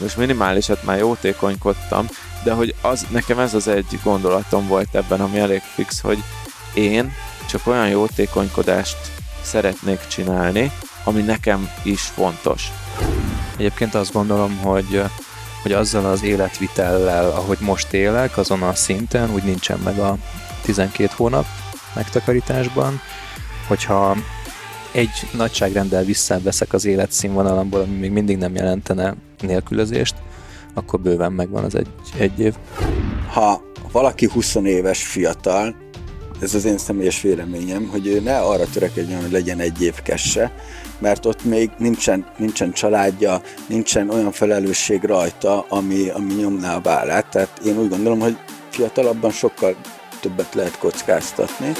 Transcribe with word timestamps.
most 0.00 0.16
minimálisat 0.16 0.84
már 0.84 0.98
jótékonykodtam, 0.98 2.06
de 2.44 2.52
hogy 2.52 2.74
az, 2.80 3.06
nekem 3.10 3.38
ez 3.38 3.54
az 3.54 3.68
egy 3.68 3.98
gondolatom 4.02 4.66
volt 4.66 4.94
ebben, 4.94 5.20
ami 5.20 5.38
elég 5.38 5.60
fix, 5.74 6.00
hogy 6.00 6.22
én 6.74 7.12
csak 7.48 7.66
olyan 7.66 7.88
jótékonykodást 7.88 8.96
szeretnék 9.42 10.06
csinálni, 10.06 10.72
ami 11.04 11.20
nekem 11.20 11.70
is 11.82 12.00
fontos. 12.00 12.70
Egyébként 13.56 13.94
azt 13.94 14.12
gondolom, 14.12 14.56
hogy 14.56 15.02
hogy 15.66 15.74
azzal 15.74 16.04
az 16.04 16.22
életvitellel, 16.22 17.30
ahogy 17.30 17.58
most 17.60 17.92
élek, 17.92 18.36
azon 18.36 18.62
a 18.62 18.74
szinten 18.74 19.30
úgy 19.34 19.42
nincsen 19.42 19.78
meg 19.78 19.98
a 19.98 20.16
12 20.62 21.10
hónap 21.16 21.46
megtakarításban, 21.94 23.00
hogyha 23.66 24.16
egy 24.92 25.28
nagyságrendel 25.32 26.04
visszaveszek 26.04 26.72
az 26.72 26.84
életszínvonalamból, 26.84 27.80
ami 27.80 27.96
még 27.96 28.10
mindig 28.10 28.36
nem 28.36 28.54
jelentene 28.54 29.14
nélkülözést, 29.42 30.14
akkor 30.74 31.00
bőven 31.00 31.32
megvan 31.32 31.64
az 31.64 31.74
egy, 31.74 31.88
egy 32.18 32.40
év. 32.40 32.54
Ha 33.32 33.62
valaki 33.92 34.28
20 34.32 34.54
éves 34.54 35.02
fiatal, 35.02 35.74
ez 36.40 36.54
az 36.54 36.64
én 36.64 36.78
személyes 36.78 37.20
véleményem, 37.20 37.88
hogy 37.88 38.06
ő 38.06 38.20
ne 38.20 38.38
arra 38.38 38.64
törekedjen, 38.72 39.20
hogy 39.20 39.30
legyen 39.30 39.58
egy 39.58 39.82
év 39.82 40.02
kesse, 40.02 40.52
mert 40.98 41.26
ott 41.26 41.44
még 41.44 41.70
nincsen, 41.78 42.26
nincsen 42.36 42.72
családja, 42.72 43.40
nincsen 43.66 44.10
olyan 44.10 44.32
felelősség 44.32 45.04
rajta, 45.04 45.66
ami, 45.68 46.08
ami 46.08 46.32
nyomná 46.32 46.76
a 46.76 46.80
vállát. 46.80 47.30
Tehát 47.30 47.60
én 47.64 47.78
úgy 47.78 47.88
gondolom, 47.88 48.20
hogy 48.20 48.36
fiatalabban 48.70 49.30
sokkal 49.30 49.76
többet 50.20 50.54
lehet 50.54 50.78
kockáztatni. 50.78 51.72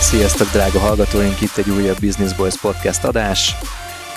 Sziasztok, 0.00 0.50
drága 0.50 0.78
hallgatóink! 0.78 1.40
Itt 1.40 1.56
egy 1.56 1.70
újabb 1.70 2.00
Business 2.00 2.32
Boys 2.32 2.56
podcast 2.56 3.04
adás. 3.04 3.56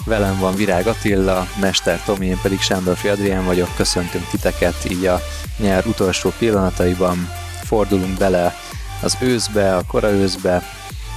Velem 0.05 0.39
van 0.39 0.55
Virág 0.55 0.87
Attila, 0.87 1.47
Mester 1.59 2.03
Tomi, 2.03 2.25
én 2.25 2.39
pedig 2.41 2.59
Sándorfi 2.59 3.07
Adrián 3.07 3.45
vagyok. 3.45 3.75
Köszöntünk 3.75 4.27
titeket 4.29 4.89
így 4.89 5.05
a 5.05 5.21
nyár 5.57 5.85
utolsó 5.85 6.33
pillanataiban. 6.37 7.29
Fordulunk 7.63 8.17
bele 8.17 8.55
az 9.01 9.17
őszbe, 9.19 9.75
a 9.75 9.83
kora 9.87 10.09
őszbe. 10.09 10.63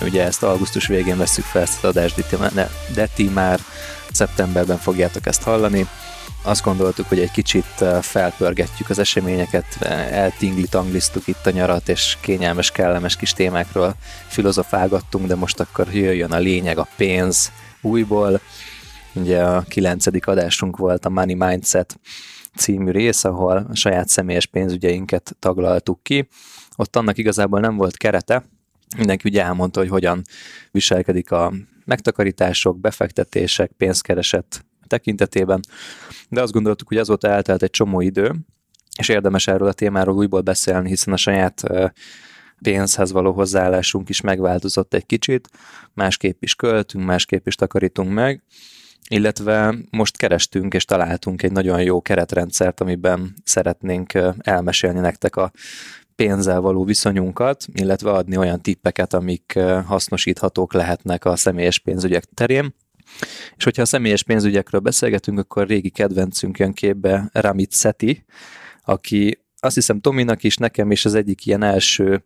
Ugye 0.00 0.24
ezt 0.24 0.42
augusztus 0.42 0.86
végén 0.86 1.16
veszük 1.16 1.44
fel 1.44 1.62
ezt 1.62 1.84
az 1.84 1.88
adást, 1.88 2.24
de 2.94 3.06
ti 3.14 3.28
már 3.28 3.60
szeptemberben 4.14 4.78
fogjátok 4.78 5.26
ezt 5.26 5.42
hallani 5.42 5.86
azt 6.46 6.64
gondoltuk, 6.64 7.08
hogy 7.08 7.18
egy 7.18 7.30
kicsit 7.30 7.84
felpörgetjük 8.00 8.90
az 8.90 8.98
eseményeket, 8.98 9.82
eltingli-tangliztuk 10.10 11.26
itt 11.26 11.46
a 11.46 11.50
nyarat, 11.50 11.88
és 11.88 12.16
kényelmes, 12.20 12.70
kellemes 12.70 13.16
kis 13.16 13.32
témákról 13.32 13.94
filozofálgattunk, 14.26 15.26
de 15.26 15.34
most 15.34 15.60
akkor 15.60 15.94
jöjjön 15.94 16.32
a 16.32 16.38
lényeg, 16.38 16.78
a 16.78 16.88
pénz 16.96 17.52
újból. 17.80 18.40
Ugye 19.12 19.42
a 19.42 19.60
kilencedik 19.60 20.26
adásunk 20.26 20.76
volt 20.76 21.04
a 21.04 21.10
Money 21.10 21.34
Mindset 21.34 22.00
című 22.56 22.90
rész, 22.90 23.24
ahol 23.24 23.66
a 23.70 23.74
saját 23.74 24.08
személyes 24.08 24.46
pénzügyeinket 24.46 25.36
taglaltuk 25.38 26.02
ki. 26.02 26.28
Ott 26.76 26.96
annak 26.96 27.18
igazából 27.18 27.60
nem 27.60 27.76
volt 27.76 27.96
kerete, 27.96 28.44
mindenki 28.96 29.28
ugye 29.28 29.42
elmondta, 29.42 29.80
hogy 29.80 29.88
hogyan 29.88 30.22
viselkedik 30.70 31.30
a 31.30 31.52
megtakarítások, 31.84 32.80
befektetések, 32.80 33.72
pénzkereset 33.76 34.64
tekintetében, 34.86 35.60
de 36.28 36.42
azt 36.42 36.52
gondoltuk, 36.52 36.88
hogy 36.88 36.96
azóta 36.96 37.28
eltelt 37.28 37.62
egy 37.62 37.70
csomó 37.70 38.00
idő, 38.00 38.34
és 38.98 39.08
érdemes 39.08 39.46
erről 39.46 39.68
a 39.68 39.72
témáról 39.72 40.16
újból 40.16 40.40
beszélni, 40.40 40.88
hiszen 40.88 41.12
a 41.12 41.16
saját 41.16 41.62
pénzhez 42.62 43.12
való 43.12 43.32
hozzáállásunk 43.32 44.08
is 44.08 44.20
megváltozott 44.20 44.94
egy 44.94 45.06
kicsit, 45.06 45.48
másképp 45.92 46.42
is 46.42 46.54
költünk, 46.54 47.04
másképp 47.04 47.46
is 47.46 47.54
takarítunk 47.54 48.12
meg, 48.12 48.42
illetve 49.08 49.74
most 49.90 50.16
kerestünk 50.16 50.74
és 50.74 50.84
találtunk 50.84 51.42
egy 51.42 51.52
nagyon 51.52 51.82
jó 51.82 52.02
keretrendszert, 52.02 52.80
amiben 52.80 53.34
szeretnénk 53.44 54.12
elmesélni 54.38 55.00
nektek 55.00 55.36
a 55.36 55.52
pénzzel 56.16 56.60
való 56.60 56.84
viszonyunkat, 56.84 57.64
illetve 57.72 58.10
adni 58.10 58.36
olyan 58.36 58.62
tippeket, 58.62 59.14
amik 59.14 59.58
hasznosíthatók 59.86 60.72
lehetnek 60.72 61.24
a 61.24 61.36
személyes 61.36 61.78
pénzügyek 61.78 62.24
terén. 62.24 62.74
És 63.56 63.64
hogyha 63.64 63.82
a 63.82 63.86
személyes 63.86 64.22
pénzügyekről 64.22 64.80
beszélgetünk, 64.80 65.38
akkor 65.38 65.66
régi 65.66 65.90
kedvencünk 65.90 66.58
jön 66.58 66.72
képbe 66.72 67.30
Ramit 67.32 67.72
Seti, 67.72 68.24
aki 68.84 69.38
azt 69.60 69.74
hiszem 69.74 70.00
Tominak 70.00 70.42
is, 70.42 70.56
nekem 70.56 70.90
is 70.90 71.04
az 71.04 71.14
egyik 71.14 71.46
ilyen 71.46 71.62
első 71.62 72.24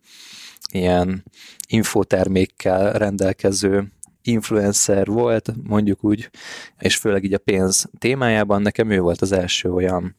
ilyen 0.72 1.25
infotermékkel 1.69 2.93
rendelkező 2.93 3.93
influencer 4.22 5.06
volt, 5.06 5.53
mondjuk 5.62 6.05
úgy, 6.05 6.31
és 6.78 6.97
főleg 6.97 7.25
így 7.25 7.32
a 7.32 7.38
pénz 7.38 7.88
témájában 7.99 8.62
nekem 8.62 8.91
ő 8.91 9.00
volt 9.00 9.20
az 9.20 9.32
első 9.32 9.72
olyan 9.72 10.15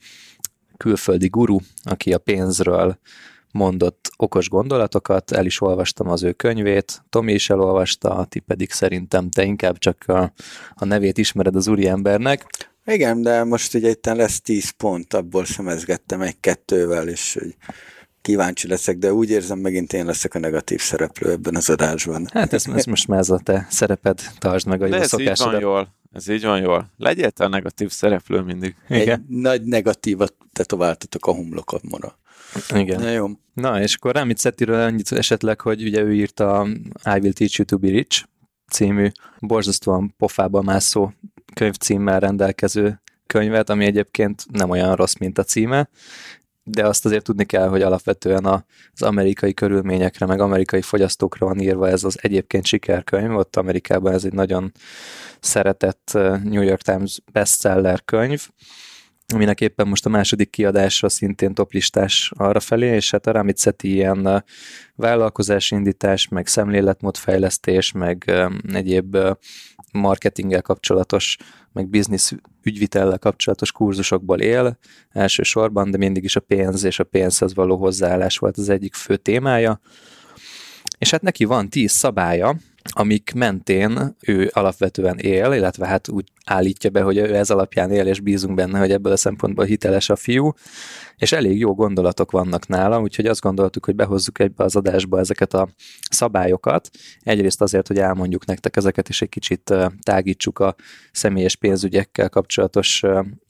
külföldi 0.77 1.27
guru, 1.27 1.57
aki 1.83 2.13
a 2.13 2.17
pénzről 2.17 2.99
mondott 3.51 4.11
okos 4.17 4.49
gondolatokat, 4.49 5.31
el 5.31 5.45
is 5.45 5.61
olvastam 5.61 6.09
az 6.09 6.23
ő 6.23 6.31
könyvét, 6.31 7.03
Tomi 7.09 7.33
is 7.33 7.49
elolvasta, 7.49 8.25
ti 8.29 8.39
pedig 8.39 8.71
szerintem 8.71 9.29
te 9.29 9.43
inkább 9.43 9.77
csak 9.77 10.03
a, 10.07 10.33
a 10.75 10.85
nevét 10.85 11.17
ismered 11.17 11.55
az 11.55 11.67
úriembernek. 11.67 12.45
Igen, 12.85 13.21
de 13.21 13.43
most 13.43 13.73
ugye 13.73 13.89
itt 13.89 14.05
lesz 14.05 14.41
10 14.41 14.69
pont, 14.69 15.13
abból 15.13 15.45
szemezgettem 15.45 16.21
egy-kettővel, 16.21 17.07
és 17.07 17.37
hogy 17.39 17.55
kíváncsi 18.21 18.67
leszek, 18.67 18.97
de 18.97 19.13
úgy 19.13 19.29
érzem, 19.29 19.59
megint 19.59 19.93
én 19.93 20.05
leszek 20.05 20.33
a 20.33 20.39
negatív 20.39 20.79
szereplő 20.79 21.31
ebben 21.31 21.55
az 21.55 21.69
adásban. 21.69 22.27
Hát 22.33 22.53
ez, 22.53 22.67
ez 22.75 22.85
most 22.85 23.07
már 23.07 23.19
ez 23.19 23.29
a 23.29 23.39
te 23.43 23.67
szereped, 23.69 24.21
tartsd 24.37 24.67
meg 24.67 24.81
a 24.81 24.87
de 24.87 24.95
jó 24.95 25.01
ez 25.01 25.19
így 25.19 25.31
van 25.37 25.59
jól. 25.59 25.95
Ez 26.13 26.27
így 26.27 26.43
van 26.43 26.61
jól. 26.61 26.91
Legyél 26.97 27.31
te 27.31 27.43
a 27.43 27.47
negatív 27.47 27.91
szereplő 27.91 28.41
mindig. 28.41 28.75
Igen. 28.89 29.19
Egy 29.19 29.35
nagy 29.37 29.63
negatívat 29.63 30.33
tetováltatok 30.53 31.25
a 31.25 31.31
homlokomra. 31.31 32.17
Igen. 32.75 33.01
Na 33.01 33.09
jó. 33.09 33.27
Na, 33.53 33.81
és 33.81 33.95
akkor 33.95 34.13
Ramit 34.13 34.39
Setiről 34.39 34.81
annyit 34.81 35.11
esetleg, 35.11 35.61
hogy 35.61 35.83
ugye 35.83 36.01
ő 36.01 36.13
írta 36.13 36.67
I 37.05 37.19
Will 37.19 37.33
Teach 37.33 37.59
You 37.59 37.65
to 37.65 37.77
Be 37.77 37.87
Rich 37.87 38.23
című 38.71 39.11
borzasztóan 39.39 40.13
pofába 40.17 40.61
mászó 40.61 41.11
könyvcímmel 41.53 42.19
rendelkező 42.19 43.01
könyvet, 43.25 43.69
ami 43.69 43.85
egyébként 43.85 44.45
nem 44.51 44.69
olyan 44.69 44.95
rossz, 44.95 45.15
mint 45.15 45.37
a 45.37 45.43
címe, 45.43 45.89
de 46.63 46.85
azt 46.85 47.05
azért 47.05 47.23
tudni 47.23 47.45
kell, 47.45 47.67
hogy 47.67 47.81
alapvetően 47.81 48.45
az 48.45 49.01
amerikai 49.01 49.53
körülményekre, 49.53 50.25
meg 50.25 50.39
amerikai 50.39 50.81
fogyasztókra 50.81 51.45
van 51.45 51.59
írva 51.59 51.89
ez 51.89 52.03
az 52.03 52.17
egyébként 52.21 52.65
sikerkönyv, 52.65 53.35
ott 53.35 53.55
Amerikában 53.55 54.13
ez 54.13 54.23
egy 54.23 54.33
nagyon 54.33 54.71
szeretett 55.39 56.11
uh, 56.13 56.43
New 56.43 56.61
York 56.61 56.81
Times 56.81 57.19
bestseller 57.31 58.03
könyv, 58.05 58.47
aminek 59.33 59.61
éppen 59.61 59.87
most 59.87 60.05
a 60.05 60.09
második 60.09 60.49
kiadásra 60.49 61.09
szintén 61.09 61.53
toplistás 61.53 62.31
arra 62.35 62.59
felé, 62.59 62.95
és 62.95 63.11
hát 63.11 63.27
a 63.27 63.31
Ramit 63.31 63.59
Seti 63.59 63.93
ilyen 63.93 64.43
vállalkozásindítás, 64.95 66.27
meg 66.27 66.47
szemléletmódfejlesztés, 66.47 67.91
meg 67.91 68.31
egyéb 68.73 69.17
marketinggel 69.91 70.61
kapcsolatos, 70.61 71.37
meg 71.73 71.87
biznisz 71.87 72.33
ügyvitellel 72.63 73.19
kapcsolatos 73.19 73.71
kurzusokból 73.71 74.39
él 74.39 74.77
elsősorban, 75.09 75.91
de 75.91 75.97
mindig 75.97 76.23
is 76.23 76.35
a 76.35 76.39
pénz 76.39 76.83
és 76.83 76.99
a 76.99 77.03
pénzhez 77.03 77.53
való 77.53 77.77
hozzáállás 77.77 78.37
volt 78.37 78.57
az 78.57 78.69
egyik 78.69 78.93
fő 78.93 79.17
témája. 79.17 79.81
És 80.97 81.11
hát 81.11 81.21
neki 81.21 81.45
van 81.45 81.69
tíz 81.69 81.91
szabálya, 81.91 82.55
amik 82.91 83.33
mentén 83.35 84.15
ő 84.25 84.49
alapvetően 84.53 85.17
él, 85.17 85.53
illetve 85.53 85.87
hát 85.87 86.09
úgy 86.09 86.31
állítja 86.45 86.89
be, 86.89 87.01
hogy 87.01 87.17
ő 87.17 87.35
ez 87.35 87.49
alapján 87.49 87.91
él, 87.91 88.07
és 88.07 88.19
bízunk 88.19 88.55
benne, 88.55 88.79
hogy 88.79 88.91
ebből 88.91 89.11
a 89.11 89.17
szempontból 89.17 89.65
hiteles 89.65 90.09
a 90.09 90.15
fiú, 90.15 90.51
és 91.17 91.31
elég 91.31 91.59
jó 91.59 91.75
gondolatok 91.75 92.31
vannak 92.31 92.67
nála, 92.67 93.01
úgyhogy 93.01 93.25
azt 93.25 93.41
gondoltuk, 93.41 93.85
hogy 93.85 93.95
behozzuk 93.95 94.39
egybe 94.39 94.63
az 94.63 94.75
adásba 94.75 95.19
ezeket 95.19 95.53
a 95.53 95.69
szabályokat. 96.09 96.89
Egyrészt 97.19 97.61
azért, 97.61 97.87
hogy 97.87 97.97
elmondjuk 97.97 98.45
nektek 98.45 98.75
ezeket, 98.75 99.09
és 99.09 99.21
egy 99.21 99.29
kicsit 99.29 99.73
tágítsuk 100.01 100.59
a 100.59 100.75
személyes 101.11 101.55
pénzügyekkel 101.55 102.29
kapcsolatos 102.29 103.03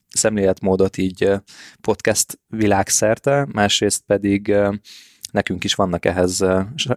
szemléletmódot 0.09 0.97
így 0.97 1.31
podcast 1.81 2.39
világszerte, 2.47 3.47
másrészt 3.51 4.03
pedig 4.06 4.56
nekünk 5.31 5.63
is 5.63 5.73
vannak 5.73 6.05
ehhez 6.05 6.45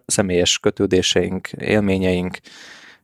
személyes 0.06 0.58
kötődéseink, 0.58 1.49
élményeink, 1.52 2.38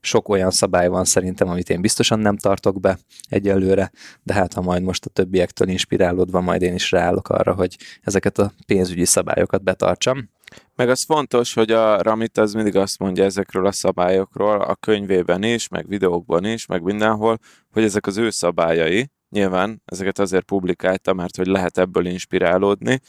sok 0.00 0.28
olyan 0.28 0.50
szabály 0.50 0.88
van 0.88 1.04
szerintem, 1.04 1.48
amit 1.48 1.70
én 1.70 1.80
biztosan 1.80 2.18
nem 2.18 2.36
tartok 2.36 2.80
be 2.80 2.98
egyelőre, 3.28 3.90
de 4.22 4.34
hát 4.34 4.52
ha 4.52 4.60
majd 4.60 4.82
most 4.82 5.04
a 5.04 5.10
többiektől 5.10 5.68
inspirálódva, 5.68 6.40
majd 6.40 6.62
én 6.62 6.74
is 6.74 6.90
ráállok 6.90 7.28
arra, 7.28 7.54
hogy 7.54 7.76
ezeket 8.02 8.38
a 8.38 8.52
pénzügyi 8.66 9.04
szabályokat 9.04 9.62
betartsam. 9.62 10.30
Meg 10.74 10.88
az 10.88 11.02
fontos, 11.02 11.54
hogy 11.54 11.70
a 11.70 12.02
Ramit 12.02 12.38
az 12.38 12.52
mindig 12.52 12.76
azt 12.76 12.98
mondja 12.98 13.24
ezekről 13.24 13.66
a 13.66 13.72
szabályokról, 13.72 14.60
a 14.60 14.74
könyvében 14.74 15.42
is, 15.42 15.68
meg 15.68 15.88
videókban 15.88 16.44
is, 16.44 16.66
meg 16.66 16.82
mindenhol, 16.82 17.38
hogy 17.72 17.82
ezek 17.82 18.06
az 18.06 18.16
ő 18.16 18.30
szabályai, 18.30 19.10
nyilván 19.30 19.82
ezeket 19.84 20.18
azért 20.18 20.44
publikálta, 20.44 21.12
mert 21.12 21.36
hogy 21.36 21.46
lehet 21.46 21.78
ebből 21.78 22.06
inspirálódni, 22.06 23.00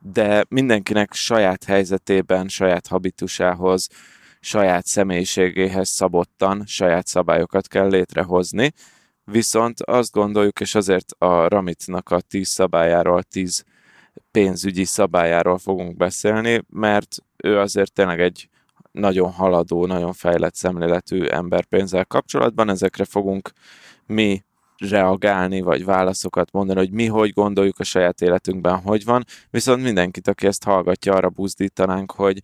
de 0.00 0.44
mindenkinek 0.48 1.12
saját 1.12 1.64
helyzetében, 1.64 2.48
saját 2.48 2.86
habitusához, 2.86 3.88
saját 4.40 4.86
személyiségéhez 4.86 5.88
szabottan 5.88 6.62
saját 6.66 7.06
szabályokat 7.06 7.68
kell 7.68 7.88
létrehozni, 7.88 8.72
viszont 9.24 9.80
azt 9.80 10.12
gondoljuk, 10.12 10.60
és 10.60 10.74
azért 10.74 11.12
a 11.18 11.48
Ramitnak 11.48 12.10
a 12.10 12.20
tíz 12.20 12.48
szabályáról, 12.48 13.22
tíz 13.22 13.64
pénzügyi 14.30 14.84
szabályáról 14.84 15.58
fogunk 15.58 15.96
beszélni, 15.96 16.62
mert 16.68 17.16
ő 17.36 17.58
azért 17.58 17.92
tényleg 17.92 18.20
egy 18.20 18.48
nagyon 18.90 19.30
haladó, 19.30 19.86
nagyon 19.86 20.12
fejlett 20.12 20.54
szemléletű 20.54 21.24
ember 21.24 21.64
pénzzel 21.64 22.04
kapcsolatban. 22.04 22.68
Ezekre 22.68 23.04
fogunk 23.04 23.50
mi 24.06 24.44
reagálni, 24.90 25.60
vagy 25.60 25.84
válaszokat 25.84 26.52
mondani, 26.52 26.78
hogy 26.78 26.90
mi 26.90 27.06
hogy 27.06 27.32
gondoljuk 27.32 27.78
a 27.78 27.84
saját 27.84 28.20
életünkben, 28.20 28.80
hogy 28.80 29.04
van. 29.04 29.24
Viszont 29.50 29.82
mindenkit, 29.82 30.28
aki 30.28 30.46
ezt 30.46 30.64
hallgatja, 30.64 31.14
arra 31.14 31.28
buzdítanánk, 31.28 32.12
hogy 32.12 32.40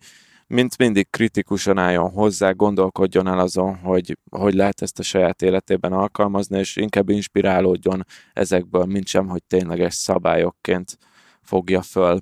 mint 0.47 0.77
mindig 0.77 1.09
kritikusan 1.09 1.77
álljon 1.77 2.09
hozzá, 2.09 2.51
gondolkodjon 2.51 3.27
el 3.27 3.39
azon, 3.39 3.75
hogy 3.75 4.17
hogy 4.29 4.53
lehet 4.53 4.81
ezt 4.81 4.99
a 4.99 5.03
saját 5.03 5.41
életében 5.41 5.93
alkalmazni, 5.93 6.59
és 6.59 6.75
inkább 6.75 7.09
inspirálódjon 7.09 8.05
ezekből, 8.33 8.85
mint 8.85 9.07
sem, 9.07 9.27
hogy 9.27 9.43
tényleges 9.43 9.93
szabályokként 9.93 10.97
fogja 11.41 11.81
föl. 11.81 12.19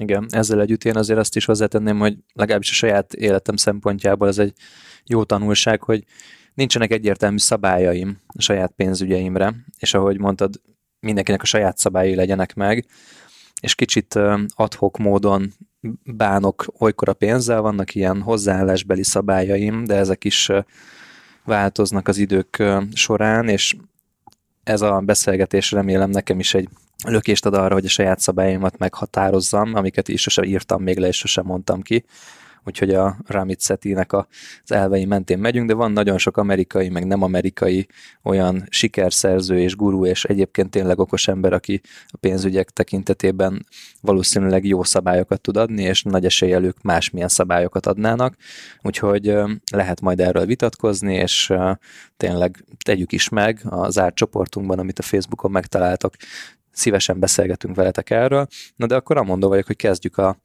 Igen, 0.00 0.26
ezzel 0.30 0.60
együtt 0.60 0.84
én 0.84 0.96
azért 0.96 1.18
azt 1.18 1.36
is 1.36 1.44
hozzátenném, 1.44 1.98
hogy 1.98 2.16
legalábbis 2.32 2.70
a 2.70 2.74
saját 2.74 3.12
életem 3.12 3.56
szempontjából 3.56 4.28
ez 4.28 4.38
egy 4.38 4.52
jó 5.04 5.24
tanulság, 5.24 5.82
hogy 5.82 6.04
nincsenek 6.54 6.90
egyértelmű 6.90 7.38
szabályaim 7.38 8.18
a 8.26 8.42
saját 8.42 8.72
pénzügyeimre, 8.76 9.54
és 9.78 9.94
ahogy 9.94 10.18
mondtad, 10.18 10.60
mindenkinek 11.00 11.42
a 11.42 11.46
saját 11.46 11.78
szabályai 11.78 12.14
legyenek 12.14 12.54
meg, 12.54 12.86
és 13.60 13.74
kicsit 13.74 14.18
adhok 14.54 14.98
módon 14.98 15.52
bánok 16.04 16.66
olykor 16.78 17.08
a 17.08 17.12
pénzzel, 17.12 17.60
vannak 17.60 17.94
ilyen 17.94 18.22
hozzáállásbeli 18.22 19.04
szabályaim, 19.04 19.84
de 19.84 19.94
ezek 19.94 20.24
is 20.24 20.50
változnak 21.44 22.08
az 22.08 22.18
idők 22.18 22.62
során, 22.92 23.48
és 23.48 23.76
ez 24.62 24.80
a 24.80 25.00
beszélgetés 25.00 25.70
remélem 25.70 26.10
nekem 26.10 26.38
is 26.38 26.54
egy 26.54 26.68
lökést 27.04 27.46
ad 27.46 27.54
arra, 27.54 27.74
hogy 27.74 27.84
a 27.84 27.88
saját 27.88 28.20
szabályaimat 28.20 28.78
meghatározzam, 28.78 29.74
amiket 29.74 30.08
is 30.08 30.20
sosem 30.20 30.44
írtam 30.44 30.82
még 30.82 30.98
le, 30.98 31.06
és 31.06 31.16
sosem 31.16 31.44
mondtam 31.44 31.82
ki 31.82 32.04
úgyhogy 32.64 32.90
a 32.94 33.16
Ramit 33.26 33.62
Setinek 33.62 34.12
az 34.12 34.24
elvei 34.66 35.04
mentén 35.04 35.38
megyünk, 35.38 35.68
de 35.68 35.74
van 35.74 35.92
nagyon 35.92 36.18
sok 36.18 36.36
amerikai, 36.36 36.88
meg 36.88 37.06
nem 37.06 37.22
amerikai 37.22 37.86
olyan 38.22 38.66
sikerszerző 38.68 39.58
és 39.58 39.76
gurú, 39.76 40.06
és 40.06 40.24
egyébként 40.24 40.70
tényleg 40.70 40.98
okos 40.98 41.28
ember, 41.28 41.52
aki 41.52 41.80
a 42.06 42.16
pénzügyek 42.16 42.70
tekintetében 42.70 43.66
valószínűleg 44.00 44.64
jó 44.64 44.82
szabályokat 44.82 45.40
tud 45.40 45.56
adni, 45.56 45.82
és 45.82 46.02
nagy 46.02 46.24
eséllyel 46.24 46.64
ők 46.64 46.82
másmilyen 46.82 47.28
szabályokat 47.28 47.86
adnának, 47.86 48.36
úgyhogy 48.82 49.34
lehet 49.72 50.00
majd 50.00 50.20
erről 50.20 50.46
vitatkozni, 50.46 51.14
és 51.14 51.52
tényleg 52.16 52.64
tegyük 52.84 53.12
is 53.12 53.28
meg 53.28 53.60
az 53.68 53.92
zárt 53.92 54.14
csoportunkban, 54.14 54.78
amit 54.78 54.98
a 54.98 55.02
Facebookon 55.02 55.50
megtaláltok, 55.50 56.14
szívesen 56.72 57.18
beszélgetünk 57.18 57.76
veletek 57.76 58.10
erről. 58.10 58.46
Na 58.76 58.86
de 58.86 58.94
akkor 58.94 59.16
amondó 59.16 59.48
vagyok, 59.48 59.66
hogy 59.66 59.76
kezdjük 59.76 60.18
a 60.18 60.36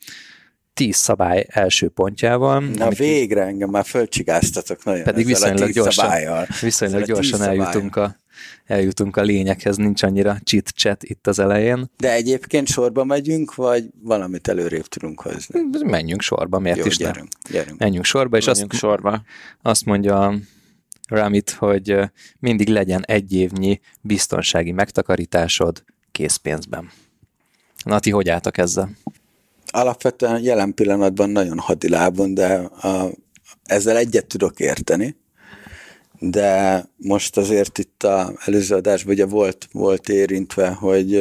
tíz 0.78 0.96
szabály 0.96 1.46
első 1.50 1.90
pontjával. 1.90 2.60
Na 2.60 2.90
végre 2.90 3.42
így, 3.42 3.48
engem 3.48 3.70
már 3.70 3.86
fölcsigáztatok 3.86 4.84
nagyon 4.84 5.04
Pedig 5.04 5.26
viszonylag 5.26 5.72
gyorsan, 5.72 6.06
szabályjal. 6.06 6.48
viszonylag 6.62 7.04
gyorsan 7.04 7.42
eljutunk 7.42 7.96
a, 7.96 8.16
eljutunk 8.66 9.18
a 9.18 9.22
lényekhez, 9.22 9.78
nincs 9.78 10.04
annyira 10.04 10.38
chit-chat 10.44 11.04
itt 11.04 11.28
az 11.28 11.40
elején. 11.40 11.92
De 11.98 12.12
egyébként 12.14 12.68
sorba 12.68 13.04
megyünk, 13.04 13.56
vagy 13.56 13.86
valamit 14.02 14.48
előrébb 14.48 14.86
tudunk 14.86 15.22
hozni? 15.22 15.62
Menjünk 15.84 16.22
sorba, 16.22 16.60
miért 16.60 16.78
Jó, 16.78 16.86
is 16.86 16.98
gyerünk, 16.98 17.28
ne? 17.50 17.52
gyerünk. 17.52 17.80
Menjünk 17.80 18.06
sorba, 18.06 18.38
és 18.38 18.46
Menjünk 18.46 18.72
azt, 18.72 18.82
sorba. 18.82 19.22
azt 19.62 19.86
mondja 19.86 20.34
Ramit, 21.08 21.50
hogy 21.50 22.00
mindig 22.40 22.68
legyen 22.68 23.04
egy 23.06 23.34
évnyi 23.34 23.80
biztonsági 24.02 24.72
megtakarításod 24.72 25.84
készpénzben. 26.12 26.92
Nati, 27.84 28.12
hogy 28.12 28.30
álltak 28.30 28.58
ezzel? 28.58 28.90
Alapvetően 29.72 30.44
jelen 30.44 30.74
pillanatban 30.74 31.30
nagyon 31.30 31.60
hadilábon, 31.60 32.34
de 32.34 32.54
a, 32.56 33.10
ezzel 33.66 33.98
egyet 33.98 34.26
tudok 34.26 34.60
érteni, 34.60 35.16
de 36.20 36.84
most 36.98 37.38
azért 37.38 37.78
itt 37.78 38.04
a 38.04 38.34
előző 38.46 38.76
adásban 38.76 39.14
ugye 39.14 39.26
volt, 39.26 39.68
volt 39.72 40.10
érintve, 40.10 40.70
hogy 40.70 41.16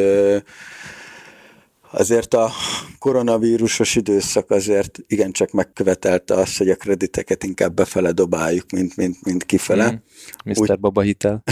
azért 1.90 2.34
a 2.34 2.50
koronavírusos 2.98 3.96
időszak 3.96 4.50
azért 4.50 4.98
igencsak 5.06 5.50
megkövetelte 5.50 6.34
azt, 6.34 6.58
hogy 6.58 6.70
a 6.70 6.76
krediteket 6.76 7.44
inkább 7.44 7.74
befele 7.74 8.12
dobáljuk, 8.12 8.70
mint, 8.70 8.96
mint, 8.96 9.24
mint 9.24 9.44
kifele. 9.44 9.90
Mm, 9.90 9.96
Mr. 10.44 10.60
Úgy, 10.60 10.78
Baba 10.80 11.00
hitel. 11.00 11.42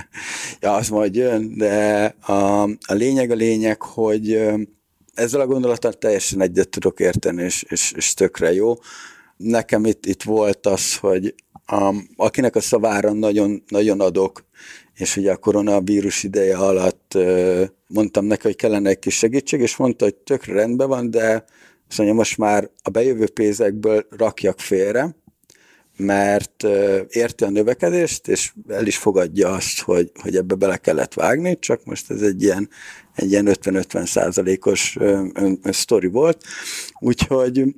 ja, 0.60 0.72
az 0.72 0.88
majd 0.88 1.14
jön, 1.14 1.56
de 1.56 2.04
a, 2.20 2.62
a 2.62 2.92
lényeg 2.92 3.30
a 3.30 3.34
lényeg, 3.34 3.82
hogy 3.82 4.40
ezzel 5.16 5.40
a 5.40 5.46
gondolattal 5.46 5.92
teljesen 5.92 6.40
egyet 6.40 6.68
tudok 6.68 7.00
érteni, 7.00 7.42
és, 7.42 7.62
és, 7.62 7.92
és 7.96 8.14
tökre 8.14 8.52
jó. 8.52 8.74
Nekem 9.36 9.84
itt, 9.84 10.06
itt 10.06 10.22
volt 10.22 10.66
az, 10.66 10.96
hogy 10.96 11.34
a, 11.66 11.94
akinek 12.16 12.56
a 12.56 12.60
szavára 12.60 13.12
nagyon, 13.12 13.62
nagyon 13.68 14.00
adok, 14.00 14.44
és 14.94 15.16
ugye 15.16 15.32
a 15.32 15.36
koronavírus 15.36 16.22
ideje 16.22 16.56
alatt 16.56 17.18
mondtam 17.86 18.24
neki, 18.24 18.42
hogy 18.42 18.56
kellene 18.56 18.88
egy 18.88 18.98
kis 18.98 19.16
segítség, 19.16 19.60
és 19.60 19.76
mondta, 19.76 20.04
hogy 20.04 20.14
tökre 20.14 20.52
rendben 20.52 20.88
van, 20.88 21.10
de 21.10 21.44
azt 21.88 21.98
mondja, 21.98 22.16
most 22.16 22.38
már 22.38 22.70
a 22.82 22.90
bejövő 22.90 23.28
pénzekből 23.28 24.06
rakjak 24.10 24.60
félre, 24.60 25.16
mert 25.96 26.66
érti 27.08 27.44
a 27.44 27.50
növekedést, 27.50 28.28
és 28.28 28.52
el 28.68 28.86
is 28.86 28.96
fogadja 28.96 29.52
azt, 29.52 29.80
hogy, 29.80 30.10
hogy 30.22 30.36
ebbe 30.36 30.54
bele 30.54 30.76
kellett 30.76 31.14
vágni, 31.14 31.58
csak 31.58 31.84
most 31.84 32.10
ez 32.10 32.20
egy 32.20 32.42
ilyen, 32.42 32.68
egy 33.14 33.30
ilyen 33.30 33.48
50-50 33.48 34.06
százalékos 34.06 34.96
sztori 35.62 36.06
volt. 36.06 36.44
Úgyhogy 36.98 37.74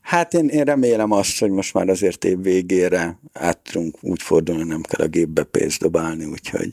hát 0.00 0.34
én, 0.34 0.48
én 0.48 0.64
remélem 0.64 1.10
azt, 1.10 1.38
hogy 1.38 1.50
most 1.50 1.74
már 1.74 1.88
azért 1.88 2.24
év 2.24 2.42
végére 2.42 3.18
át 3.32 3.58
tudunk 3.58 3.96
úgy 4.00 4.22
fordulni, 4.22 4.62
nem 4.62 4.82
kell 4.82 5.06
a 5.06 5.08
gépbe 5.08 5.42
pénzt 5.42 5.80
dobálni, 5.80 6.24
úgyhogy, 6.24 6.72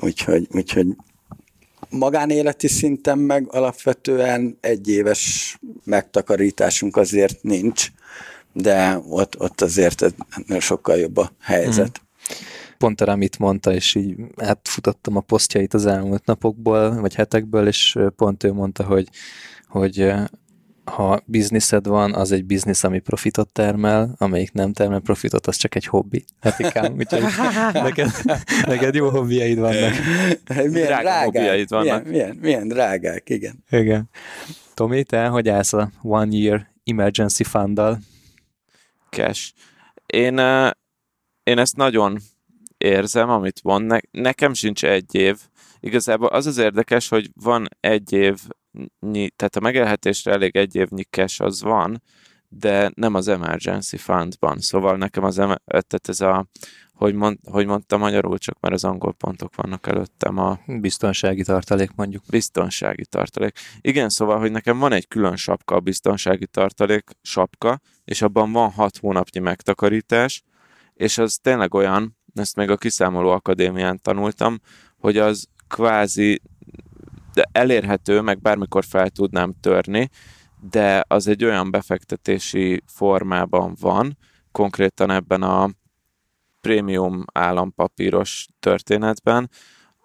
úgyhogy, 0.00 0.48
úgyhogy 0.52 0.86
magánéleti 1.88 2.68
szinten 2.68 3.18
meg 3.18 3.46
alapvetően 3.50 4.58
egy 4.60 4.88
éves 4.88 5.56
megtakarításunk 5.84 6.96
azért 6.96 7.42
nincs, 7.42 7.88
de 8.56 9.00
ott, 9.08 9.40
ott 9.40 9.60
azért 9.60 10.14
sokkal 10.58 10.96
jobb 10.96 11.16
a 11.16 11.30
helyzet. 11.40 12.00
Mm. 12.00 12.34
Pont 12.78 13.00
erre, 13.00 13.12
amit 13.12 13.38
mondta, 13.38 13.72
és 13.72 13.94
így 13.94 14.16
átfutottam 14.36 15.16
a 15.16 15.20
posztjait 15.20 15.74
az 15.74 15.86
elmúlt 15.86 16.24
napokból, 16.26 17.00
vagy 17.00 17.14
hetekből, 17.14 17.66
és 17.66 17.98
pont 18.16 18.44
ő 18.44 18.52
mondta, 18.52 18.84
hogy, 18.84 19.08
hogy 19.68 20.12
ha 20.84 21.20
bizniszed 21.24 21.86
van, 21.86 22.14
az 22.14 22.32
egy 22.32 22.44
biznisz, 22.44 22.84
ami 22.84 22.98
profitot 22.98 23.48
termel, 23.48 24.14
amelyik 24.18 24.52
nem 24.52 24.72
termel 24.72 25.00
profitot, 25.00 25.46
az 25.46 25.56
csak 25.56 25.74
egy 25.74 25.86
hobbi. 25.86 26.24
Etikám, 26.40 26.94
úgyhogy 26.98 27.22
neked, 27.72 28.10
neked 28.66 28.94
jó 28.94 29.08
hobbiaid 29.08 29.58
vannak. 29.58 29.92
Milyen 30.48 30.70
Drága 30.70 31.02
drágák, 31.02 31.24
hobbiaid 31.24 31.68
vannak. 31.68 31.86
Milyen, 31.86 32.06
milyen, 32.06 32.36
milyen 32.40 32.68
drágák, 32.68 33.28
igen. 33.28 33.64
Igen. 33.70 34.08
Tomi, 34.74 35.02
te 35.02 35.26
hogy 35.26 35.48
állsz 35.48 35.72
a 35.72 35.90
One 36.02 36.36
Year 36.36 36.66
Emergency 36.84 37.44
Funddal? 37.44 37.98
Cash. 39.10 39.52
Én, 40.06 40.38
én 41.42 41.58
ezt 41.58 41.76
nagyon 41.76 42.18
érzem, 42.78 43.28
amit 43.28 43.62
mond. 43.62 43.86
Ne, 43.86 43.98
nekem 44.10 44.54
sincs 44.54 44.84
egy 44.84 45.14
év. 45.14 45.38
Igazából 45.80 46.28
az 46.28 46.46
az 46.46 46.58
érdekes, 46.58 47.08
hogy 47.08 47.30
van 47.34 47.68
egy 47.80 48.12
év, 48.12 48.40
tehát 49.10 49.56
a 49.56 49.60
megélhetésre 49.60 50.32
elég 50.32 50.56
egy 50.56 50.74
évnyi 50.74 51.02
cash 51.02 51.42
az 51.42 51.62
van, 51.62 52.02
de 52.48 52.90
nem 52.94 53.14
az 53.14 53.28
emergency 53.28 53.96
fundban. 53.96 54.58
Szóval 54.58 54.96
nekem 54.96 55.24
az, 55.24 55.34
tehát 55.34 56.08
ez 56.08 56.20
a, 56.20 56.46
hogy, 56.96 57.14
mond, 57.14 57.38
hogy 57.44 57.66
mondtam 57.66 58.00
magyarul, 58.00 58.38
csak 58.38 58.60
mert 58.60 58.74
az 58.74 58.84
angol 58.84 59.12
pontok 59.12 59.54
vannak 59.54 59.86
előttem. 59.86 60.38
A 60.38 60.58
biztonsági 60.66 61.42
tartalék 61.42 61.90
mondjuk. 61.94 62.22
Biztonsági 62.30 63.06
tartalék. 63.06 63.58
Igen, 63.80 64.08
szóval, 64.08 64.38
hogy 64.38 64.50
nekem 64.50 64.78
van 64.78 64.92
egy 64.92 65.08
külön 65.08 65.36
sapka, 65.36 65.74
a 65.74 65.80
biztonsági 65.80 66.46
tartalék 66.46 67.10
sapka, 67.22 67.80
és 68.04 68.22
abban 68.22 68.52
van 68.52 68.70
hat 68.70 68.96
hónapnyi 68.96 69.40
megtakarítás, 69.40 70.42
és 70.94 71.18
az 71.18 71.38
tényleg 71.42 71.74
olyan, 71.74 72.16
ezt 72.34 72.56
még 72.56 72.70
a 72.70 72.76
kiszámoló 72.76 73.30
akadémián 73.30 73.98
tanultam, 74.02 74.60
hogy 74.98 75.16
az 75.18 75.46
kvázi 75.68 76.40
de 77.36 77.48
elérhető, 77.52 78.20
meg 78.20 78.40
bármikor 78.40 78.84
fel 78.84 79.10
tudnám 79.10 79.52
törni, 79.60 80.10
de 80.70 81.04
az 81.08 81.26
egy 81.26 81.44
olyan 81.44 81.70
befektetési 81.70 82.82
formában 82.86 83.76
van, 83.80 84.18
konkrétan 84.52 85.10
ebben 85.10 85.42
a 85.42 85.70
prémium 86.66 87.24
állampapíros 87.32 88.46
történetben, 88.60 89.50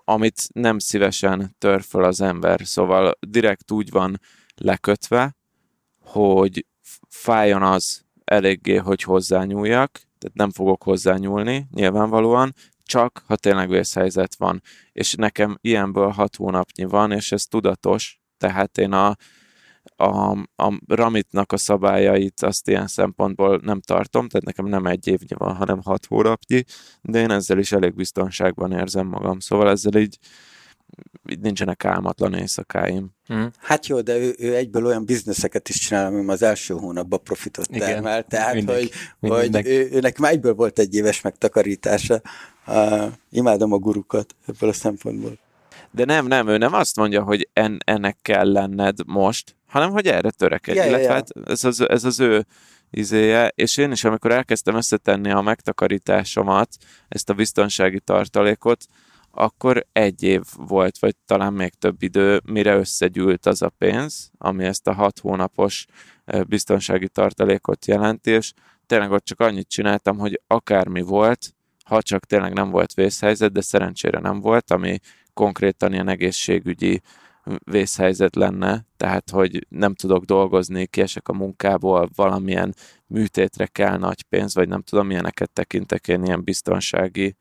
amit 0.03 0.47
nem 0.53 0.79
szívesen 0.79 1.55
tör 1.57 1.81
föl 1.81 2.03
az 2.03 2.21
ember. 2.21 2.59
Szóval 2.63 3.17
direkt 3.19 3.71
úgy 3.71 3.89
van 3.89 4.19
lekötve, 4.55 5.35
hogy 5.99 6.65
fájjon 7.09 7.63
az 7.63 8.05
eléggé, 8.23 8.75
hogy 8.75 9.01
hozzányúljak, 9.01 9.91
tehát 9.91 10.35
nem 10.35 10.51
fogok 10.51 10.83
hozzányúlni, 10.83 11.67
nyilvánvalóan, 11.71 12.53
csak 12.83 13.23
ha 13.27 13.35
tényleg 13.35 13.69
vészhelyzet 13.69 14.35
van. 14.35 14.61
És 14.91 15.13
nekem 15.13 15.57
ilyenből 15.61 16.09
hat 16.09 16.35
hónapnyi 16.35 16.83
van, 16.83 17.11
és 17.11 17.31
ez 17.31 17.43
tudatos, 17.43 18.21
tehát 18.37 18.77
én 18.77 18.91
a, 18.91 19.15
a, 19.95 20.31
a 20.55 20.79
Ramitnak 20.87 21.51
a 21.51 21.57
szabályait 21.57 22.41
azt 22.41 22.67
ilyen 22.67 22.87
szempontból 22.87 23.59
nem 23.63 23.81
tartom, 23.81 24.27
tehát 24.27 24.45
nekem 24.45 24.65
nem 24.65 24.85
egy 24.85 25.07
évnyi 25.07 25.35
van, 25.37 25.55
hanem 25.55 25.81
hat 25.83 26.05
hónapnyi, 26.05 26.63
de 27.01 27.19
én 27.19 27.31
ezzel 27.31 27.59
is 27.59 27.71
elég 27.71 27.95
biztonságban 27.95 28.71
érzem 28.71 29.07
magam, 29.07 29.39
szóval 29.39 29.69
ezzel 29.69 30.01
így, 30.01 30.17
így 31.29 31.39
nincsenek 31.39 31.85
álmatlan 31.85 32.33
éjszakáim. 32.33 33.09
Hmm. 33.25 33.51
Hát 33.57 33.87
jó, 33.87 34.01
de 34.01 34.17
ő, 34.17 34.35
ő 34.37 34.55
egyből 34.55 34.85
olyan 34.85 35.05
bizniszeket 35.05 35.69
is 35.69 35.79
csinál, 35.79 36.05
ami 36.05 36.29
az 36.29 36.41
első 36.41 36.73
hónapban 36.73 37.23
profitot 37.23 37.69
termel, 37.69 38.23
tehát 38.23 38.53
mindig, 38.53 38.75
hogy, 38.75 38.91
mindig. 39.19 39.51
hogy 39.53 39.67
ő, 39.73 39.89
őnek 39.91 40.17
már 40.17 40.31
egyből 40.31 40.53
volt 40.53 40.79
egy 40.79 40.95
éves 40.95 41.21
megtakarítása. 41.21 42.21
Uh, 42.67 43.11
imádom 43.29 43.73
a 43.73 43.77
gurukat 43.77 44.35
ebből 44.47 44.69
a 44.69 44.73
szempontból. 44.73 45.39
De 45.91 46.05
nem, 46.05 46.27
nem, 46.27 46.47
ő 46.47 46.57
nem 46.57 46.73
azt 46.73 46.95
mondja, 46.95 47.23
hogy 47.23 47.49
en, 47.53 47.77
ennek 47.85 48.17
kell 48.21 48.51
lenned 48.51 48.97
most, 49.05 49.55
hanem 49.67 49.91
hogy 49.91 50.07
erre 50.07 50.29
törekedj. 50.29 50.77
Yeah, 50.77 50.89
Illetve 50.89 51.07
yeah. 51.07 51.15
Hát 51.15 51.49
ez, 51.49 51.63
az, 51.63 51.89
ez 51.89 52.03
az 52.03 52.19
ő 52.19 52.45
izéje, 52.89 53.51
és 53.55 53.77
én 53.77 53.91
is, 53.91 54.03
amikor 54.03 54.31
elkezdtem 54.31 54.75
összetenni 54.75 55.31
a 55.31 55.41
megtakarításomat, 55.41 56.69
ezt 57.07 57.29
a 57.29 57.33
biztonsági 57.33 57.99
tartalékot, 57.99 58.85
akkor 59.31 59.85
egy 59.91 60.23
év 60.23 60.41
volt, 60.55 60.99
vagy 60.99 61.15
talán 61.25 61.53
még 61.53 61.73
több 61.73 62.03
idő, 62.03 62.41
mire 62.45 62.75
összegyűlt 62.75 63.45
az 63.45 63.61
a 63.61 63.69
pénz, 63.69 64.31
ami 64.37 64.63
ezt 64.63 64.87
a 64.87 64.93
hat 64.93 65.19
hónapos 65.19 65.85
biztonsági 66.47 67.07
tartalékot 67.09 67.85
jelenti, 67.85 68.31
és 68.31 68.53
tényleg 68.85 69.11
ott 69.11 69.25
csak 69.25 69.39
annyit 69.39 69.69
csináltam, 69.69 70.17
hogy 70.17 70.41
akármi 70.47 71.01
volt, 71.01 71.53
ha 71.85 72.01
csak 72.01 72.25
tényleg 72.25 72.53
nem 72.53 72.69
volt 72.69 72.93
vészhelyzet, 72.93 73.51
de 73.51 73.61
szerencsére 73.61 74.19
nem 74.19 74.39
volt, 74.39 74.71
ami 74.71 74.99
konkrétan 75.33 75.93
ilyen 75.93 76.07
egészségügyi 76.07 77.01
vészhelyzet 77.63 78.35
lenne, 78.35 78.85
tehát 78.97 79.29
hogy 79.29 79.65
nem 79.69 79.95
tudok 79.95 80.23
dolgozni, 80.23 80.85
kiesek 80.85 81.27
a 81.27 81.33
munkából, 81.33 82.09
valamilyen 82.15 82.75
műtétre 83.07 83.65
kell 83.65 83.97
nagy 83.97 84.23
pénz, 84.23 84.55
vagy 84.55 84.67
nem 84.67 84.81
tudom, 84.81 85.07
milyeneket 85.07 85.51
tekintek 85.51 86.07
én 86.07 86.23
ilyen 86.23 86.43
biztonsági 86.43 87.35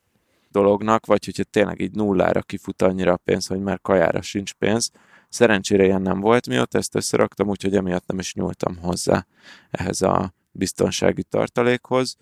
dolognak, 0.51 1.07
vagy 1.07 1.25
hogyha 1.25 1.45
tényleg 1.45 1.81
így 1.81 1.95
nullára 1.95 2.43
kifut 2.43 2.83
annyira 2.83 3.13
a 3.13 3.21
pénz, 3.25 3.47
hogy 3.47 3.61
már 3.61 3.81
kajára 3.81 4.23
sincs 4.23 4.53
pénz. 4.53 4.91
Szerencsére 5.29 5.85
ilyen 5.85 6.03
nem 6.03 6.21
volt, 6.21 6.49
mióta 6.49 6.79
ezt 6.79 6.95
összeraktam, 6.95 7.49
úgyhogy 7.49 7.77
emiatt 7.77 8.07
nem 8.07 8.19
is 8.19 8.35
nyúltam 8.35 8.77
hozzá 8.77 9.27
ehhez 9.71 10.03
a 10.03 10.35
biztonsági 10.53 11.23
tartalékhoz. 11.23 12.17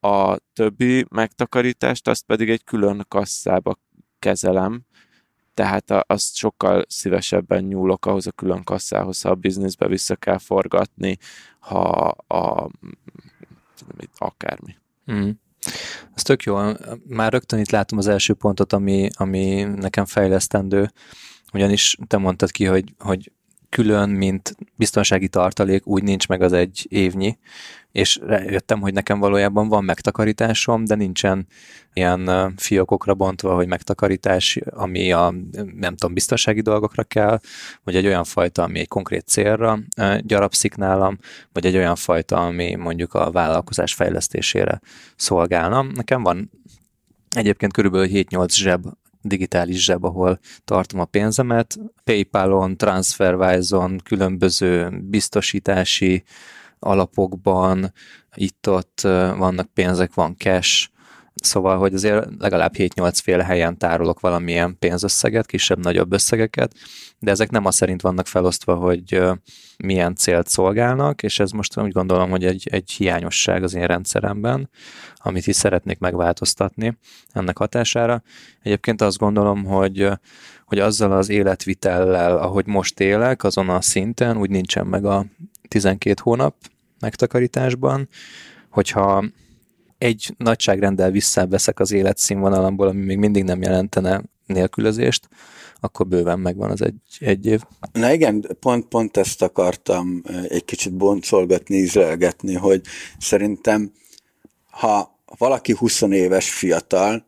A 0.00 0.36
többi 0.52 1.06
megtakarítást 1.10 2.08
azt 2.08 2.24
pedig 2.26 2.50
egy 2.50 2.64
külön 2.64 3.04
kasszába 3.08 3.78
kezelem, 4.18 4.84
tehát 5.56 5.90
azt 5.90 6.34
sokkal 6.34 6.84
szívesebben 6.88 7.64
nyúlok 7.64 8.06
ahhoz 8.06 8.26
a 8.26 8.32
külön 8.32 8.64
kasszához, 8.64 9.20
ha 9.20 9.30
a 9.30 9.34
bizniszbe 9.34 9.88
vissza 9.88 10.16
kell 10.16 10.38
forgatni, 10.38 11.18
ha 11.58 11.80
a, 12.26 12.70
mit, 13.96 14.10
akármi. 14.18 14.76
Mm. 15.12 15.30
Ez 16.14 16.22
tök 16.22 16.42
jó. 16.42 16.58
Már 17.06 17.32
rögtön 17.32 17.58
itt 17.58 17.70
látom 17.70 17.98
az 17.98 18.06
első 18.06 18.34
pontot, 18.34 18.72
ami, 18.72 19.08
ami 19.14 19.62
nekem 19.62 20.04
fejlesztendő, 20.04 20.90
ugyanis 21.52 21.96
te 22.06 22.16
mondtad 22.16 22.50
ki, 22.50 22.64
hogy, 22.64 22.94
hogy 22.98 23.32
külön, 23.76 24.08
mint 24.08 24.56
biztonsági 24.76 25.28
tartalék 25.28 25.86
úgy 25.86 26.02
nincs 26.02 26.28
meg 26.28 26.42
az 26.42 26.52
egy 26.52 26.86
évnyi, 26.88 27.38
és 27.92 28.18
rájöttem, 28.26 28.80
hogy 28.80 28.92
nekem 28.92 29.18
valójában 29.18 29.68
van 29.68 29.84
megtakarításom, 29.84 30.84
de 30.84 30.94
nincsen 30.94 31.46
ilyen 31.92 32.52
fiókokra 32.56 33.14
bontva, 33.14 33.54
hogy 33.54 33.66
megtakarítás, 33.66 34.58
ami 34.70 35.12
a 35.12 35.34
nem 35.76 35.96
tudom, 35.96 36.14
biztonsági 36.14 36.60
dolgokra 36.60 37.04
kell, 37.04 37.40
vagy 37.84 37.96
egy 37.96 38.06
olyan 38.06 38.24
fajta, 38.24 38.62
ami 38.62 38.78
egy 38.78 38.88
konkrét 38.88 39.26
célra 39.26 39.78
gyarapszik 40.20 40.74
nálam, 40.74 41.18
vagy 41.52 41.66
egy 41.66 41.76
olyan 41.76 41.96
fajta, 41.96 42.46
ami 42.46 42.74
mondjuk 42.74 43.14
a 43.14 43.30
vállalkozás 43.30 43.94
fejlesztésére 43.94 44.80
szolgálna. 45.16 45.82
Nekem 45.82 46.22
van 46.22 46.50
egyébként 47.30 47.72
körülbelül 47.72 48.08
7-8 48.12 48.48
zseb 48.48 48.86
digitális 49.28 49.84
zseb, 49.84 50.04
ahol 50.04 50.38
tartom 50.64 51.00
a 51.00 51.04
pénzemet. 51.04 51.78
PayPal-on, 52.04 52.76
TransferWise-on, 52.76 54.00
különböző 54.04 55.00
biztosítási 55.02 56.24
alapokban, 56.78 57.92
itt-ott 58.34 59.00
vannak 59.36 59.66
pénzek, 59.74 60.14
van 60.14 60.36
cash, 60.36 60.88
Szóval, 61.46 61.78
hogy 61.78 61.94
azért 61.94 62.28
legalább 62.38 62.74
7-8 62.76 63.18
féle 63.22 63.44
helyen 63.44 63.78
tárolok 63.78 64.20
valamilyen 64.20 64.78
pénzösszeget, 64.78 65.46
kisebb-nagyobb 65.46 66.12
összegeket, 66.12 66.72
de 67.18 67.30
ezek 67.30 67.50
nem 67.50 67.64
az 67.64 67.74
szerint 67.74 68.00
vannak 68.00 68.26
felosztva, 68.26 68.74
hogy 68.74 69.22
milyen 69.76 70.14
célt 70.14 70.48
szolgálnak, 70.48 71.22
és 71.22 71.40
ez 71.40 71.50
most 71.50 71.78
úgy 71.78 71.92
gondolom, 71.92 72.30
hogy 72.30 72.44
egy, 72.44 72.68
egy 72.70 72.90
hiányosság 72.90 73.62
az 73.62 73.74
én 73.74 73.86
rendszeremben, 73.86 74.70
amit 75.16 75.46
is 75.46 75.56
szeretnék 75.56 75.98
megváltoztatni 75.98 76.98
ennek 77.32 77.58
hatására. 77.58 78.22
Egyébként 78.62 79.02
azt 79.02 79.18
gondolom, 79.18 79.64
hogy, 79.64 80.08
hogy 80.64 80.78
azzal 80.78 81.12
az 81.12 81.28
életvitellel, 81.28 82.38
ahogy 82.38 82.66
most 82.66 83.00
élek, 83.00 83.44
azon 83.44 83.68
a 83.68 83.80
szinten 83.80 84.36
úgy 84.36 84.50
nincsen 84.50 84.86
meg 84.86 85.04
a 85.04 85.26
12 85.68 86.20
hónap 86.22 86.54
megtakarításban, 87.00 88.08
hogyha 88.70 89.24
egy 89.98 90.34
nagyságrenddel 90.38 91.10
visszaveszek 91.10 91.80
az 91.80 91.92
életszínvonalamból, 91.92 92.88
ami 92.88 93.04
még 93.04 93.18
mindig 93.18 93.44
nem 93.44 93.62
jelentene 93.62 94.22
nélkülözést, 94.46 95.28
akkor 95.80 96.06
bőven 96.06 96.38
megvan 96.38 96.70
az 96.70 96.82
egy, 96.82 96.94
egy 97.18 97.46
év. 97.46 97.62
Na 97.92 98.12
igen, 98.12 98.46
pont, 98.60 98.86
pont 98.86 99.16
ezt 99.16 99.42
akartam 99.42 100.22
egy 100.48 100.64
kicsit 100.64 100.96
boncolgatni, 100.96 101.76
ízlelgetni, 101.76 102.54
hogy 102.54 102.80
szerintem 103.18 103.92
ha 104.70 105.20
valaki 105.38 105.74
20 105.78 106.00
éves 106.00 106.50
fiatal, 106.50 107.26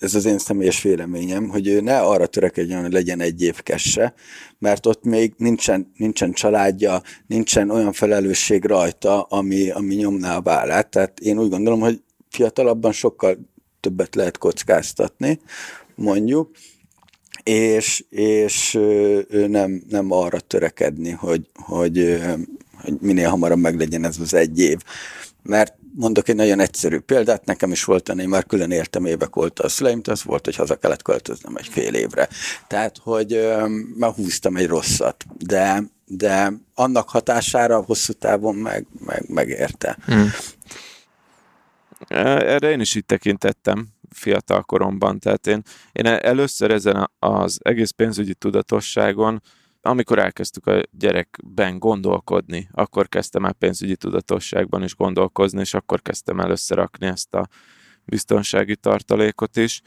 ez 0.00 0.14
az 0.14 0.24
én 0.24 0.38
személyes 0.38 0.82
véleményem, 0.82 1.48
hogy 1.48 1.66
ő 1.68 1.80
ne 1.80 1.98
arra 1.98 2.26
törekedjen, 2.26 2.82
hogy 2.82 2.92
legyen 2.92 3.20
egy 3.20 3.42
év 3.42 3.62
kesse, 3.62 4.14
mert 4.58 4.86
ott 4.86 5.04
még 5.04 5.34
nincsen, 5.36 5.92
nincsen 5.96 6.32
családja, 6.32 7.02
nincsen 7.26 7.70
olyan 7.70 7.92
felelősség 7.92 8.64
rajta, 8.64 9.22
ami, 9.22 9.70
ami 9.70 9.94
nyomná 9.94 10.36
a 10.36 10.42
vállát. 10.42 10.90
Tehát 10.90 11.20
én 11.20 11.38
úgy 11.38 11.48
gondolom, 11.48 11.80
hogy 11.80 12.02
fiatalabban 12.28 12.92
sokkal 12.92 13.38
többet 13.80 14.14
lehet 14.14 14.38
kockáztatni, 14.38 15.40
mondjuk, 15.94 16.50
és, 17.42 18.04
és 18.10 18.74
ő 19.28 19.46
nem, 19.46 19.82
nem 19.88 20.10
arra 20.10 20.40
törekedni, 20.40 21.10
hogy, 21.10 21.48
hogy, 21.54 22.20
hogy 22.82 23.00
minél 23.00 23.28
hamarabb 23.28 23.58
meglegyen 23.58 24.04
ez 24.04 24.18
az 24.20 24.34
egy 24.34 24.58
év. 24.58 24.78
Mert 25.42 25.79
mondok 25.94 26.28
egy 26.28 26.36
nagyon 26.36 26.60
egyszerű 26.60 26.98
példát, 26.98 27.44
nekem 27.44 27.72
is 27.72 27.84
volt, 27.84 28.08
én 28.08 28.28
már 28.28 28.46
külön 28.46 28.70
éltem 28.70 29.04
évek 29.04 29.36
óta 29.36 29.64
a 29.64 29.68
szüleim, 29.68 30.00
az 30.04 30.24
volt, 30.24 30.44
hogy 30.44 30.56
haza 30.56 30.76
kellett 30.76 31.02
költöznem 31.02 31.56
egy 31.56 31.66
fél 31.66 31.94
évre. 31.94 32.28
Tehát, 32.66 32.96
hogy 33.02 33.48
már 33.96 34.10
húztam 34.10 34.56
egy 34.56 34.66
rosszat, 34.66 35.24
de, 35.38 35.82
de 36.06 36.52
annak 36.74 37.08
hatására 37.08 37.80
hosszú 37.80 38.12
távon 38.12 38.54
meg, 38.54 38.86
meg, 39.04 39.24
megérte. 39.28 39.96
Hmm. 40.04 40.30
Erre 42.08 42.70
én 42.70 42.80
is 42.80 42.94
így 42.94 43.06
tekintettem 43.06 43.88
fiatal 44.10 44.62
koromban, 44.62 45.18
tehát 45.18 45.46
én, 45.46 45.62
én 45.92 46.06
először 46.06 46.70
ezen 46.70 47.10
az 47.18 47.58
egész 47.62 47.90
pénzügyi 47.90 48.34
tudatosságon 48.34 49.42
amikor 49.82 50.18
elkezdtük 50.18 50.66
a 50.66 50.82
gyerekben 50.90 51.78
gondolkodni, 51.78 52.68
akkor 52.72 53.08
kezdtem 53.08 53.44
el 53.44 53.52
pénzügyi 53.52 53.96
tudatosságban 53.96 54.82
is 54.82 54.94
gondolkozni, 54.94 55.60
és 55.60 55.74
akkor 55.74 56.02
kezdtem 56.02 56.40
el 56.40 56.50
összerakni 56.50 57.06
ezt 57.06 57.34
a 57.34 57.48
biztonsági 58.04 58.76
tartalékot 58.76 59.56
is. 59.56 59.82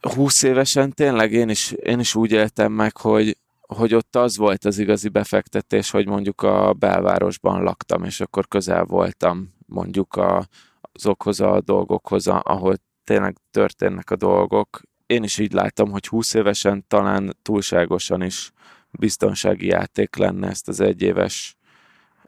20 0.00 0.42
évesen 0.42 0.92
tényleg 0.92 1.32
én 1.32 1.48
is, 1.48 1.70
én 1.72 1.98
is 1.98 2.14
úgy 2.14 2.32
éltem 2.32 2.72
meg, 2.72 2.96
hogy, 2.96 3.38
hogy 3.60 3.94
ott 3.94 4.16
az 4.16 4.36
volt 4.36 4.64
az 4.64 4.78
igazi 4.78 5.08
befektetés, 5.08 5.90
hogy 5.90 6.06
mondjuk 6.06 6.42
a 6.42 6.72
belvárosban 6.72 7.62
laktam, 7.62 8.04
és 8.04 8.20
akkor 8.20 8.48
közel 8.48 8.84
voltam 8.84 9.54
mondjuk 9.66 10.14
a, 10.14 10.46
azokhoz 10.92 11.40
a 11.40 11.60
dolgokhoz, 11.60 12.26
ahol 12.26 12.76
tényleg 13.04 13.36
történnek 13.50 14.10
a 14.10 14.16
dolgok, 14.16 14.80
én 15.12 15.22
is 15.22 15.38
így 15.38 15.52
láttam, 15.52 15.90
hogy 15.90 16.06
20 16.06 16.34
évesen 16.34 16.84
talán 16.88 17.36
túlságosan 17.42 18.22
is 18.22 18.52
biztonsági 18.90 19.66
játék 19.66 20.16
lenne 20.16 20.48
ezt 20.48 20.68
az 20.68 20.80
egyéves, 20.80 21.56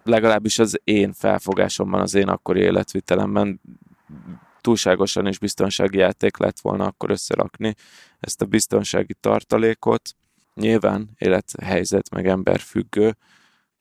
legalábbis 0.03 0.59
az 0.59 0.81
én 0.85 1.13
felfogásomban, 1.13 2.01
az 2.01 2.15
én 2.15 2.29
akkori 2.29 2.61
életvitelemben 2.61 3.61
túlságosan 4.61 5.27
is 5.27 5.39
biztonsági 5.39 5.99
játék 5.99 6.37
lett 6.37 6.61
volna 6.61 6.87
akkor 6.87 7.11
összerakni 7.11 7.75
ezt 8.21 8.43
a 8.43 8.47
biztonsági 8.47 9.15
tartalékot. 9.21 10.11
Nyilván 10.55 11.11
élethelyzet 11.19 12.11
meg 12.11 12.27
ember 12.27 12.61
függő. 12.61 13.17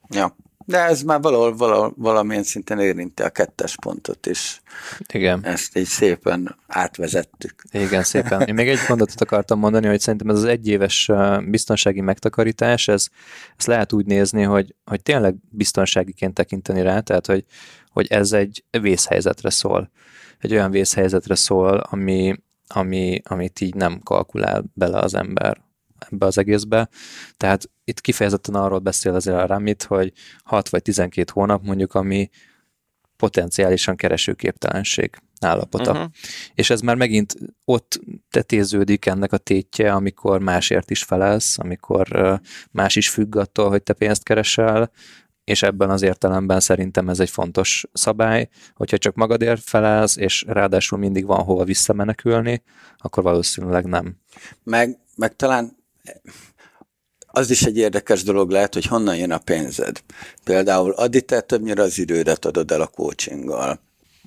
Ja. 0.10 0.36
De 0.66 0.80
ez 0.80 1.02
már 1.02 1.22
valahol, 1.22 1.56
valahol 1.56 1.94
valamilyen 1.98 2.44
szinten 2.44 2.80
érinti 2.80 3.22
a 3.22 3.30
kettes 3.30 3.76
pontot 3.82 4.26
is. 4.26 4.62
Igen. 5.14 5.46
Ezt 5.46 5.78
így 5.78 5.86
szépen 5.86 6.56
átvezettük. 6.68 7.64
Igen, 7.72 8.04
szépen. 8.04 8.42
Én 8.48 8.54
még 8.54 8.68
egy 8.68 8.80
mondatot 8.88 9.22
akartam 9.22 9.60
mondani, 9.60 9.88
hogy 9.88 10.00
szerintem 10.00 10.30
ez 10.30 10.38
az 10.38 10.44
egyéves 10.44 11.12
biztonsági 11.50 12.02
megtakarítás, 12.02 12.88
ez, 12.88 13.08
ez 13.58 13.66
lehet 13.66 13.94
úgy 13.94 14.06
nézni, 14.06 14.44
hogy, 14.44 14.76
hogy 14.86 15.02
tényleg 15.02 15.36
biztonságiként 15.50 16.34
tekinteni 16.34 16.82
rá, 16.82 17.00
tehát 17.00 17.26
hogy, 17.26 17.46
hogy 17.90 18.08
ez 18.08 18.32
egy 18.32 18.64
vészhelyzetre 18.82 19.50
szól. 19.50 19.92
Egy 20.40 20.52
olyan 20.52 20.72
vészhelyzetre 20.72 21.36
szól, 21.36 21.78
ami, 21.78 22.36
ami, 22.68 23.22
amit 23.24 23.62
így 23.62 23.76
nem 23.76 24.00
kalkulál 24.04 24.64
bele 24.74 25.00
az 25.00 25.16
ember 25.16 25.62
ebbe 26.10 26.26
az 26.26 26.38
egészbe. 26.38 26.90
Tehát 27.38 27.70
itt 27.84 28.02
kifejezetten 28.02 28.56
arról 28.56 28.80
beszél 28.80 29.16
azért 29.16 29.38
a 29.38 29.46
Ramit, 29.46 29.84
hogy 29.84 30.12
6 30.44 30.70
vagy 30.70 30.82
12 30.82 31.32
hónap 31.34 31.64
mondjuk, 31.64 31.94
ami 31.94 32.30
potenciálisan 33.18 33.96
keresőképtelenség 33.96 35.18
állapota. 35.40 35.92
Uh-huh. 35.92 36.10
És 36.54 36.70
ez 36.70 36.82
már 36.82 36.96
megint 36.96 37.36
ott 37.66 38.00
tetéződik 38.30 39.06
ennek 39.06 39.34
a 39.34 39.38
tétje, 39.38 39.94
amikor 39.94 40.40
másért 40.40 40.92
is 40.92 41.04
felelsz, 41.04 41.60
amikor 41.60 42.40
más 42.72 42.96
is 42.96 43.10
függ 43.10 43.36
attól, 43.36 43.70
hogy 43.70 43.84
te 43.84 43.94
pénzt 43.94 44.24
keresel, 44.24 44.92
és 45.44 45.64
ebben 45.64 45.90
az 45.90 46.02
értelemben 46.02 46.60
szerintem 46.60 47.10
ez 47.10 47.20
egy 47.20 47.30
fontos 47.30 47.86
szabály, 47.94 48.50
hogyha 48.74 48.98
csak 48.98 49.16
magadért 49.16 49.62
felelsz, 49.64 50.18
és 50.18 50.44
ráadásul 50.48 50.98
mindig 50.98 51.26
van 51.26 51.44
hova 51.44 51.64
visszamenekülni, 51.64 52.64
akkor 52.98 53.24
valószínűleg 53.24 53.86
nem. 53.86 54.16
Meg, 54.64 55.00
meg 55.16 55.36
talán 55.36 55.83
az 57.36 57.50
is 57.50 57.64
egy 57.64 57.78
érdekes 57.78 58.24
dolog 58.24 58.50
lehet, 58.50 58.74
hogy 58.74 58.86
honnan 58.86 59.16
jön 59.16 59.32
a 59.32 59.38
pénzed. 59.38 60.04
Például 60.44 60.92
Adi, 60.92 61.22
te 61.22 61.42
többnyire 61.42 61.82
az 61.82 62.00
idődet 62.00 62.46
adod 62.46 62.72
el 62.72 62.82
a 62.82 62.88
coachinggal, 62.88 63.80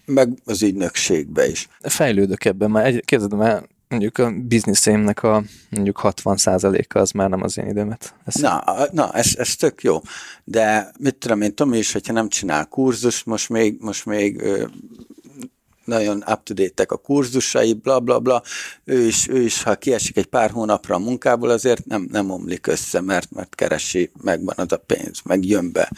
meg 0.04 0.32
az 0.44 0.62
ügynökségbe 0.62 1.48
is. 1.48 1.68
Fejlődök 1.80 2.44
ebben, 2.44 2.70
már 2.70 2.84
egy, 2.84 3.04
képzeld 3.04 3.32
el, 3.32 3.68
mondjuk 3.88 4.18
a 4.18 4.30
bizniszémnek 4.30 5.22
a 5.22 5.42
mondjuk 5.70 6.00
60%-a 6.02 6.98
az 6.98 7.10
már 7.10 7.28
nem 7.28 7.42
az 7.42 7.58
én 7.58 7.66
időmet. 7.66 8.14
Ez 8.24 8.34
na, 8.34 8.64
na 8.92 9.12
ez, 9.12 9.34
ez 9.36 9.56
tök 9.56 9.82
jó. 9.82 10.00
De 10.44 10.92
mit 10.98 11.14
tudom 11.14 11.40
én, 11.40 11.54
Tomi 11.54 11.78
is, 11.78 11.92
hogyha 11.92 12.12
nem 12.12 12.28
csinál 12.28 12.66
kurzus, 12.66 13.24
most 13.24 13.48
még, 13.48 13.76
most 13.80 14.06
még 14.06 14.42
nagyon 15.86 16.16
up 16.16 16.42
to 16.42 16.54
date 16.54 16.84
a 16.88 16.96
kurzusai, 16.96 17.72
bla 17.72 18.00
bla 18.00 18.18
bla, 18.18 18.42
ő 18.84 19.06
is, 19.06 19.28
ő 19.28 19.42
is, 19.42 19.62
ha 19.62 19.74
kiesik 19.74 20.16
egy 20.16 20.26
pár 20.26 20.50
hónapra 20.50 20.94
a 20.94 20.98
munkából, 20.98 21.50
azért 21.50 21.86
nem, 21.86 22.08
nem 22.10 22.30
omlik 22.30 22.66
össze, 22.66 23.00
mert, 23.00 23.30
mert 23.30 23.54
keresi, 23.54 24.10
megvan 24.22 24.54
az 24.56 24.72
a 24.72 24.76
pénz, 24.76 25.20
meg 25.24 25.44
jön 25.44 25.72
be. 25.72 25.90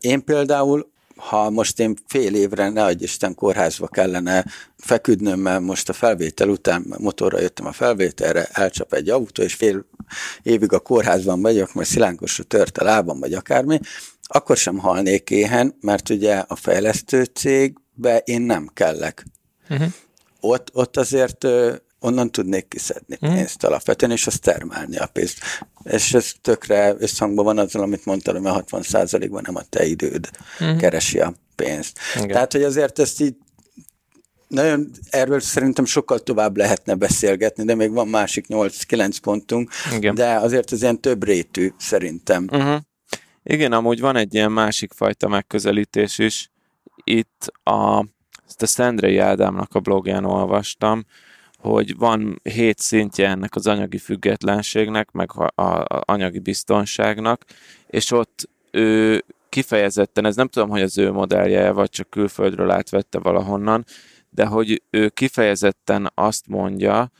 Én 0.00 0.24
például 0.24 0.90
ha 1.18 1.50
most 1.50 1.80
én 1.80 1.96
fél 2.06 2.34
évre, 2.34 2.68
ne 2.68 2.84
adj 2.84 3.04
Isten, 3.04 3.34
kórházba 3.34 3.86
kellene 3.86 4.44
feküdnöm, 4.76 5.40
mert 5.40 5.60
most 5.60 5.88
a 5.88 5.92
felvétel 5.92 6.48
után 6.48 6.94
motorra 6.98 7.40
jöttem 7.40 7.66
a 7.66 7.72
felvételre, 7.72 8.44
elcsap 8.52 8.92
egy 8.92 9.08
autó, 9.08 9.42
és 9.42 9.54
fél 9.54 9.84
évig 10.42 10.72
a 10.72 10.78
kórházban 10.78 11.42
vagyok, 11.42 11.74
mert 11.74 11.88
szilánkosra 11.88 12.44
tört 12.44 12.78
a 12.78 12.84
lábam, 12.84 13.20
vagy 13.20 13.32
akármi, 13.32 13.80
akkor 14.22 14.56
sem 14.56 14.78
halnék 14.78 15.30
éhen, 15.30 15.76
mert 15.80 16.08
ugye 16.08 16.34
a 16.48 16.56
fejlesztő 16.56 17.24
cégbe 17.98 18.18
én 18.18 18.42
nem 18.42 18.70
kellek. 18.74 19.26
Uh-huh. 19.70 19.92
Ott, 20.40 20.70
ott 20.72 20.96
azért 20.96 21.46
onnan 22.00 22.30
tudnék 22.30 22.68
kiszedni 22.68 23.16
uh-huh. 23.20 23.36
pénzt 23.36 23.64
alapvetően, 23.64 24.12
és 24.12 24.26
azt 24.26 24.40
termelni 24.40 24.96
a 24.96 25.06
pénzt. 25.06 25.38
És 25.84 26.14
ez 26.14 26.32
tökre 26.40 26.94
összhangban 26.98 27.44
van 27.44 27.58
azzal, 27.58 27.82
amit 27.82 28.04
mondtam, 28.04 28.34
hogy 28.36 28.46
a 28.46 28.64
60% 28.64 29.26
ban 29.30 29.42
nem 29.46 29.56
a 29.56 29.62
te 29.62 29.84
időd 29.84 30.30
uh-huh. 30.60 30.78
keresi 30.78 31.20
a 31.20 31.34
pénzt. 31.54 31.98
Igen. 32.14 32.28
Tehát, 32.28 32.52
hogy 32.52 32.62
azért 32.62 32.98
ezt 32.98 33.20
így 33.20 33.34
nagyon 34.48 34.90
erről 35.10 35.40
szerintem 35.40 35.84
sokkal 35.84 36.18
tovább 36.18 36.56
lehetne 36.56 36.94
beszélgetni, 36.94 37.64
de 37.64 37.74
még 37.74 37.92
van 37.92 38.08
másik 38.08 38.44
8-9 38.48 39.16
pontunk, 39.22 39.70
Igen. 39.94 40.14
de 40.14 40.34
azért 40.34 40.72
ez 40.72 40.82
ilyen 40.82 41.00
több 41.00 41.24
rétű 41.24 41.72
szerintem. 41.78 42.48
Uh-huh. 42.52 42.80
Igen, 43.42 43.72
amúgy 43.72 44.00
van 44.00 44.16
egy 44.16 44.34
ilyen 44.34 44.52
másik 44.52 44.92
fajta 44.92 45.28
megközelítés 45.28 46.18
is. 46.18 46.50
Itt 47.04 47.52
a, 47.62 48.04
ezt 48.46 48.62
a 48.62 48.66
Szendrei 48.66 49.18
Ádámnak 49.18 49.74
a 49.74 49.80
blogján 49.80 50.24
olvastam, 50.24 51.04
hogy 51.58 51.96
van 51.96 52.40
hét 52.42 52.78
szintje 52.78 53.28
ennek 53.28 53.54
az 53.54 53.66
anyagi 53.66 53.98
függetlenségnek, 53.98 55.10
meg 55.10 55.30
a, 55.34 55.62
a, 55.62 55.80
a 55.80 56.02
anyagi 56.04 56.38
biztonságnak, 56.38 57.44
és 57.86 58.10
ott 58.10 58.48
ő 58.70 59.24
kifejezetten, 59.48 60.24
ez 60.24 60.36
nem 60.36 60.48
tudom, 60.48 60.68
hogy 60.68 60.82
az 60.82 60.98
ő 60.98 61.12
modellje, 61.12 61.70
vagy 61.70 61.90
csak 61.90 62.10
külföldről 62.10 62.70
átvette 62.70 63.18
valahonnan, 63.18 63.84
de 64.30 64.46
hogy 64.46 64.82
ő 64.90 65.08
kifejezetten 65.08 66.10
azt 66.14 66.46
mondja, 66.46 67.10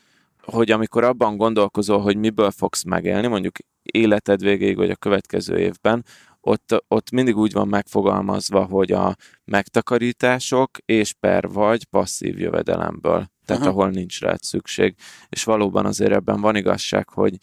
hogy 0.42 0.70
amikor 0.70 1.04
abban 1.04 1.36
gondolkozol, 1.36 2.00
hogy 2.00 2.16
miből 2.16 2.50
fogsz 2.50 2.84
megélni, 2.84 3.26
mondjuk 3.26 3.56
életed 3.82 4.42
végéig, 4.42 4.76
vagy 4.76 4.90
a 4.90 4.96
következő 4.96 5.58
évben, 5.58 6.04
ott, 6.48 6.84
ott 6.88 7.10
mindig 7.10 7.36
úgy 7.36 7.52
van 7.52 7.68
megfogalmazva, 7.68 8.64
hogy 8.64 8.92
a 8.92 9.16
megtakarítások 9.44 10.70
és 10.84 11.12
per 11.20 11.48
vagy 11.48 11.84
passzív 11.84 12.38
jövedelemből, 12.38 13.26
tehát 13.44 13.62
Aha. 13.62 13.70
ahol 13.70 13.90
nincs 13.90 14.20
rá 14.20 14.34
szükség. 14.40 14.94
És 15.28 15.44
valóban 15.44 15.86
azért 15.86 16.12
ebben 16.12 16.40
van 16.40 16.56
igazság, 16.56 17.08
hogy, 17.08 17.36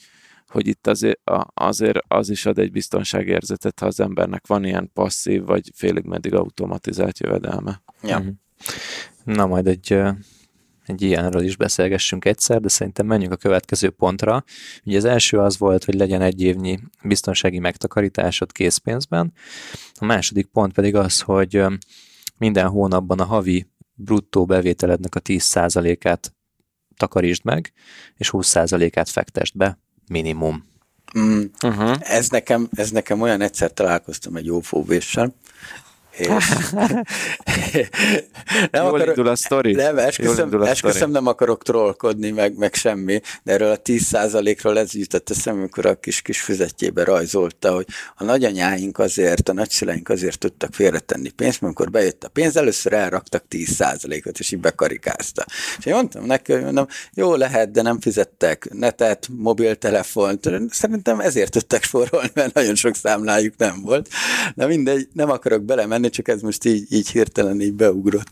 hogy 0.48 0.68
itt 0.68 0.88
azért, 0.88 1.20
azért 1.54 1.98
az 2.08 2.30
is 2.30 2.46
ad 2.46 2.60
egy 2.60 2.72
biztonságérzetet, 2.72 3.80
ha 3.80 3.86
az 3.86 4.00
embernek 4.00 4.48
van 4.48 4.64
ilyen 4.66 4.90
passzív, 4.94 5.44
vagy 5.44 5.72
félig 5.74 6.04
meddig 6.04 6.34
automatizált 6.34 7.20
jövedelme. 7.20 7.82
Ja. 8.02 8.20
Mhm. 8.20 8.30
Na, 9.24 9.46
majd 9.46 9.68
egy 9.68 10.02
egy 10.86 11.02
ilyenről 11.02 11.44
is 11.44 11.58
beszélgessünk 11.58 12.26
egyszer, 12.26 12.62
de 12.62 12.68
szerintem 12.68 13.06
menjünk 13.06 13.34
a 13.34 13.38
következő 13.38 13.90
pontra. 13.90 14.44
Ugye 14.84 14.98
az 14.98 15.06
első 15.06 15.38
az 15.38 15.58
volt, 15.58 15.84
hogy 15.84 15.94
legyen 15.94 16.22
egy 16.22 16.42
évnyi 16.42 16.80
biztonsági 17.04 17.60
megtakarításod 17.60 18.52
készpénzben. 18.52 19.34
A 19.94 20.06
második 20.06 20.46
pont 20.46 20.74
pedig 20.74 20.96
az, 20.96 21.22
hogy 21.22 21.64
minden 22.38 22.68
hónapban 22.68 23.20
a 23.20 23.26
havi 23.26 23.68
bruttó 23.94 24.46
bevételednek 24.46 25.16
a 25.16 25.22
10%-át 25.22 26.34
takarítsd 26.98 27.46
meg, 27.46 27.74
és 28.16 28.30
20%-át 28.32 29.10
fektest 29.10 29.58
be, 29.58 29.80
minimum. 30.08 30.66
Mm, 31.20 31.42
uh-huh. 31.64 31.96
ez, 32.00 32.30
nekem, 32.30 32.70
ez 32.72 32.92
nekem 32.92 33.22
olyan 33.22 33.42
egyszer 33.42 33.74
találkoztam 33.74 34.36
egy 34.36 34.46
jó 34.46 34.60
fóvéssel, 34.60 35.36
és 36.18 36.28
nem 38.72 38.84
Jól 38.84 38.86
akarok, 38.86 39.08
indul 39.08 39.28
a 39.28 39.36
sztori. 39.36 39.74
Nem, 39.74 39.98
esküszöm, 39.98 40.62
a 40.62 40.68
esküszöm 40.68 41.12
nem 41.12 41.28
akarok 41.28 41.64
trollkodni, 41.64 42.32
meg, 42.32 42.58
meg 42.58 42.74
semmi, 42.74 43.22
de 43.44 43.52
erről 43.52 43.72
a 43.72 43.82
10%-ról 43.82 44.80
ez 44.80 44.94
jutott 44.94 45.30
eszembe, 45.30 45.60
amikor 45.60 45.86
a 45.86 45.96
kis 45.96 46.22
kis 46.22 46.42
füzetjébe 46.42 47.04
rajzolta, 47.04 47.74
hogy 47.74 47.86
a 48.16 48.24
nagyanyáink 48.24 49.00
azért, 49.00 49.50
a 49.50 49.54
nagyszüleink 49.54 50.10
azért 50.10 50.40
tudtak 50.40 50.74
félretenni 50.74 51.30
pénzt, 51.30 51.62
mert 51.62 51.64
amikor 51.64 51.92
bejött 51.92 52.24
a 52.24 52.30
pénz, 52.30 52.58
először 52.58 52.94
elraktak 52.94 53.44
10%-ot, 53.50 54.40
és 54.40 54.52
így 54.52 54.60
bekarikázta. 54.60 55.46
És 55.78 55.86
én 55.86 55.94
mondtam 55.94 56.26
neki, 56.26 56.52
hogy 56.52 56.64
mondom, 56.64 56.88
jó 57.14 57.36
lehet, 57.36 57.72
de 57.72 57.82
nem 57.82 58.00
fizettek 58.00 58.68
netet, 58.74 59.28
mobiltelefont, 59.32 60.50
szerintem 60.70 61.20
ezért 61.20 61.52
tudtak 61.52 61.84
forrolni, 61.84 62.32
mert 62.34 62.54
nagyon 62.54 62.76
sok 62.76 62.96
számlájuk 62.96 63.58
nem 63.58 63.82
volt. 63.82 64.10
De 64.56 64.66
mindegy, 64.66 65.08
nem 65.14 65.30
akarok 65.30 65.64
belemenni, 65.64 66.05
lenni, 66.06 66.18
csak 66.18 66.28
ez 66.28 66.42
most 66.42 66.66
így, 66.66 66.94
így 66.94 67.10
hirtelen 67.10 67.62
így 67.62 67.74
beugrott. 67.74 68.30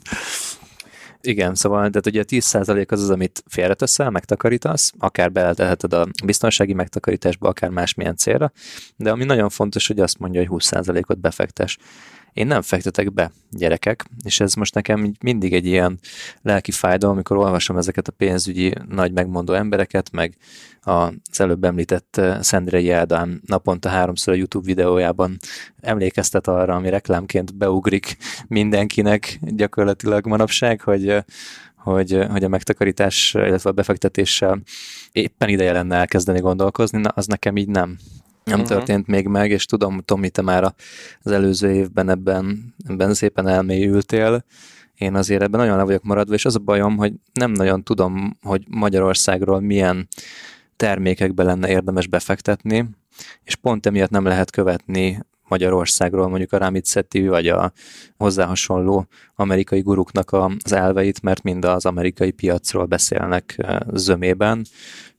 Igen, 1.21 1.55
szóval 1.55 1.89
tehát 1.89 2.05
ugye 2.05 2.21
a 2.21 2.23
10% 2.23 2.91
az 2.91 3.01
az, 3.01 3.09
amit 3.09 3.43
félreteszel, 3.47 4.09
megtakarítasz, 4.09 4.93
akár 4.97 5.31
beleteheted 5.31 5.93
a 5.93 6.07
biztonsági 6.25 6.73
megtakarításba, 6.73 7.47
akár 7.47 7.69
másmilyen 7.69 8.15
célra, 8.15 8.51
de 8.95 9.11
ami 9.11 9.23
nagyon 9.23 9.49
fontos, 9.49 9.87
hogy 9.87 9.99
azt 9.99 10.19
mondja, 10.19 10.45
hogy 10.45 10.63
20%-ot 10.63 11.19
befektes. 11.19 11.77
Én 12.33 12.47
nem 12.47 12.61
fektetek 12.61 13.13
be, 13.13 13.31
gyerekek, 13.51 14.05
és 14.23 14.39
ez 14.39 14.53
most 14.53 14.73
nekem 14.73 15.13
mindig 15.21 15.53
egy 15.53 15.65
ilyen 15.65 15.99
lelki 16.41 16.71
fájdalom, 16.71 17.15
amikor 17.15 17.37
olvasom 17.37 17.77
ezeket 17.77 18.07
a 18.07 18.11
pénzügyi 18.11 18.73
nagy 18.89 19.11
megmondó 19.11 19.53
embereket, 19.53 20.11
meg 20.11 20.37
az 20.81 21.39
előbb 21.39 21.63
említett 21.63 22.17
eh, 22.17 22.41
Szendrei 22.41 22.89
Ádám 22.89 23.41
naponta 23.45 23.89
háromszor 23.89 24.33
a 24.33 24.37
YouTube 24.37 24.65
videójában 24.65 25.37
emlékeztet 25.81 26.47
arra, 26.47 26.75
ami 26.75 26.89
reklámként 26.89 27.55
beugrik 27.55 28.17
mindenkinek 28.47 29.39
gyakorlatilag 29.41 30.27
manapság, 30.27 30.81
hogy 30.81 31.07
eh, 31.09 31.23
hogy, 31.75 32.13
eh, 32.13 32.29
hogy 32.29 32.43
a 32.43 32.47
megtakarítás, 32.47 33.33
illetve 33.33 33.69
a 33.69 33.73
befektetéssel 33.73 34.61
éppen 35.11 35.49
ideje 35.49 35.71
lenne 35.71 35.95
elkezdeni 35.95 36.39
gondolkozni, 36.39 36.99
na 36.99 37.09
az 37.09 37.25
nekem 37.25 37.57
így 37.57 37.69
nem. 37.69 37.97
Nem 38.43 38.59
uh-huh. 38.59 38.77
történt 38.77 39.07
még 39.07 39.27
meg, 39.27 39.51
és 39.51 39.65
tudom, 39.65 40.01
Tomi, 40.05 40.29
te 40.29 40.41
már 40.41 40.73
az 41.21 41.31
előző 41.31 41.71
évben 41.71 42.09
ebben, 42.09 42.73
ebben 42.87 43.13
szépen 43.13 43.47
elmélyültél, 43.47 44.45
én 44.97 45.15
azért 45.15 45.41
ebben 45.41 45.59
nagyon 45.59 45.77
le 45.77 45.83
vagyok 45.83 46.03
maradva, 46.03 46.33
és 46.33 46.45
az 46.45 46.55
a 46.55 46.59
bajom, 46.59 46.97
hogy 46.97 47.13
nem 47.33 47.51
nagyon 47.51 47.83
tudom, 47.83 48.37
hogy 48.41 48.63
Magyarországról 48.69 49.59
milyen 49.59 50.07
termékekbe 50.75 51.43
lenne 51.43 51.69
érdemes 51.69 52.07
befektetni, 52.07 52.89
és 53.43 53.55
pont 53.55 53.85
emiatt 53.85 54.09
nem 54.09 54.25
lehet 54.25 54.49
követni 54.51 55.19
Magyarországról 55.47 56.27
mondjuk 56.27 56.53
a 56.53 56.57
Ramit 56.57 56.87
Sethi 56.87 57.27
vagy 57.27 57.47
a 57.47 57.71
hozzá 58.17 58.45
hasonló 58.45 59.07
amerikai 59.35 59.81
guruknak 59.81 60.31
az 60.63 60.71
elveit, 60.71 61.21
mert 61.21 61.43
mind 61.43 61.65
az 61.65 61.85
amerikai 61.85 62.31
piacról 62.31 62.85
beszélnek 62.85 63.65
zömében. 63.93 64.65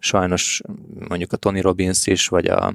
Sajnos 0.05 0.61
mondjuk 1.09 1.33
a 1.33 1.37
Tony 1.37 1.61
Robbins 1.61 2.07
is, 2.07 2.29
vagy 2.29 2.47
a 2.47 2.75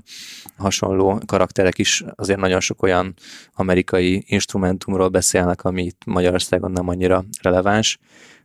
hasonló 0.58 1.22
karakterek 1.26 1.78
is 1.78 2.04
azért 2.15 2.39
nagyon 2.39 2.60
sok 2.60 2.84
olyan 2.84 3.13
amerikai 3.54 4.24
instrumentumról 4.28 5.10
beszélnek, 5.10 5.63
ami 5.63 5.84
itt 5.84 6.06
Magyarországon 6.06 6.72
nem 6.72 6.88
annyira 6.88 7.24
releváns, 7.42 8.00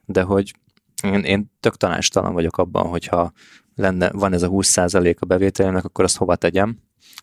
de 0.04 0.22
hogy 0.22 0.54
én, 1.02 1.20
én 1.20 1.52
tök 1.60 1.76
tanástalan 1.76 2.32
vagyok 2.32 2.56
abban, 2.56 2.86
hogyha 2.86 3.32
lenne, 3.74 4.10
van 4.10 4.32
ez 4.32 4.42
a 4.42 4.48
20% 4.48 5.18
a 5.18 5.24
bevételének, 5.24 5.84
akkor 5.84 6.04
azt 6.04 6.16
hova 6.16 6.36
tegyem, 6.36 6.78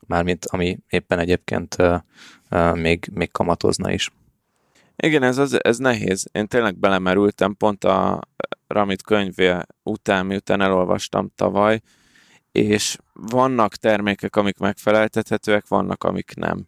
mármint 0.07 0.45
ami 0.45 0.79
éppen 0.89 1.19
egyébként 1.19 1.75
uh, 1.79 1.95
uh, 2.51 2.77
még, 2.77 3.09
még 3.13 3.31
kamatozna 3.31 3.91
is. 3.91 4.11
Igen, 5.03 5.23
ez, 5.23 5.37
az, 5.37 5.63
ez 5.63 5.77
nehéz. 5.77 6.29
Én 6.31 6.47
tényleg 6.47 6.79
belemerültem 6.79 7.55
pont 7.55 7.83
a 7.83 8.19
Ramit 8.67 9.01
könyvé 9.01 9.57
után, 9.83 10.25
miután 10.25 10.61
elolvastam 10.61 11.31
tavaly, 11.35 11.79
és 12.51 12.97
vannak 13.13 13.75
termékek, 13.75 14.35
amik 14.35 14.57
megfeleltethetőek, 14.57 15.67
vannak, 15.67 16.03
amik 16.03 16.35
nem. 16.35 16.65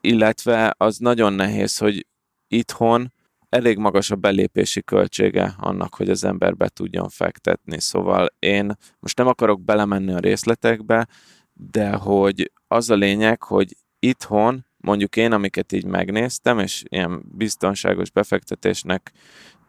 Illetve 0.00 0.74
az 0.76 0.98
nagyon 0.98 1.32
nehéz, 1.32 1.78
hogy 1.78 2.06
itthon 2.48 3.12
elég 3.48 3.78
magas 3.78 4.10
a 4.10 4.16
belépési 4.16 4.82
költsége 4.82 5.54
annak, 5.58 5.94
hogy 5.94 6.10
az 6.10 6.24
ember 6.24 6.56
be 6.56 6.68
tudjon 6.68 7.08
fektetni. 7.08 7.80
Szóval 7.80 8.28
én 8.38 8.76
most 8.98 9.18
nem 9.18 9.26
akarok 9.26 9.62
belemenni 9.64 10.12
a 10.12 10.18
részletekbe, 10.18 11.08
de 11.52 11.90
hogy 11.90 12.52
az 12.68 12.90
a 12.90 12.94
lényeg, 12.94 13.42
hogy 13.42 13.76
itthon 13.98 14.66
mondjuk 14.80 15.16
én, 15.16 15.32
amiket 15.32 15.72
így 15.72 15.84
megnéztem, 15.84 16.58
és 16.58 16.82
ilyen 16.88 17.22
biztonságos 17.24 18.10
befektetésnek 18.10 19.12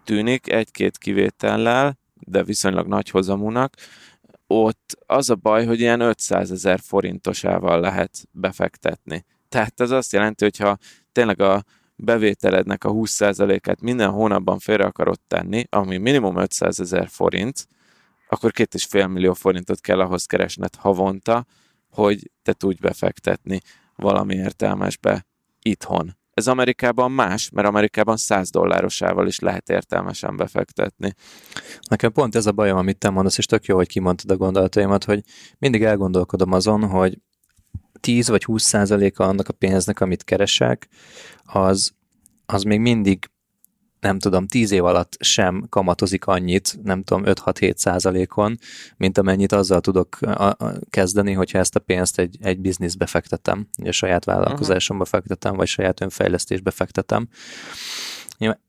tűnik, 0.03 0.51
egy-két 0.51 0.97
kivétellel, 0.97 1.99
de 2.19 2.43
viszonylag 2.43 2.87
nagy 2.87 3.09
hozamúnak, 3.09 3.73
ott 4.47 4.97
az 5.05 5.29
a 5.29 5.35
baj, 5.35 5.65
hogy 5.65 5.79
ilyen 5.79 5.99
500 5.99 6.51
ezer 6.51 6.79
forintosával 6.79 7.79
lehet 7.79 8.27
befektetni. 8.31 9.25
Tehát 9.49 9.79
ez 9.81 9.91
azt 9.91 10.11
jelenti, 10.11 10.43
hogy 10.43 10.57
ha 10.57 10.77
tényleg 11.11 11.41
a 11.41 11.63
bevételednek 11.95 12.83
a 12.83 12.91
20%-át 12.91 13.81
minden 13.81 14.09
hónapban 14.09 14.59
félre 14.59 14.85
akarod 14.85 15.19
tenni, 15.27 15.65
ami 15.69 15.97
minimum 15.97 16.37
500 16.37 16.79
ezer 16.79 17.07
forint, 17.07 17.67
akkor 18.29 18.51
két 18.51 18.73
és 18.73 18.85
fél 18.85 19.07
millió 19.07 19.33
forintot 19.33 19.81
kell 19.81 19.99
ahhoz 19.99 20.25
keresned 20.25 20.75
havonta, 20.75 21.45
hogy 21.89 22.31
te 22.43 22.53
tudj 22.53 22.77
befektetni 22.81 23.61
valami 24.01 24.35
értelmesbe 24.35 25.25
itthon. 25.61 26.19
Ez 26.33 26.47
Amerikában 26.47 27.11
más, 27.11 27.49
mert 27.49 27.67
Amerikában 27.67 28.17
100 28.17 28.49
dollárosával 28.49 29.27
is 29.27 29.39
lehet 29.39 29.69
értelmesen 29.69 30.37
befektetni. 30.37 31.13
Nekem 31.89 32.11
pont 32.11 32.35
ez 32.35 32.45
a 32.45 32.51
bajom, 32.51 32.77
amit 32.77 32.97
te 32.97 33.09
mondasz, 33.09 33.37
és 33.37 33.45
tök 33.45 33.65
jó, 33.65 33.75
hogy 33.75 33.87
kimondtad 33.87 34.31
a 34.31 34.37
gondolataimat, 34.37 35.03
hogy 35.03 35.23
mindig 35.59 35.83
elgondolkodom 35.83 36.51
azon, 36.51 36.87
hogy 36.87 37.17
10 37.99 38.27
vagy 38.27 38.43
20 38.43 38.63
százaléka 38.63 39.23
annak 39.23 39.47
a 39.47 39.53
pénznek, 39.53 39.99
amit 39.99 40.23
keresek, 40.23 40.87
az, 41.43 41.91
az 42.45 42.63
még 42.63 42.79
mindig 42.79 43.29
nem 44.01 44.19
tudom, 44.19 44.47
tíz 44.47 44.71
év 44.71 44.83
alatt 44.83 45.15
sem 45.19 45.65
kamatozik 45.69 46.25
annyit, 46.25 46.77
nem 46.83 47.03
tudom, 47.03 47.23
5-6-7 47.25 47.75
százalékon, 47.75 48.57
mint 48.97 49.17
amennyit 49.17 49.51
azzal 49.51 49.81
tudok 49.81 50.19
kezdeni, 50.89 51.33
hogyha 51.33 51.57
ezt 51.57 51.75
a 51.75 51.79
pénzt 51.79 52.19
egy, 52.19 52.37
egy 52.41 52.59
bizniszbe 52.59 53.05
fektetem, 53.05 53.67
a 53.83 53.91
saját 53.91 54.25
vállalkozásomba 54.25 55.05
fektetem, 55.05 55.55
vagy 55.55 55.67
saját 55.67 56.01
önfejlesztésbe 56.01 56.71
fektetem. 56.71 57.27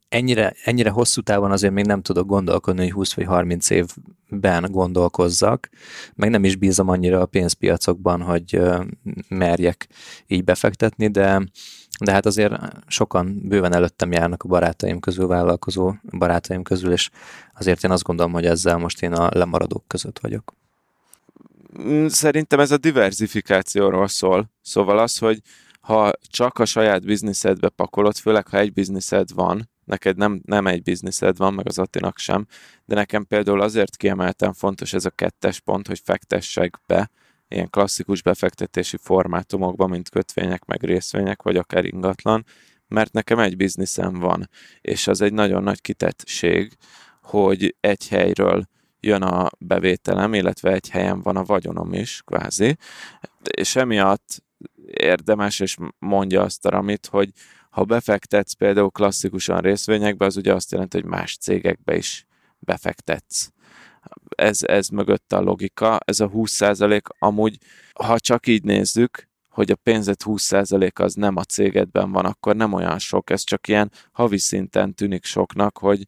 Ennyire, 0.09 0.55
ennyire 0.64 0.90
hosszú 0.90 1.21
távon 1.21 1.51
azért 1.51 1.73
még 1.73 1.85
nem 1.85 2.03
tudok 2.03 2.27
gondolkodni, 2.27 2.83
hogy 2.83 2.92
20 2.92 3.14
vagy 3.14 3.25
30 3.25 3.71
évben 3.71 4.66
gondolkozzak, 4.71 5.68
meg 6.14 6.31
nem 6.31 6.45
is 6.45 6.57
bízom 6.57 6.88
annyira 6.88 7.21
a 7.21 7.27
pénzpiacokban, 7.27 8.23
hogy 8.23 8.61
merjek 9.29 9.88
így 10.27 10.45
befektetni, 10.45 11.09
de 11.09 11.42
de 12.04 12.12
hát 12.12 12.26
azért 12.26 12.54
sokan 12.86 13.40
bőven 13.42 13.74
előttem 13.74 14.12
járnak 14.12 14.42
a 14.42 14.48
barátaim 14.48 15.00
közül, 15.00 15.26
vállalkozó 15.26 15.92
barátaim 16.10 16.62
közül, 16.62 16.92
és 16.92 17.10
azért 17.54 17.84
én 17.84 17.90
azt 17.90 18.02
gondolom, 18.02 18.32
hogy 18.32 18.46
ezzel 18.46 18.76
most 18.76 19.02
én 19.02 19.12
a 19.12 19.28
lemaradók 19.32 19.84
között 19.86 20.18
vagyok. 20.18 20.54
Mm, 21.82 22.06
szerintem 22.06 22.60
ez 22.60 22.70
a 22.70 22.76
diversifikációról 22.76 24.08
szól. 24.08 24.50
Szóval 24.62 24.98
az, 24.98 25.18
hogy 25.18 25.40
ha 25.80 26.12
csak 26.20 26.58
a 26.58 26.64
saját 26.64 27.04
bizniszedbe 27.04 27.68
pakolod, 27.68 28.16
főleg 28.16 28.48
ha 28.48 28.58
egy 28.58 28.72
bizniszed 28.72 29.32
van, 29.34 29.70
neked 29.84 30.16
nem, 30.16 30.40
nem 30.44 30.66
egy 30.66 30.82
bizniszed 30.82 31.36
van, 31.36 31.54
meg 31.54 31.66
az 31.66 31.78
Attinak 31.78 32.18
sem, 32.18 32.46
de 32.84 32.94
nekem 32.94 33.26
például 33.26 33.60
azért 33.60 33.96
kiemeltem 33.96 34.52
fontos 34.52 34.92
ez 34.92 35.04
a 35.04 35.10
kettes 35.10 35.60
pont, 35.60 35.86
hogy 35.86 36.00
fektessek 36.04 36.80
be, 36.86 37.10
ilyen 37.52 37.70
klasszikus 37.70 38.22
befektetési 38.22 38.96
formátumokban, 38.96 39.90
mint 39.90 40.08
kötvények, 40.08 40.64
meg 40.64 40.82
részvények, 40.82 41.42
vagy 41.42 41.56
akár 41.56 41.84
ingatlan, 41.84 42.44
mert 42.88 43.12
nekem 43.12 43.38
egy 43.38 43.56
bizniszem 43.56 44.12
van, 44.12 44.48
és 44.80 45.06
az 45.06 45.20
egy 45.20 45.32
nagyon 45.32 45.62
nagy 45.62 45.80
kitettség, 45.80 46.72
hogy 47.22 47.76
egy 47.80 48.08
helyről 48.08 48.66
jön 49.00 49.22
a 49.22 49.50
bevételem, 49.58 50.34
illetve 50.34 50.72
egy 50.72 50.88
helyen 50.88 51.22
van 51.22 51.36
a 51.36 51.44
vagyonom 51.44 51.92
is, 51.92 52.22
kvázi, 52.24 52.76
és 53.50 53.76
emiatt 53.76 54.42
érdemes, 54.86 55.60
és 55.60 55.76
mondja 55.98 56.42
azt 56.42 56.66
a 56.66 56.70
Ramit, 56.70 57.06
hogy 57.06 57.30
ha 57.70 57.84
befektetsz 57.84 58.52
például 58.52 58.90
klasszikusan 58.90 59.60
részvényekbe, 59.60 60.24
az 60.24 60.36
ugye 60.36 60.54
azt 60.54 60.70
jelenti, 60.70 61.00
hogy 61.00 61.10
más 61.10 61.36
cégekbe 61.36 61.96
is 61.96 62.26
befektetsz 62.58 63.48
ez, 64.36 64.58
ez 64.62 64.88
mögött 64.88 65.32
a 65.32 65.40
logika, 65.40 65.98
ez 66.04 66.20
a 66.20 66.28
20% 66.28 67.02
amúgy, 67.18 67.58
ha 67.92 68.18
csak 68.18 68.46
így 68.46 68.62
nézzük, 68.62 69.30
hogy 69.48 69.70
a 69.70 69.76
pénzet 69.82 70.22
20% 70.24 71.00
az 71.00 71.14
nem 71.14 71.36
a 71.36 71.44
cégedben 71.44 72.12
van, 72.12 72.24
akkor 72.24 72.56
nem 72.56 72.72
olyan 72.72 72.98
sok, 72.98 73.30
ez 73.30 73.44
csak 73.44 73.68
ilyen 73.68 73.92
havi 74.12 74.38
szinten 74.38 74.94
tűnik 74.94 75.24
soknak, 75.24 75.78
hogy 75.78 76.04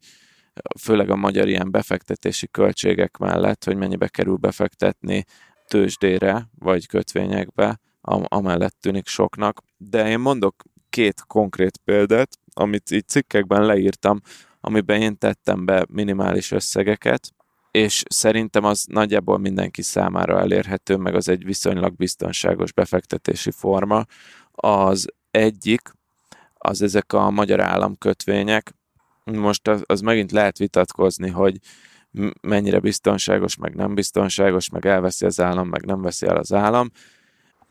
főleg 0.79 1.09
a 1.09 1.15
magyar 1.15 1.47
ilyen 1.47 1.71
befektetési 1.71 2.47
költségek 2.47 3.17
mellett, 3.17 3.63
hogy 3.63 3.75
mennyibe 3.75 4.07
kerül 4.07 4.35
befektetni 4.35 5.25
tőzsdére 5.67 6.49
vagy 6.59 6.87
kötvényekbe, 6.87 7.79
am- 8.01 8.25
amellett 8.27 8.75
tűnik 8.81 9.07
soknak. 9.07 9.61
De 9.77 10.09
én 10.09 10.19
mondok 10.19 10.63
két 10.89 11.21
konkrét 11.27 11.77
példát, 11.83 12.29
amit 12.53 12.91
így 12.91 13.07
cikkekben 13.07 13.65
leírtam, 13.65 14.21
amiben 14.59 15.01
én 15.01 15.17
tettem 15.17 15.65
be 15.65 15.85
minimális 15.89 16.51
összegeket, 16.51 17.33
és 17.75 18.03
szerintem 18.09 18.63
az 18.63 18.85
nagyjából 18.89 19.37
mindenki 19.37 19.81
számára 19.81 20.39
elérhető, 20.39 20.95
meg 20.95 21.15
az 21.15 21.29
egy 21.29 21.45
viszonylag 21.45 21.95
biztonságos 21.95 22.71
befektetési 22.73 23.51
forma. 23.51 24.05
Az 24.51 25.07
egyik, 25.31 25.81
az 26.53 26.81
ezek 26.81 27.13
a 27.13 27.29
magyar 27.29 27.59
államkötvények. 27.59 28.73
Most 29.23 29.67
az, 29.67 29.81
az 29.85 30.01
megint 30.01 30.31
lehet 30.31 30.57
vitatkozni, 30.57 31.29
hogy 31.29 31.59
mennyire 32.41 32.79
biztonságos, 32.79 33.55
meg 33.55 33.75
nem 33.75 33.93
biztonságos, 33.93 34.69
meg 34.69 34.85
elveszi 34.85 35.25
az 35.25 35.39
állam, 35.39 35.67
meg 35.67 35.85
nem 35.85 36.01
veszi 36.01 36.25
el 36.27 36.37
az 36.37 36.53
állam. 36.53 36.91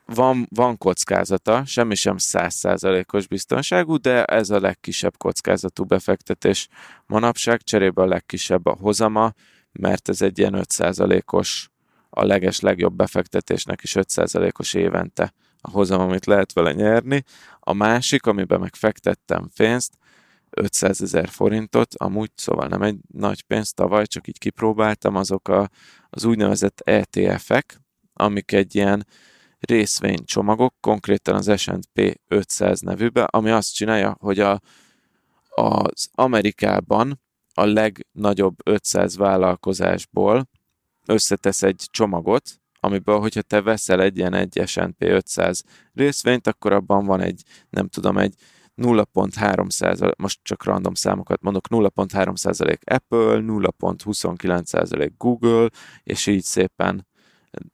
Van, 0.06 0.46
van 0.50 0.78
kockázata, 0.78 1.64
semmi 1.64 1.94
sem 1.94 2.16
százszázalékos 2.16 3.26
biztonságú, 3.26 3.96
de 3.96 4.24
ez 4.24 4.50
a 4.50 4.60
legkisebb 4.60 5.16
kockázatú 5.16 5.84
befektetés 5.84 6.68
manapság, 7.06 7.62
cserébe 7.62 8.02
a 8.02 8.06
legkisebb 8.06 8.66
a 8.66 8.76
hozama, 8.80 9.32
mert 9.80 10.08
ez 10.08 10.22
egy 10.22 10.38
ilyen 10.38 10.54
5%-os, 10.56 11.68
a 12.10 12.24
leges 12.24 12.60
legjobb 12.60 12.94
befektetésnek 12.96 13.82
is 13.82 13.94
5%-os 13.98 14.74
évente 14.74 15.34
a 15.60 15.70
hozam, 15.70 16.00
amit 16.00 16.26
lehet 16.26 16.52
vele 16.52 16.72
nyerni. 16.72 17.24
A 17.60 17.72
másik, 17.72 18.26
amiben 18.26 18.60
megfektettem 18.60 19.50
pénzt, 19.56 19.92
500 20.50 21.02
ezer 21.02 21.28
forintot, 21.28 21.94
amúgy 21.94 22.30
szóval 22.34 22.66
nem 22.66 22.82
egy 22.82 22.96
nagy 23.12 23.42
pénz, 23.42 23.72
tavaly 23.72 24.06
csak 24.06 24.28
így 24.28 24.38
kipróbáltam, 24.38 25.16
azok 25.16 25.48
a, 25.48 25.68
az 26.10 26.24
úgynevezett 26.24 26.80
ETF-ek, 26.80 27.80
amik 28.12 28.52
egy 28.52 28.74
ilyen 28.74 29.06
részvénycsomagok, 29.58 30.74
konkrétan 30.80 31.34
az 31.34 31.60
S&P 31.60 32.20
500 32.28 32.80
nevűbe, 32.80 33.24
ami 33.24 33.50
azt 33.50 33.74
csinálja, 33.74 34.16
hogy 34.20 34.38
a, 34.38 34.60
az 35.48 36.08
Amerikában 36.12 37.20
a 37.54 37.64
legnagyobb 37.64 38.56
500 38.64 39.16
vállalkozásból 39.16 40.48
összetesz 41.06 41.62
egy 41.62 41.86
csomagot, 41.90 42.42
amiből, 42.80 43.18
hogyha 43.18 43.42
te 43.42 43.62
veszel 43.62 44.02
egy 44.02 44.16
ilyen 44.16 44.34
egy 44.34 44.62
S&P 44.66 45.02
500 45.02 45.62
részvényt, 45.92 46.46
akkor 46.46 46.72
abban 46.72 47.06
van 47.06 47.20
egy, 47.20 47.42
nem 47.70 47.88
tudom, 47.88 48.18
egy 48.18 48.34
0.3% 48.76 50.16
most 50.16 50.38
csak 50.42 50.64
random 50.64 50.94
számokat 50.94 51.42
mondok, 51.42 51.66
0.3% 51.68 52.78
Apple, 52.84 53.38
0.29% 53.40 55.10
Google, 55.16 55.68
és 56.02 56.26
így 56.26 56.42
szépen 56.42 57.06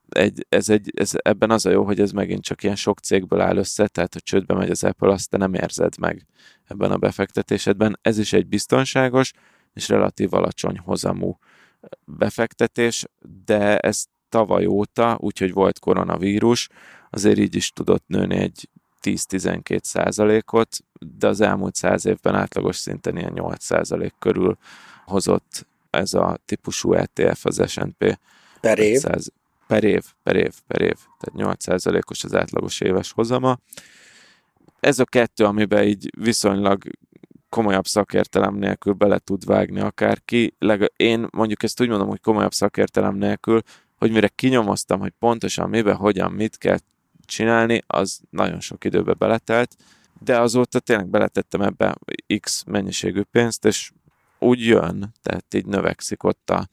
egy, 0.09 0.47
ez 0.49 0.69
egy, 0.69 0.93
ez, 0.95 1.13
ebben 1.15 1.51
az 1.51 1.67
a 1.67 1.71
jó, 1.71 1.85
hogy 1.85 2.01
ez 2.01 2.11
megint 2.11 2.43
csak 2.43 2.63
ilyen 2.63 2.77
sok 2.77 2.99
cégből 2.99 3.41
áll 3.41 3.57
össze, 3.57 3.89
tehát 3.89 4.15
ha 4.15 4.21
csődbe 4.21 4.55
megy 4.55 4.71
az 4.71 4.85
Apple, 4.85 5.13
azt 5.13 5.31
te 5.31 5.37
nem 5.37 5.55
érzed 5.55 5.99
meg 5.99 6.27
ebben 6.65 6.91
a 6.91 6.97
befektetésedben. 6.97 7.99
Ez 8.03 8.19
is 8.19 8.33
egy 8.33 8.47
biztonságos 8.47 9.33
és 9.73 9.89
relatív 9.89 10.35
alacsony 10.35 10.79
hozamú 10.79 11.39
befektetés, 12.05 13.05
de 13.45 13.79
ez 13.79 14.05
tavaly 14.29 14.67
óta, 14.67 15.17
úgyhogy 15.21 15.53
volt 15.53 15.79
koronavírus, 15.79 16.69
azért 17.11 17.39
így 17.39 17.55
is 17.55 17.73
tudott 17.73 18.05
nőni 18.07 18.37
egy 18.37 18.69
10-12 19.03 19.83
százalékot, 19.83 20.77
de 21.19 21.27
az 21.27 21.41
elmúlt 21.41 21.75
száz 21.75 22.07
évben 22.07 22.35
átlagos 22.35 22.77
szinten 22.77 23.17
ilyen 23.17 23.33
8 23.33 23.65
százalék 23.65 24.15
körül 24.19 24.57
hozott 25.05 25.67
ez 25.91 26.15
a 26.15 26.39
típusú 26.45 26.93
ETF 26.93 27.47
az 27.47 27.63
S&P. 27.67 28.19
Per 28.61 28.79
év? 28.79 28.95
500, 28.95 29.33
per 29.67 29.85
év, 29.85 30.05
per 30.23 30.37
év, 30.37 30.55
per 30.67 30.81
év. 30.81 30.97
Tehát 31.19 31.59
8%-os 31.59 32.25
az 32.25 32.35
átlagos 32.35 32.81
éves 32.81 33.13
hozama. 33.13 33.59
Ez 34.81 34.99
a 34.99 35.05
kettő, 35.05 35.45
amiben 35.45 35.85
így 35.85 36.11
viszonylag 36.19 36.85
komolyabb 37.51 37.87
szakértelem 37.87 38.55
nélkül 38.55 38.93
bele 38.93 39.19
tud 39.19 39.45
vágni 39.45 39.81
akárki. 39.81 40.55
Én 40.97 41.27
mondjuk 41.31 41.63
ezt 41.63 41.81
úgy 41.81 41.89
mondom, 41.89 42.09
hogy 42.09 42.21
komolyabb 42.21 42.53
szakértelem 42.53 43.17
nélkül, 43.17 43.61
hogy 43.97 44.11
mire 44.11 44.29
kinyomoztam, 44.29 45.01
hogy 45.01 45.13
pontosan 45.19 45.69
miben, 45.69 45.97
hogyan, 45.97 46.33
mit 46.33 46.59
kell 46.59 46.79
csinálni, 47.25 47.83
az 47.87 48.21
nagyon 48.31 48.61
sok 48.61 48.85
időbe 48.85 49.13
beletelt, 49.13 49.77
de 50.21 50.41
azóta 50.41 50.81
tényleg 50.81 51.09
beletettem 51.09 51.61
ebbe 51.61 51.95
X 52.41 52.65
mennyiségű 52.67 53.23
pénzt, 53.23 53.65
és 53.65 53.93
úgy 54.39 54.67
jön, 54.67 55.15
tehát 55.23 55.55
így 55.55 55.67
növekszik 55.67 56.23
ott 56.23 56.51
a, 56.51 56.69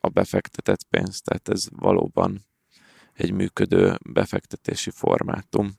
a 0.00 0.08
befektetett 0.08 0.84
pénz, 0.90 1.22
tehát 1.22 1.48
ez 1.48 1.66
valóban 1.76 2.46
egy 3.12 3.32
működő 3.32 3.98
befektetési 4.08 4.90
formátum. 4.90 5.70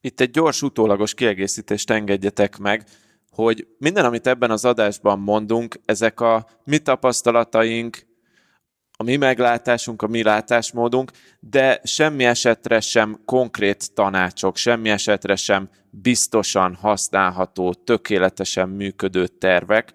Itt 0.00 0.20
egy 0.20 0.30
gyors 0.30 0.62
utólagos 0.62 1.14
kiegészítést 1.14 1.90
engedjetek 1.90 2.58
meg, 2.58 2.84
hogy 3.30 3.66
minden, 3.78 4.04
amit 4.04 4.26
ebben 4.26 4.50
az 4.50 4.64
adásban 4.64 5.18
mondunk, 5.18 5.80
ezek 5.84 6.20
a 6.20 6.46
mi 6.64 6.78
tapasztalataink, 6.78 8.08
a 8.96 9.02
mi 9.02 9.16
meglátásunk, 9.16 10.02
a 10.02 10.06
mi 10.06 10.22
látásmódunk, 10.22 11.10
de 11.40 11.80
semmi 11.84 12.24
esetre 12.24 12.80
sem 12.80 13.20
konkrét 13.24 13.94
tanácsok, 13.94 14.56
semmi 14.56 14.90
esetre 14.90 15.36
sem 15.36 15.68
biztosan 15.90 16.74
használható, 16.74 17.72
tökéletesen 17.72 18.68
működő 18.68 19.26
tervek, 19.26 19.92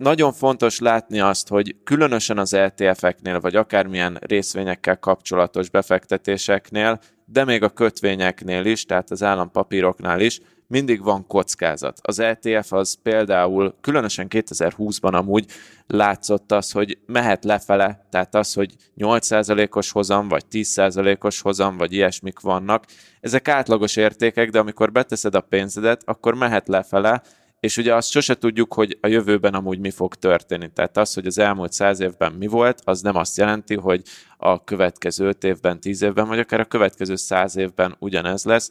nagyon 0.00 0.32
fontos 0.32 0.78
látni 0.78 1.20
azt, 1.20 1.48
hogy 1.48 1.76
különösen 1.84 2.38
az 2.38 2.54
ETF-eknél, 2.54 3.40
vagy 3.40 3.56
akármilyen 3.56 4.18
részvényekkel 4.20 4.98
kapcsolatos 4.98 5.70
befektetéseknél, 5.70 7.00
de 7.24 7.44
még 7.44 7.62
a 7.62 7.68
kötvényeknél 7.68 8.64
is, 8.64 8.84
tehát 8.84 9.10
az 9.10 9.22
állampapíroknál 9.22 10.20
is, 10.20 10.40
mindig 10.70 11.02
van 11.02 11.26
kockázat. 11.26 11.98
Az 12.02 12.18
ETF 12.18 12.72
az 12.72 12.98
például, 13.02 13.74
különösen 13.80 14.26
2020-ban 14.30 15.12
amúgy 15.12 15.46
látszott 15.86 16.52
az, 16.52 16.70
hogy 16.70 16.98
mehet 17.06 17.44
lefele, 17.44 18.06
tehát 18.10 18.34
az, 18.34 18.52
hogy 18.52 18.74
8%-os 18.96 19.90
hozam, 19.90 20.28
vagy 20.28 20.44
10%-os 20.50 21.40
hozam, 21.40 21.76
vagy 21.76 21.92
ilyesmik 21.92 22.40
vannak. 22.40 22.84
Ezek 23.20 23.48
átlagos 23.48 23.96
értékek, 23.96 24.50
de 24.50 24.58
amikor 24.58 24.92
beteszed 24.92 25.34
a 25.34 25.40
pénzedet, 25.40 26.02
akkor 26.04 26.34
mehet 26.34 26.68
lefele, 26.68 27.22
és 27.60 27.76
ugye 27.76 27.94
azt 27.94 28.10
sose 28.10 28.34
tudjuk, 28.34 28.74
hogy 28.74 28.98
a 29.00 29.06
jövőben 29.06 29.54
amúgy 29.54 29.78
mi 29.78 29.90
fog 29.90 30.14
történni. 30.14 30.72
Tehát 30.72 30.96
az, 30.96 31.14
hogy 31.14 31.26
az 31.26 31.38
elmúlt 31.38 31.72
száz 31.72 32.00
évben 32.00 32.32
mi 32.32 32.46
volt, 32.46 32.80
az 32.84 33.00
nem 33.00 33.16
azt 33.16 33.36
jelenti, 33.36 33.74
hogy 33.74 34.02
a 34.36 34.64
következő 34.64 35.26
öt 35.26 35.44
évben, 35.44 35.80
tíz 35.80 36.02
évben, 36.02 36.28
vagy 36.28 36.38
akár 36.38 36.60
a 36.60 36.64
következő 36.64 37.16
száz 37.16 37.56
évben 37.56 37.96
ugyanez 37.98 38.44
lesz. 38.44 38.70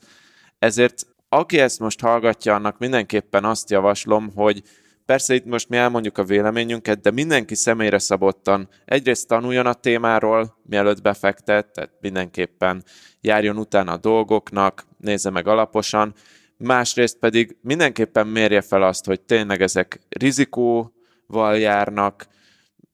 Ezért 0.59 1.05
aki 1.29 1.59
ezt 1.59 1.79
most 1.79 1.99
hallgatja, 1.99 2.55
annak 2.55 2.77
mindenképpen 2.77 3.45
azt 3.45 3.69
javaslom, 3.69 4.31
hogy 4.35 4.61
persze 5.05 5.33
itt 5.33 5.45
most 5.45 5.69
mi 5.69 5.77
elmondjuk 5.77 6.17
a 6.17 6.23
véleményünket, 6.23 7.01
de 7.01 7.11
mindenki 7.11 7.55
személyre 7.55 7.99
szabottan 7.99 8.69
egyrészt 8.85 9.27
tanuljon 9.27 9.65
a 9.65 9.73
témáról, 9.73 10.57
mielőtt 10.63 11.01
befektet, 11.01 11.73
tehát 11.73 11.91
mindenképpen 12.01 12.83
járjon 13.21 13.57
utána 13.57 13.91
a 13.91 13.97
dolgoknak, 13.97 14.85
nézze 14.97 15.29
meg 15.29 15.47
alaposan, 15.47 16.13
másrészt 16.57 17.17
pedig 17.17 17.57
mindenképpen 17.61 18.27
mérje 18.27 18.61
fel 18.61 18.83
azt, 18.83 19.05
hogy 19.05 19.21
tényleg 19.21 19.61
ezek 19.61 19.99
rizikóval 20.09 21.57
járnak, 21.57 22.27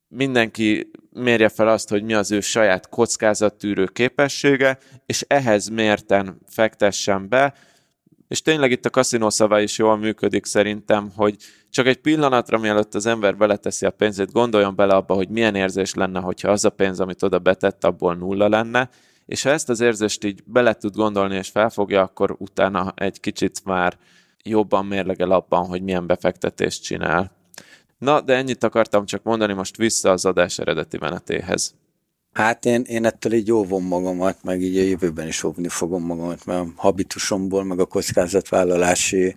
mindenki 0.08 0.92
mérje 1.10 1.50
fel 1.50 1.68
azt, 1.68 1.90
hogy 1.90 2.04
mi 2.04 2.14
az 2.14 2.32
ő 2.32 2.40
saját 2.40 2.90
kockázattűrő 2.90 3.86
képessége, 3.86 4.78
és 5.06 5.26
ehhez 5.28 5.68
mérten 5.68 6.42
fektessen 6.48 7.30
be, 7.30 7.54
és 8.28 8.42
tényleg 8.42 8.72
itt 8.72 8.86
a 8.86 8.90
kaszinó 8.90 9.30
szava 9.30 9.60
is 9.60 9.78
jól 9.78 9.98
működik 9.98 10.46
szerintem, 10.46 11.12
hogy 11.16 11.36
csak 11.70 11.86
egy 11.86 11.98
pillanatra, 11.98 12.58
mielőtt 12.58 12.96
az 12.96 13.06
ember 13.06 13.38
beleteszi 13.38 13.86
a 13.86 13.92
pénzét, 13.92 14.32
gondoljon 14.32 14.76
bele 14.76 14.94
abba, 14.94 15.14
hogy 15.14 15.30
milyen 15.30 15.56
érzés 15.56 15.94
lenne, 15.94 16.20
hogyha 16.20 16.52
az 16.52 16.66
a 16.66 16.70
pénz, 16.70 17.00
amit 17.00 17.24
oda 17.24 17.40
betett, 17.40 17.84
abból 17.84 18.16
nulla 18.16 18.48
lenne, 18.48 18.90
és 19.26 19.44
ha 19.44 19.50
ezt 19.50 19.70
az 19.70 19.80
érzést 19.80 20.24
így 20.24 20.44
bele 20.46 20.74
tud 20.74 20.96
gondolni 20.96 21.36
és 21.36 21.50
felfogja, 21.50 22.02
akkor 22.02 22.36
utána 22.40 22.94
egy 22.96 23.20
kicsit 23.20 23.66
már 23.66 23.98
jobban 24.44 24.86
mérlegel 24.86 25.32
abban, 25.32 25.66
hogy 25.66 25.82
milyen 25.82 26.08
befektetést 26.08 26.84
csinál. 26.84 27.32
Na, 27.98 28.22
de 28.22 28.36
ennyit 28.36 28.64
akartam 28.64 29.06
csak 29.06 29.24
mondani 29.24 29.54
most 29.54 29.78
vissza 29.78 30.12
az 30.12 30.26
adás 30.26 30.60
eredeti 30.60 30.98
menetéhez. 30.98 31.76
Hát 32.36 32.66
én, 32.66 32.82
én 32.82 33.06
ettől 33.06 33.34
így 33.34 33.52
óvom 33.52 33.86
magamat, 33.86 34.38
meg 34.44 34.62
így 34.62 34.78
a 34.78 34.82
jövőben 34.82 35.28
is 35.28 35.44
óvni 35.44 35.68
fogom 35.68 36.04
magamat, 36.04 36.46
mert 36.46 36.60
a 36.60 36.72
habitusomból, 36.76 37.64
meg 37.64 37.80
a 37.80 37.86
kockázatvállalási 37.86 39.36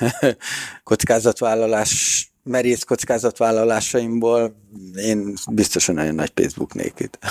kockázatvállalás 0.84 2.26
merész 2.42 2.82
kockázatvállalásaimból 2.82 4.56
én 4.96 5.34
biztosan 5.50 5.94
nagyon 5.94 6.14
nagy 6.14 6.32
Facebook 6.34 6.74
nékit. 6.74 7.18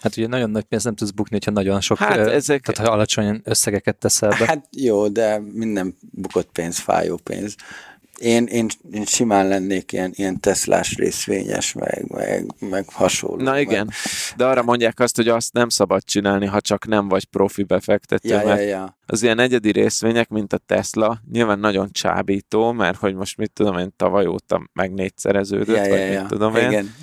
Hát 0.00 0.16
ugye 0.16 0.26
nagyon 0.26 0.50
nagy 0.50 0.64
pénzt 0.64 0.84
nem 0.84 0.94
tudsz 0.94 1.10
bukni, 1.10 1.36
hogyha 1.36 1.50
nagyon 1.50 1.80
sok, 1.80 1.98
hát 1.98 2.18
ezek... 2.18 2.62
tehát 2.62 2.88
ha 2.88 2.96
alacsony 2.96 3.40
összegeket 3.44 3.96
teszel 3.96 4.28
be. 4.28 4.46
Hát 4.46 4.68
jó, 4.76 5.08
de 5.08 5.38
minden 5.52 5.96
bukott 6.00 6.48
pénz, 6.52 6.78
fájó 6.78 7.16
pénz. 7.16 7.54
Én, 8.18 8.44
én, 8.44 8.66
én 8.92 9.04
simán 9.04 9.48
lennék 9.48 9.92
ilyen, 9.92 10.12
ilyen 10.14 10.40
Teslás 10.40 10.96
részvényes, 10.96 11.72
meg, 11.72 12.04
meg, 12.08 12.46
meg 12.58 12.84
hasonló. 12.88 13.44
Na 13.44 13.58
igen, 13.58 13.86
meg. 13.86 13.94
de 14.36 14.44
arra 14.44 14.62
mondják 14.62 15.00
azt, 15.00 15.16
hogy 15.16 15.28
azt 15.28 15.52
nem 15.52 15.68
szabad 15.68 16.04
csinálni, 16.04 16.46
ha 16.46 16.60
csak 16.60 16.86
nem 16.86 17.08
vagy 17.08 17.24
profi 17.24 17.62
befektető, 17.62 18.28
Ja, 18.28 18.40
ja, 18.40 18.46
mert 18.46 18.68
ja. 18.68 18.98
az 19.06 19.22
ilyen 19.22 19.38
egyedi 19.38 19.70
részvények, 19.70 20.28
mint 20.28 20.52
a 20.52 20.58
Tesla, 20.58 21.20
nyilván 21.32 21.58
nagyon 21.58 21.88
csábító, 21.92 22.72
mert 22.72 22.98
hogy 22.98 23.14
most 23.14 23.36
mit 23.36 23.52
tudom 23.52 23.78
én, 23.78 23.92
tavaly 23.96 24.26
óta 24.26 24.68
meg 24.72 24.92
négyszereződött, 24.92 25.76
Ja, 25.76 25.88
vagy 25.88 25.98
ja, 25.98 26.04
mit 26.04 26.14
ja. 26.14 26.26
tudom 26.28 26.56
én. 26.56 26.68
Igen. 26.68 26.94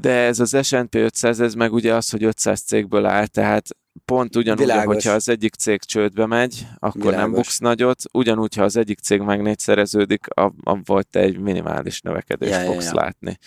De 0.00 0.10
ez 0.10 0.40
az 0.40 0.56
S&P 0.62 0.94
500, 0.94 1.40
ez 1.40 1.54
meg 1.54 1.72
ugye 1.72 1.94
az, 1.94 2.10
hogy 2.10 2.24
500 2.24 2.60
cégből 2.60 3.04
áll, 3.04 3.26
tehát 3.26 3.66
pont 4.04 4.36
ugyanúgy, 4.36 4.60
Világos. 4.60 4.94
hogyha 4.94 5.12
az 5.12 5.28
egyik 5.28 5.54
cég 5.54 5.82
csődbe 5.82 6.26
megy, 6.26 6.66
akkor 6.78 7.00
nem 7.00 7.10
Világos. 7.10 7.34
buksz 7.34 7.58
nagyot, 7.58 8.02
ugyanúgy, 8.12 8.54
ha 8.54 8.62
az 8.62 8.76
egyik 8.76 8.98
cég 8.98 9.20
meg 9.20 9.42
négyszereződik, 9.42 10.26
abból 10.62 11.02
te 11.02 11.20
egy 11.20 11.38
minimális 11.38 12.00
növekedést 12.00 12.52
Ja, 12.52 12.60
ja, 12.60 12.70
fogsz 12.72 12.86
ja. 12.86 12.94
látni. 12.94 13.38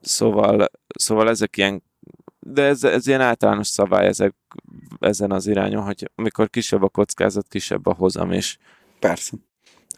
Szóval, 0.00 0.70
szóval 0.98 1.28
ezek 1.28 1.56
ilyen, 1.56 1.82
de 2.40 2.62
ez, 2.62 2.84
ez 2.84 3.06
ilyen 3.06 3.20
általános 3.20 3.66
szabály 3.66 4.06
ezek, 4.06 4.34
ezen 5.00 5.30
az 5.30 5.46
irányon, 5.46 5.84
hogy 5.84 6.10
amikor 6.14 6.50
kisebb 6.50 6.82
a 6.82 6.88
kockázat, 6.88 7.48
kisebb 7.48 7.86
a 7.86 7.94
hozam 7.94 8.32
is. 8.32 8.58
Persze. 8.98 9.36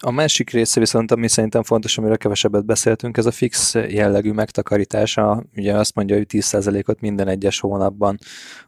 A 0.05 0.11
másik 0.11 0.49
része 0.49 0.79
viszont, 0.79 1.11
ami 1.11 1.27
szerintem 1.27 1.63
fontos, 1.63 1.97
amiről 1.97 2.17
kevesebbet 2.17 2.65
beszéltünk, 2.65 3.17
ez 3.17 3.25
a 3.25 3.31
fix 3.31 3.73
jellegű 3.73 4.31
megtakarítása. 4.31 5.43
Ugye 5.55 5.73
azt 5.73 5.95
mondja, 5.95 6.15
hogy 6.15 6.25
10%-ot 6.29 7.01
minden 7.01 7.27
egyes 7.27 7.59
hónapban, 7.59 8.17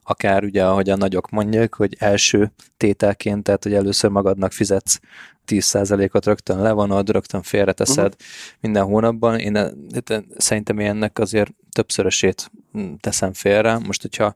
akár 0.04 0.44
ugye, 0.44 0.66
ahogy 0.66 0.90
a 0.90 0.96
nagyok 0.96 1.30
mondják, 1.30 1.74
hogy 1.74 1.96
első 2.00 2.52
tételként, 2.78 3.44
tehát 3.44 3.64
hogy 3.64 3.74
először 3.74 4.10
magadnak 4.10 4.52
fizetsz 4.52 5.00
10%-ot 5.48 6.26
rögtön 6.26 6.62
levonod, 6.62 7.10
rögtön 7.10 7.42
félreteszed 7.42 8.14
uh-huh. 8.14 8.28
minden 8.60 8.84
hónapban. 8.84 9.40
Én 9.40 9.56
hát, 9.56 10.24
szerintem 10.38 10.80
ennek 10.80 11.20
azért 11.20 11.54
többszörösét 11.72 12.52
mm, 12.78 12.94
teszem 13.00 13.34
félre. 13.34 13.78
Most, 13.78 14.02
hogyha 14.02 14.36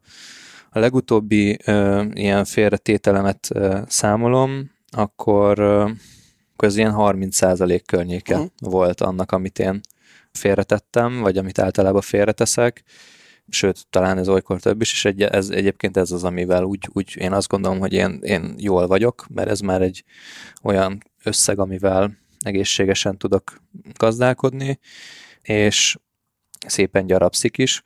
a 0.70 0.80
legutóbbi 0.80 1.58
ö, 1.66 2.04
ilyen 2.14 2.46
félretételemet 2.46 3.48
ö, 3.54 3.80
számolom, 3.88 4.72
akkor 4.90 5.60
ö, 5.60 5.90
akkor 6.62 6.74
ez 6.74 6.80
ilyen 6.80 6.93
30% 6.97 7.82
környéke 7.86 8.36
uh-huh. 8.36 8.52
volt 8.60 9.02
annak, 9.02 9.32
amit 9.32 9.60
én 9.60 9.82
félretettem, 10.32 11.19
vagy 11.19 11.38
amit 11.38 11.60
általában 11.60 12.02
félreteszek, 12.02 12.84
sőt, 13.47 13.86
talán 13.89 14.17
ez 14.17 14.28
olykor 14.28 14.60
több 14.60 14.82
is, 14.82 14.91
és 14.91 15.06
egy, 15.06 15.21
ez, 15.21 15.50
egyébként 15.50 15.97
ez 15.97 16.12
az, 16.12 16.24
amivel 16.24 16.63
úgy, 16.63 16.89
úgy 16.93 17.17
én 17.17 17.32
azt 17.32 17.47
gondolom, 17.47 17.80
hogy 17.80 17.93
én, 17.93 18.19
én 18.21 18.54
jól 18.58 18.88
vagyok, 18.88 19.26
mert 19.34 19.50
ez 19.50 19.60
már 19.60 19.82
egy 19.82 20.04
olyan 20.63 21.04
összeg, 21.24 21.60
amivel 21.60 22.17
egészségesen 22.39 23.17
tudok 23.17 23.62
gazdálkodni, 23.97 24.80
és 25.41 25.97
szépen 26.67 27.06
gyarapszik 27.06 27.58
is. 27.58 27.82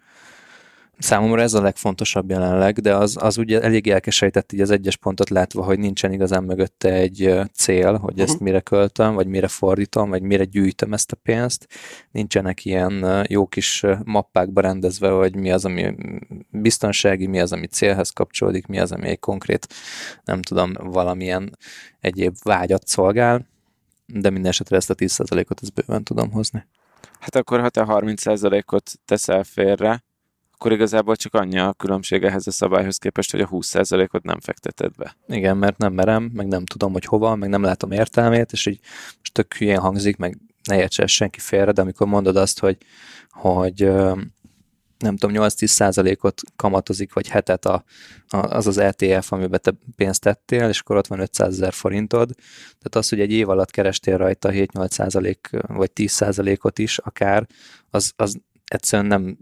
Számomra 0.98 1.42
ez 1.42 1.54
a 1.54 1.62
legfontosabb 1.62 2.30
jelenleg, 2.30 2.80
de 2.80 2.96
az, 2.96 3.18
az 3.20 3.38
ugye 3.38 3.62
elég 3.62 3.88
elkeserített 3.88 4.52
így 4.52 4.62
az 4.62 4.70
egyes 4.70 4.98
pontot 4.98 5.30
látva, 5.30 5.64
hogy 5.64 5.80
nincsen 5.80 6.12
igazán 6.12 6.44
mögötte 6.44 6.94
egy 6.94 7.40
cél, 7.54 7.98
hogy 7.98 8.20
ezt 8.20 8.30
uh-huh. 8.30 8.46
mire 8.46 8.60
költöm, 8.60 9.14
vagy 9.14 9.28
mire 9.28 9.48
fordítom, 9.48 10.10
vagy 10.10 10.22
mire 10.22 10.44
gyűjtöm 10.44 10.94
ezt 10.94 11.12
a 11.12 11.16
pénzt. 11.16 11.68
Nincsenek 12.12 12.66
ilyen 12.66 13.26
jó 13.30 13.48
kis 13.48 13.84
mappákba 14.04 14.62
rendezve, 14.62 15.10
hogy 15.10 15.36
mi 15.36 15.52
az, 15.52 15.66
ami 15.66 15.96
biztonsági, 16.50 17.28
mi 17.28 17.40
az, 17.40 17.52
ami 17.52 17.68
célhez 17.68 18.10
kapcsolódik, 18.10 18.68
mi 18.68 18.80
az, 18.80 18.92
ami 18.92 19.08
egy 19.08 19.20
konkrét, 19.20 19.68
nem 20.24 20.42
tudom, 20.42 20.74
valamilyen 20.74 21.58
egyéb 22.00 22.36
vágyat 22.44 22.88
szolgál, 22.88 23.48
de 24.06 24.30
minden 24.30 24.52
esetre 24.52 24.76
ezt 24.76 24.90
a 24.90 24.96
10%-ot 24.96 25.62
ezt 25.62 25.74
bőven 25.74 26.04
tudom 26.04 26.32
hozni. 26.32 26.66
Hát 27.20 27.36
akkor, 27.36 27.60
ha 27.60 27.70
te 27.70 27.86
30%-ot 27.88 28.92
teszel 29.06 29.44
félre, 29.44 30.04
akkor 30.66 30.78
igazából 30.78 31.16
csak 31.16 31.34
annyi 31.34 31.60
a 31.60 31.74
különbség 31.74 32.24
ehhez 32.24 32.48
a 32.48 32.52
szabályhoz 32.52 32.98
képest, 32.98 33.32
hogy 33.32 33.42
a 33.42 33.48
20%-ot 33.48 34.24
nem 34.24 34.40
fekteted 34.40 34.96
be. 34.96 35.16
Igen, 35.28 35.58
mert 35.58 35.78
nem 35.78 35.94
merem, 35.94 36.30
meg 36.34 36.48
nem 36.48 36.66
tudom, 36.66 36.92
hogy 36.92 37.06
hova, 37.06 37.36
meg 37.36 37.50
nem 37.50 37.62
látom 37.62 37.92
értelmét, 37.92 38.52
és 38.52 38.66
így 38.66 38.80
most 39.18 39.34
tök 39.34 39.54
hülyén 39.54 39.80
hangzik, 39.80 40.18
meg 40.18 40.38
ne 40.64 40.78
értse 40.78 41.06
senki 41.08 41.40
félre, 41.40 41.72
de 41.72 41.82
amikor 41.82 42.08
mondod 42.08 42.36
azt, 42.36 42.60
hogy, 42.60 42.78
hogy 43.30 43.82
nem 44.98 45.18
tudom, 45.18 45.36
8-10 45.36 45.66
százalékot 45.66 46.42
kamatozik, 46.56 47.14
vagy 47.14 47.28
hetet 47.28 47.66
a, 47.66 47.84
a, 48.28 48.38
az 48.38 48.68
az 48.68 48.78
ETF, 48.78 49.32
amiben 49.32 49.60
te 49.64 49.74
pénzt 49.96 50.22
tettél, 50.22 50.70
és 50.70 50.80
akkor 50.80 50.96
ott 50.96 51.08
van 51.08 51.20
500 51.20 51.54
ezer 51.54 51.74
forintod. 51.74 52.36
Tehát 52.66 52.96
az, 52.96 53.10
hogy 53.10 53.20
egy 53.20 53.32
év 53.32 53.50
alatt 53.50 53.72
kerestél 53.72 54.18
rajta 54.18 54.50
7-8 54.52 54.90
százalék, 54.90 55.50
vagy 55.68 55.92
10 55.92 56.12
százalékot 56.12 56.80
is 56.80 56.98
akár, 56.98 57.48
az, 57.90 58.14
az 58.16 58.40
egyszerűen 58.66 59.08
nem, 59.08 59.38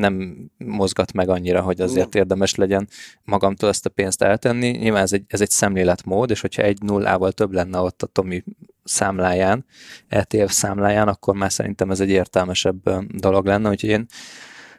nem 0.00 0.36
mozgat 0.58 1.12
meg 1.12 1.28
annyira, 1.28 1.60
hogy 1.60 1.80
azért 1.80 2.12
nem. 2.12 2.22
érdemes 2.22 2.54
legyen 2.54 2.88
magamtól 3.24 3.68
ezt 3.68 3.86
a 3.86 3.90
pénzt 3.90 4.22
eltenni. 4.22 4.68
Nyilván 4.68 5.02
ez 5.02 5.12
egy, 5.12 5.24
ez 5.28 5.40
egy 5.40 5.50
szemléletmód, 5.50 6.30
és 6.30 6.40
hogyha 6.40 6.62
egy 6.62 6.82
nullával 6.82 7.32
több 7.32 7.52
lenne 7.52 7.78
ott 7.78 8.02
a 8.02 8.06
Tomi 8.06 8.44
számláján, 8.84 9.64
ETF 10.08 10.52
számláján, 10.52 11.08
akkor 11.08 11.34
már 11.34 11.52
szerintem 11.52 11.90
ez 11.90 12.00
egy 12.00 12.10
értelmesebb 12.10 12.90
dolog 13.08 13.46
lenne, 13.46 13.68
úgyhogy 13.68 13.90
én 13.90 14.06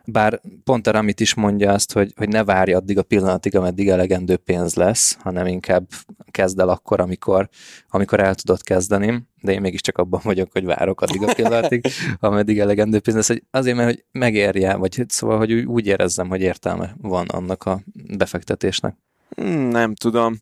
bár 0.09 0.41
pont 0.63 0.87
a 0.87 0.91
Ramit 0.91 1.19
is 1.19 1.33
mondja 1.33 1.71
azt, 1.71 1.93
hogy, 1.93 2.13
hogy 2.15 2.29
ne 2.29 2.43
várj 2.43 2.73
addig 2.73 2.97
a 2.97 3.03
pillanatig, 3.03 3.55
ameddig 3.55 3.89
elegendő 3.89 4.37
pénz 4.37 4.75
lesz, 4.75 5.17
hanem 5.19 5.47
inkább 5.47 5.87
kezd 6.31 6.59
el 6.59 6.69
akkor, 6.69 6.99
amikor, 6.99 7.49
amikor 7.89 8.19
el 8.19 8.35
tudod 8.35 8.61
kezdeni, 8.61 9.27
de 9.41 9.51
én 9.51 9.61
mégiscsak 9.61 9.97
abban 9.97 10.21
vagyok, 10.23 10.51
hogy 10.51 10.65
várok 10.65 11.01
addig 11.01 11.23
a 11.23 11.33
pillanatig, 11.33 11.85
ameddig 12.19 12.59
elegendő 12.59 12.99
pénz 12.99 13.17
lesz, 13.17 13.27
hogy 13.27 13.43
azért, 13.51 13.75
mert 13.75 13.89
hogy 13.89 14.05
megérje, 14.11 14.75
vagy 14.75 15.03
szóval, 15.07 15.37
hogy 15.37 15.53
úgy 15.53 15.87
érezzem, 15.87 16.29
hogy 16.29 16.41
értelme 16.41 16.95
van 17.01 17.25
annak 17.27 17.63
a 17.63 17.81
befektetésnek. 18.17 18.95
Hmm, 19.35 19.67
nem 19.67 19.95
tudom. 19.95 20.35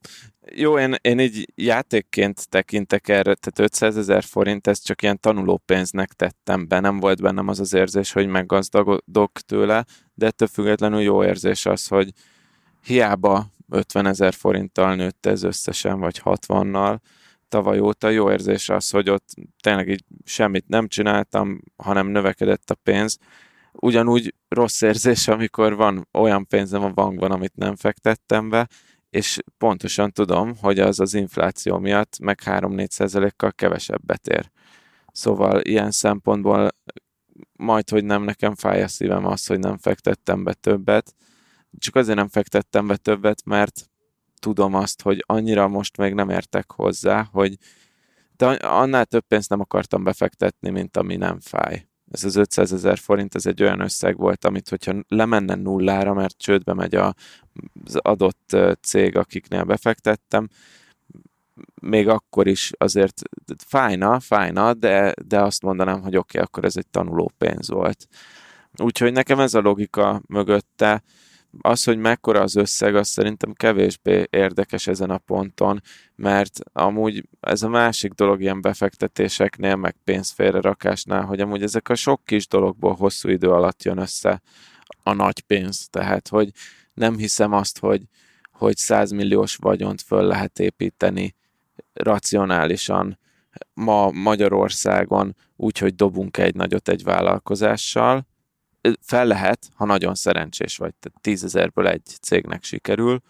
Jó, 0.52 0.80
én, 0.80 0.96
én 1.02 1.20
így 1.20 1.52
játékként 1.56 2.50
tekintek 2.50 3.08
erre, 3.08 3.36
tehát 3.36 3.60
500 3.60 3.98
ezer 3.98 4.24
forint, 4.24 4.68
ezt 4.68 4.86
csak 4.86 5.02
ilyen 5.02 5.20
tanulópénznek 5.20 6.14
tettem 6.14 6.68
be, 6.68 6.80
nem 6.80 7.00
volt 7.00 7.22
bennem 7.22 7.48
az 7.48 7.60
az 7.60 7.74
érzés, 7.74 8.12
hogy 8.12 8.28
meggazdagodok 8.28 9.32
tőle, 9.32 9.86
de 10.14 10.26
ettől 10.26 10.48
függetlenül 10.48 11.02
jó 11.02 11.24
érzés 11.24 11.66
az, 11.66 11.88
hogy 11.88 12.12
hiába 12.84 13.48
50 13.70 14.06
ezer 14.06 14.34
forinttal 14.34 14.96
nőtt 14.96 15.26
ez 15.26 15.44
összesen, 15.44 16.00
vagy 16.00 16.22
60-nal, 16.24 16.98
tavaly 17.50 17.80
óta 17.80 18.10
jó 18.10 18.32
érzés 18.32 18.70
az, 18.70 18.90
hogy 18.90 19.10
ott 19.10 19.30
tényleg 19.62 19.90
így 19.90 20.04
semmit 20.24 20.68
nem 20.68 20.88
csináltam, 20.88 21.62
hanem 21.76 22.08
növekedett 22.08 22.70
a 22.70 22.76
pénz. 22.84 23.18
Ugyanúgy 23.80 24.34
rossz 24.48 24.82
érzés, 24.82 25.28
amikor 25.28 25.76
van 25.76 26.08
olyan 26.14 26.48
pénzem 26.48 26.84
a 26.84 26.90
bankban, 26.90 27.32
amit 27.32 27.56
nem 27.56 27.76
fektettem 27.76 28.50
be, 28.50 28.68
és 29.10 29.40
pontosan 29.58 30.12
tudom, 30.12 30.56
hogy 30.62 30.80
az 30.80 31.00
az 31.00 31.14
infláció 31.14 31.78
miatt 31.78 32.20
meg 32.20 32.40
3-4 32.46 32.90
százalékkal 32.90 33.52
kevesebbet 33.52 34.28
ér. 34.28 34.52
Szóval 35.12 35.62
ilyen 35.62 35.92
szempontból 35.92 36.70
majd, 37.54 37.90
hogy 37.90 38.04
nem 38.04 38.24
nekem 38.24 38.56
fáj 38.56 38.84
a 38.84 38.88
szívem 38.88 39.26
az, 39.26 39.46
hogy 39.46 39.60
nem 39.60 39.78
fektettem 39.78 40.44
be 40.44 40.54
többet, 40.54 41.16
csak 41.78 41.96
azért 41.96 42.18
nem 42.18 42.28
fektettem 42.28 42.88
be 42.88 42.98
többet, 42.98 43.46
mert 43.46 43.90
tudom 44.40 44.74
azt, 44.74 45.02
hogy 45.02 45.24
annyira 45.26 45.68
most 45.68 45.98
még 45.98 46.14
nem 46.14 46.30
értek 46.30 46.72
hozzá, 46.72 47.28
hogy 47.32 47.58
de 48.38 48.46
annál 48.48 49.06
több 49.06 49.26
pénzt 49.28 49.50
nem 49.50 49.60
akartam 49.60 50.04
befektetni, 50.04 50.70
mint 50.70 50.98
ami 50.98 51.16
nem 51.16 51.40
fáj. 51.40 51.88
Ez 52.12 52.24
az 52.24 52.36
500 52.36 52.74
ezer 52.74 52.98
forint, 52.98 53.36
ez 53.36 53.46
egy 53.46 53.62
olyan 53.62 53.80
összeg 53.80 54.18
volt, 54.18 54.46
amit 54.46 54.70
hogyha 54.70 54.94
lemenne 55.08 55.56
nullára, 55.56 56.14
mert 56.14 56.38
csődbe 56.38 56.74
megy 56.74 56.96
a, 56.96 57.16
az 57.86 57.96
adott 57.96 58.58
cég, 58.82 59.18
akiknél 59.18 59.64
befektettem, 59.64 60.50
még 61.82 62.08
akkor 62.08 62.48
is 62.48 62.72
azért 62.78 63.22
fájna, 63.66 64.20
fájna, 64.20 64.74
de, 64.74 65.14
de 65.26 65.42
azt 65.42 65.62
mondanám, 65.62 66.02
hogy 66.02 66.16
oké, 66.16 66.38
okay, 66.38 66.42
akkor 66.42 66.66
ez 66.66 66.78
egy 66.78 66.88
tanuló 66.88 67.32
pénz 67.38 67.70
volt. 67.70 68.08
Úgyhogy 68.78 69.12
nekem 69.12 69.40
ez 69.40 69.54
a 69.54 69.62
logika 69.62 70.22
mögötte, 70.28 71.04
az, 71.62 71.84
hogy 71.84 71.98
mekkora 71.98 72.42
az 72.42 72.56
összeg, 72.56 72.96
az 72.96 73.08
szerintem 73.08 73.54
kevésbé 73.54 74.26
érdekes 74.30 74.88
ezen 74.88 75.10
a 75.10 75.18
ponton, 75.18 75.82
mert 76.16 76.60
amúgy 76.74 77.30
ez 77.40 77.64
a 77.64 77.70
másik 77.70 78.12
dolog 78.12 78.42
ilyen 78.42 78.62
befektetéseknél, 78.62 79.76
meg 79.76 79.96
pénzfélrerakásnál, 80.04 81.24
hogy 81.24 81.40
amúgy 81.40 81.64
ezek 81.64 81.90
a 81.90 81.96
sok 81.96 82.26
kis 82.26 82.48
dologból 82.48 82.94
hosszú 82.94 83.30
idő 83.30 83.50
alatt 83.50 83.84
jön 83.84 83.98
össze 83.98 84.42
a 85.04 85.14
nagy 85.14 85.42
pénz. 85.42 85.88
Tehát, 85.90 86.28
hogy 86.28 86.50
nem 86.94 87.18
hiszem 87.18 87.54
azt, 87.54 87.80
hogy, 87.80 88.04
hogy 88.52 88.78
100 88.78 89.12
milliós 89.12 89.56
vagyont 89.56 90.02
föl 90.02 90.24
lehet 90.24 90.60
építeni 90.60 91.36
racionálisan 91.94 93.20
ma 93.74 94.12
Magyarországon 94.12 95.36
úgy, 95.56 95.78
hogy 95.78 95.96
dobunk 95.96 96.38
egy 96.38 96.56
nagyot 96.56 96.90
egy 96.90 97.04
vállalkozással, 97.04 98.28
fel 99.02 99.26
lehet, 99.26 99.70
ha 99.74 99.86
nagyon 99.86 100.16
szerencsés 100.16 100.78
vagy, 100.78 100.94
tehát 101.00 101.22
tízezerből 101.22 101.88
egy 101.88 102.06
cégnek 102.22 102.64
sikerül, 102.64 103.22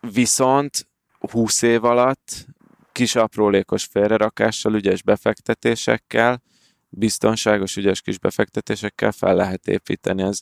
viszont 0.00 0.88
20 1.30 1.62
év 1.62 1.84
alatt 1.84 2.46
kis 2.92 3.14
aprólékos 3.14 3.84
félrerakással, 3.84 4.74
ügyes 4.74 5.02
befektetésekkel, 5.02 6.42
biztonságos, 6.88 7.76
ügyes 7.76 8.00
kis 8.00 8.18
befektetésekkel 8.18 9.12
fel 9.12 9.34
lehet 9.34 9.68
építeni. 9.68 10.22
Ez 10.22 10.40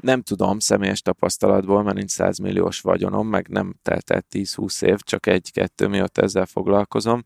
nem 0.00 0.22
tudom 0.22 0.58
személyes 0.58 1.00
tapasztalatból, 1.02 1.82
mert 1.82 1.96
nincs 1.96 2.10
100 2.10 2.38
milliós 2.38 2.80
vagyonom, 2.80 3.28
meg 3.28 3.48
nem 3.48 3.74
telt 3.82 4.10
el 4.10 4.24
10-20 4.32 4.82
év, 4.82 4.98
csak 5.00 5.26
egy-kettő 5.26 5.86
miatt 5.86 6.18
ezzel 6.18 6.46
foglalkozom, 6.46 7.22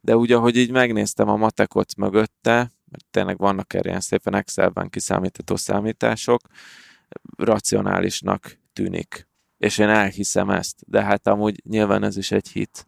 de 0.00 0.16
úgy, 0.16 0.32
ahogy 0.32 0.56
így 0.56 0.70
megnéztem 0.70 1.28
a 1.28 1.36
matekot 1.36 1.96
mögötte, 1.96 2.72
mert 2.90 3.04
tényleg 3.10 3.38
vannak 3.38 3.74
erre 3.74 3.88
ilyen 3.88 4.00
szépen 4.00 4.34
Excelben 4.34 4.90
kiszámítható 4.90 5.56
számítások, 5.56 6.40
racionálisnak 7.36 8.58
tűnik. 8.72 9.28
És 9.58 9.78
én 9.78 9.88
elhiszem 9.88 10.50
ezt, 10.50 10.82
de 10.86 11.02
hát 11.02 11.26
amúgy 11.26 11.62
nyilván 11.64 12.02
ez 12.02 12.16
is 12.16 12.30
egy 12.30 12.48
hit 12.48 12.86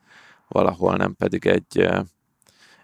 valahol, 0.48 0.96
nem 0.96 1.16
pedig 1.16 1.46
egy 1.46 1.88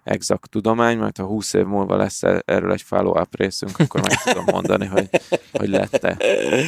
exakt 0.09 0.51
tudomány, 0.51 0.99
mert 0.99 1.17
ha 1.17 1.25
20 1.25 1.53
év 1.53 1.65
múlva 1.65 1.97
lesz 1.97 2.23
e- 2.23 2.43
erről 2.45 2.73
egy 2.73 2.83
follow-up 2.83 3.37
részünk, 3.37 3.79
akkor 3.79 4.01
meg 4.01 4.23
tudom 4.23 4.45
mondani, 4.45 4.87
hogy, 4.87 5.09
hogy 5.53 5.69
lette, 5.69 6.17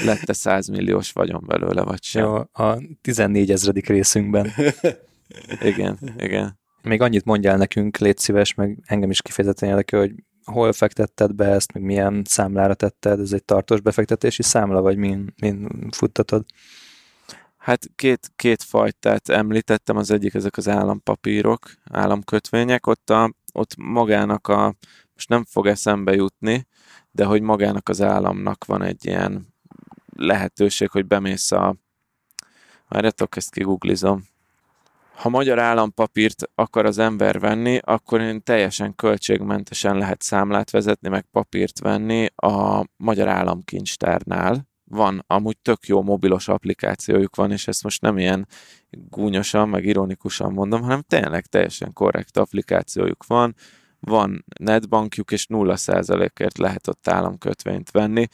lette 0.04 0.32
100 0.32 0.68
milliós 0.68 1.12
vagyon 1.12 1.44
belőle, 1.46 1.82
vagy 1.82 2.02
sem. 2.02 2.22
Jó, 2.22 2.64
a 2.64 2.78
14 3.00 3.50
ezredik 3.50 3.86
részünkben. 3.86 4.52
Igen, 5.60 5.98
igen. 6.16 6.58
Még 6.82 7.00
annyit 7.00 7.24
mondjál 7.24 7.56
nekünk, 7.56 7.98
légy 7.98 8.18
szíves, 8.18 8.54
meg 8.54 8.78
engem 8.86 9.10
is 9.10 9.22
kifejezetten 9.22 9.68
érdekel, 9.68 10.00
hogy 10.00 10.12
hol 10.50 10.72
fektetted 10.72 11.34
be 11.34 11.44
ezt, 11.44 11.72
meg 11.72 11.82
milyen 11.82 12.22
számlára 12.24 12.74
tetted, 12.74 13.20
ez 13.20 13.32
egy 13.32 13.44
tartós 13.44 13.80
befektetési 13.80 14.42
számla, 14.42 14.80
vagy 14.80 14.96
min, 14.96 15.34
min 15.40 15.88
futtatod? 15.90 16.44
Hát 17.56 17.90
két, 17.96 18.30
két 18.36 18.62
fajtát 18.62 19.28
említettem, 19.28 19.96
az 19.96 20.10
egyik 20.10 20.34
ezek 20.34 20.56
az 20.56 20.68
állampapírok, 20.68 21.70
államkötvények, 21.84 22.86
ott, 22.86 23.10
a, 23.10 23.34
ott 23.52 23.76
magának 23.76 24.48
a, 24.48 24.74
most 25.14 25.28
nem 25.28 25.44
fog 25.44 25.66
eszembe 25.66 26.14
jutni, 26.14 26.66
de 27.10 27.24
hogy 27.24 27.42
magának 27.42 27.88
az 27.88 28.00
államnak 28.00 28.64
van 28.64 28.82
egy 28.82 29.06
ilyen 29.06 29.54
lehetőség, 30.16 30.90
hogy 30.90 31.06
bemész 31.06 31.52
a, 31.52 31.76
várjatok, 32.88 33.36
ezt 33.36 33.50
kiguglizom, 33.50 34.28
ha 35.20 35.28
magyar 35.28 35.58
állampapírt 35.58 36.42
akar 36.54 36.86
az 36.86 36.98
ember 36.98 37.40
venni, 37.40 37.78
akkor 37.82 38.20
én 38.20 38.42
teljesen 38.42 38.94
költségmentesen 38.94 39.98
lehet 39.98 40.22
számlát 40.22 40.70
vezetni, 40.70 41.08
meg 41.08 41.26
papírt 41.32 41.78
venni 41.78 42.26
a 42.36 42.84
magyar 42.96 43.28
államkincstárnál, 43.28 44.68
van, 44.84 45.24
amúgy 45.26 45.58
tök 45.62 45.86
jó 45.86 46.02
mobilos 46.02 46.48
applikációjuk 46.48 47.36
van, 47.36 47.50
és 47.52 47.68
ezt 47.68 47.82
most 47.82 48.02
nem 48.02 48.18
ilyen 48.18 48.46
gúnyosan, 48.90 49.68
meg 49.68 49.84
ironikusan 49.84 50.52
mondom, 50.52 50.82
hanem 50.82 51.02
tényleg 51.02 51.46
teljesen 51.46 51.92
korrekt 51.92 52.36
applikációjuk 52.36 53.26
van, 53.26 53.54
van 54.00 54.44
netbankjuk, 54.58 55.30
és 55.30 55.46
0%-ért 55.48 56.58
lehet 56.58 56.88
ott 56.88 57.08
államkötvényt 57.08 57.90
venni. 57.90 58.26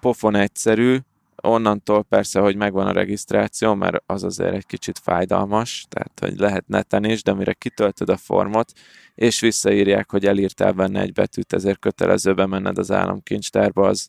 Pofon 0.00 0.34
egyszerű, 0.34 0.98
onnantól 1.42 2.02
persze, 2.02 2.40
hogy 2.40 2.56
megvan 2.56 2.86
a 2.86 2.92
regisztráció, 2.92 3.74
mert 3.74 4.02
az 4.06 4.24
azért 4.24 4.54
egy 4.54 4.66
kicsit 4.66 4.98
fájdalmas, 4.98 5.86
tehát 5.88 6.18
hogy 6.20 6.38
lehet 6.38 6.68
neten 6.68 7.04
is, 7.04 7.22
de 7.22 7.34
mire 7.34 7.52
kitöltöd 7.52 8.08
a 8.08 8.16
formot, 8.16 8.72
és 9.14 9.40
visszaírják, 9.40 10.10
hogy 10.10 10.26
elírtál 10.26 10.72
benne 10.72 11.00
egy 11.00 11.12
betűt, 11.12 11.52
ezért 11.52 11.78
kötelező 11.78 12.34
bemenned 12.34 12.78
az 12.78 12.90
államkincstárba, 12.90 13.88
az, 13.88 14.08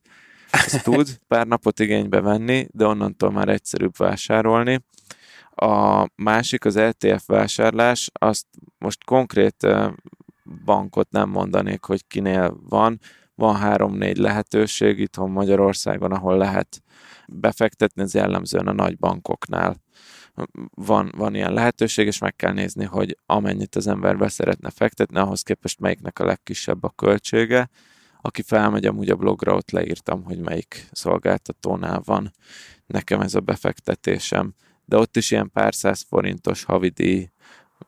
az 0.52 0.82
tud 0.84 1.08
pár 1.28 1.48
napot 1.48 1.80
igénybe 1.80 2.22
venni, 2.22 2.68
de 2.72 2.86
onnantól 2.86 3.32
már 3.32 3.50
egyszerűbb 3.50 3.98
vásárolni. 3.98 4.86
A 5.56 6.08
másik, 6.16 6.66
az 6.66 6.76
ETF 6.76 7.26
vásárlás, 7.26 8.10
azt 8.14 8.46
most 8.78 9.04
konkrét 9.04 9.68
bankot 10.66 11.12
nem 11.12 11.30
mondanék, 11.30 11.84
hogy 11.84 12.08
kinél 12.08 12.58
van, 12.70 13.00
van 13.36 13.56
három-négy 13.56 14.18
lehetőség 14.18 15.00
itthon 15.00 15.32
Magyarországon, 15.32 16.12
ahol 16.12 16.38
lehet 16.38 16.82
befektetni, 17.28 18.02
ez 18.02 18.14
jellemzően 18.14 18.68
a 18.68 18.74
nagy 18.74 18.98
bankoknál 18.98 19.82
van, 20.76 21.12
van 21.18 21.36
ilyen 21.36 21.54
lehetőség, 21.54 22.08
és 22.08 22.18
meg 22.18 22.36
kell 22.36 22.54
nézni, 22.54 22.86
hogy 22.86 23.18
amennyit 23.26 23.76
az 23.76 23.88
ember 23.88 24.18
be 24.18 24.28
szeretne 24.28 24.70
fektetni, 24.70 25.18
ahhoz 25.18 25.42
képest 25.42 25.80
melyiknek 25.80 26.20
a 26.20 26.26
legkisebb 26.26 26.84
a 26.84 26.94
költsége. 26.96 27.70
Aki 28.22 28.42
felmegy 28.42 28.86
amúgy 28.86 29.10
a 29.10 29.16
blogra, 29.16 29.56
ott 29.56 29.72
leírtam, 29.72 30.24
hogy 30.24 30.40
melyik 30.40 30.88
szolgáltatónál 30.92 32.02
van 32.06 32.32
nekem 32.86 33.22
ez 33.22 33.36
a 33.36 33.40
befektetésem. 33.40 34.54
De 34.86 34.98
ott 34.98 35.18
is 35.18 35.32
ilyen 35.32 35.52
pár 35.52 35.76
száz 35.76 36.06
forintos 36.10 36.64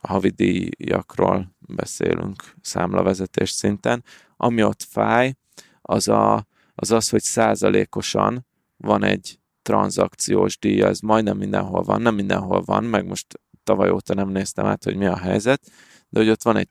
havidíj, 0.05 0.69
havidíjakról 0.77 1.55
beszélünk 1.59 2.43
számlavezetés 2.61 3.49
szinten. 3.49 4.03
Ami 4.37 4.63
ott 4.63 4.83
fáj, 4.83 5.33
az, 5.81 6.07
a, 6.07 6.47
az 6.75 6.91
az, 6.91 7.09
hogy 7.09 7.21
százalékosan 7.21 8.45
van 8.77 9.03
egy 9.03 9.39
tranzakciós 9.61 10.59
díj, 10.59 10.81
ez 10.81 10.99
majdnem 10.99 11.37
mindenhol 11.37 11.83
van, 11.83 12.01
nem 12.01 12.15
mindenhol 12.15 12.61
van, 12.61 12.83
meg 12.83 13.07
most 13.07 13.39
tavaly 13.63 13.89
óta 13.89 14.13
nem 14.13 14.29
néztem 14.29 14.65
át, 14.65 14.83
hogy 14.83 14.95
mi 14.95 15.05
a 15.05 15.17
helyzet, 15.17 15.61
de 16.09 16.19
hogy 16.19 16.29
ott 16.29 16.43
van 16.43 16.57
egy, 16.57 16.69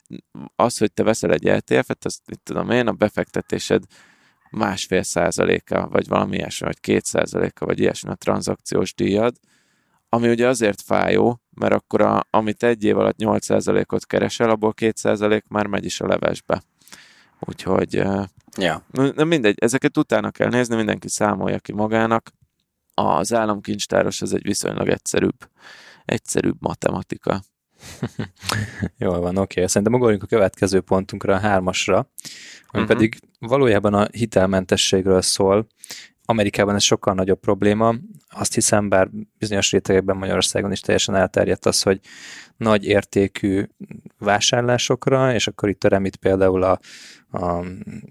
az, 0.56 0.78
hogy 0.78 0.92
te 0.92 1.02
veszel 1.02 1.32
egy 1.32 1.46
ETF-et, 1.46 2.04
azt 2.04 2.30
itt 2.30 2.44
tudom 2.44 2.70
én, 2.70 2.86
a 2.86 2.92
befektetésed 2.92 3.84
másfél 4.50 5.02
százaléka, 5.02 5.88
vagy 5.88 6.08
valami 6.08 6.36
ilyesmi, 6.36 6.66
vagy 6.66 6.80
két 6.80 7.04
százaléka, 7.04 7.66
vagy 7.66 7.80
ilyesmi 7.80 8.10
a 8.10 8.14
tranzakciós 8.14 8.94
díjad, 8.94 9.36
ami 10.14 10.28
ugye 10.28 10.48
azért 10.48 10.80
fájó, 10.80 11.40
mert 11.50 11.72
akkor 11.72 12.00
a, 12.00 12.26
amit 12.30 12.62
egy 12.62 12.84
év 12.84 12.98
alatt 12.98 13.16
8 13.16 13.44
százalékot 13.44 14.06
keresel, 14.06 14.50
abból 14.50 14.74
2 14.74 14.92
százalék 14.96 15.44
már 15.48 15.66
megy 15.66 15.84
is 15.84 16.00
a 16.00 16.06
levesbe. 16.06 16.62
Úgyhogy 17.40 18.02
ja. 18.56 18.86
Na 18.90 19.24
mindegy, 19.24 19.56
ezeket 19.60 19.96
utána 19.96 20.30
kell 20.30 20.48
nézni, 20.48 20.76
mindenki 20.76 21.08
számolja 21.08 21.58
ki 21.58 21.72
magának. 21.72 22.30
Az 22.94 23.34
államkincstáros 23.34 24.22
az 24.22 24.34
egy 24.34 24.42
viszonylag 24.42 24.88
egyszerűbb, 24.88 25.36
egyszerűbb 26.04 26.56
matematika. 26.60 27.40
Jól 28.98 29.20
van, 29.20 29.36
oké. 29.36 29.40
Okay. 29.40 29.66
Szerintem 29.66 29.94
ugorjunk 29.94 30.22
a 30.22 30.26
következő 30.26 30.80
pontunkra, 30.80 31.34
a 31.34 31.38
hármasra, 31.38 31.96
ami 31.96 32.82
uh-huh. 32.82 32.86
pedig 32.86 33.18
valójában 33.38 33.94
a 33.94 34.08
hitelmentességről 34.12 35.22
szól. 35.22 35.66
Amerikában 36.24 36.74
ez 36.74 36.82
sokkal 36.82 37.14
nagyobb 37.14 37.40
probléma. 37.40 37.94
Azt 38.34 38.54
hiszem, 38.54 38.88
bár 38.88 39.08
bizonyos 39.38 39.70
rétegekben 39.70 40.16
Magyarországon 40.16 40.72
is 40.72 40.80
teljesen 40.80 41.14
elterjedt 41.14 41.66
az, 41.66 41.82
hogy 41.82 42.00
nagy 42.56 42.84
értékű 42.84 43.64
vásárlásokra, 44.18 45.34
és 45.34 45.46
akkor 45.46 45.68
itt 45.68 45.84
a 45.84 45.88
remit 45.88 46.16
például 46.16 46.62
a, 46.62 46.78
a, 47.30 47.64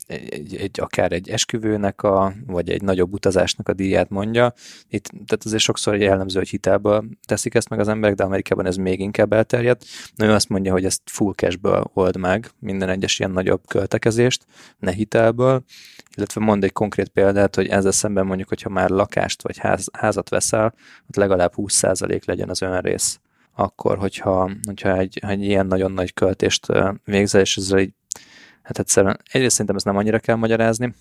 egy, 0.07 0.55
egy, 0.55 0.79
akár 0.79 1.11
egy 1.11 1.29
esküvőnek, 1.29 2.03
a, 2.03 2.33
vagy 2.45 2.69
egy 2.69 2.81
nagyobb 2.81 3.13
utazásnak 3.13 3.69
a 3.69 3.73
díját 3.73 4.09
mondja. 4.09 4.53
Itt, 4.89 5.07
tehát 5.07 5.45
azért 5.45 5.61
sokszor 5.61 5.95
jellemző, 5.95 6.37
hogy 6.37 6.49
hitelből 6.49 7.05
teszik 7.25 7.53
ezt 7.55 7.69
meg 7.69 7.79
az 7.79 7.87
emberek, 7.87 8.15
de 8.15 8.23
Amerikában 8.23 8.65
ez 8.65 8.75
még 8.75 8.99
inkább 8.99 9.33
elterjedt. 9.33 9.85
Na, 10.15 10.25
ő 10.25 10.31
azt 10.31 10.49
mondja, 10.49 10.71
hogy 10.71 10.85
ezt 10.85 11.01
full 11.05 11.33
cashből 11.33 11.91
old 11.93 12.17
meg, 12.17 12.49
minden 12.59 12.89
egyes 12.89 13.19
ilyen 13.19 13.31
nagyobb 13.31 13.67
költekezést, 13.67 14.45
ne 14.77 14.91
hitelből, 14.91 15.63
illetve 16.15 16.41
mond 16.41 16.63
egy 16.63 16.73
konkrét 16.73 17.09
példát, 17.09 17.55
hogy 17.55 17.67
ezzel 17.67 17.91
szemben 17.91 18.25
mondjuk, 18.25 18.49
hogyha 18.49 18.69
már 18.69 18.89
lakást 18.89 19.41
vagy 19.41 19.57
ház, 19.57 19.87
házat 19.93 20.29
veszel, 20.29 20.73
ott 21.09 21.15
legalább 21.15 21.53
20% 21.55 22.25
legyen 22.25 22.49
az 22.49 22.61
önrész 22.61 23.19
akkor, 23.55 23.97
hogyha, 23.97 24.51
hogyha 24.67 24.97
egy, 24.97 25.19
egy 25.21 25.43
ilyen 25.43 25.65
nagyon 25.65 25.91
nagy 25.91 26.13
költést 26.13 26.67
végzel, 27.03 27.41
és 27.41 27.57
ezzel 27.57 27.79
így, 27.79 27.93
hát 28.61 28.79
egyszerűen 28.79 29.19
egyrészt 29.31 29.51
szerintem 29.51 29.75
ezt 29.75 29.85
nem 29.85 29.97
annyira 29.97 30.19
kell 30.19 30.35
magyarázni, 30.35 30.93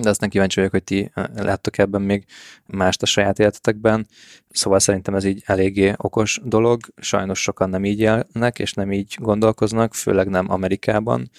de 0.00 0.08
aztán 0.08 0.28
kíváncsi 0.28 0.56
vagyok, 0.56 0.72
hogy 0.72 0.84
ti 0.84 1.10
láttok 1.34 1.78
ebben 1.78 2.02
még 2.02 2.24
mást 2.66 3.02
a 3.02 3.06
saját 3.06 3.38
életetekben. 3.38 4.06
Szóval 4.50 4.78
szerintem 4.78 5.14
ez 5.14 5.24
így 5.24 5.42
eléggé 5.46 5.92
okos 5.96 6.40
dolog. 6.44 6.80
Sajnos 6.96 7.42
sokan 7.42 7.70
nem 7.70 7.84
így 7.84 8.00
élnek, 8.00 8.58
és 8.58 8.72
nem 8.72 8.92
így 8.92 9.16
gondolkoznak, 9.20 9.94
főleg 9.94 10.28
nem 10.28 10.50
Amerikában 10.50 11.30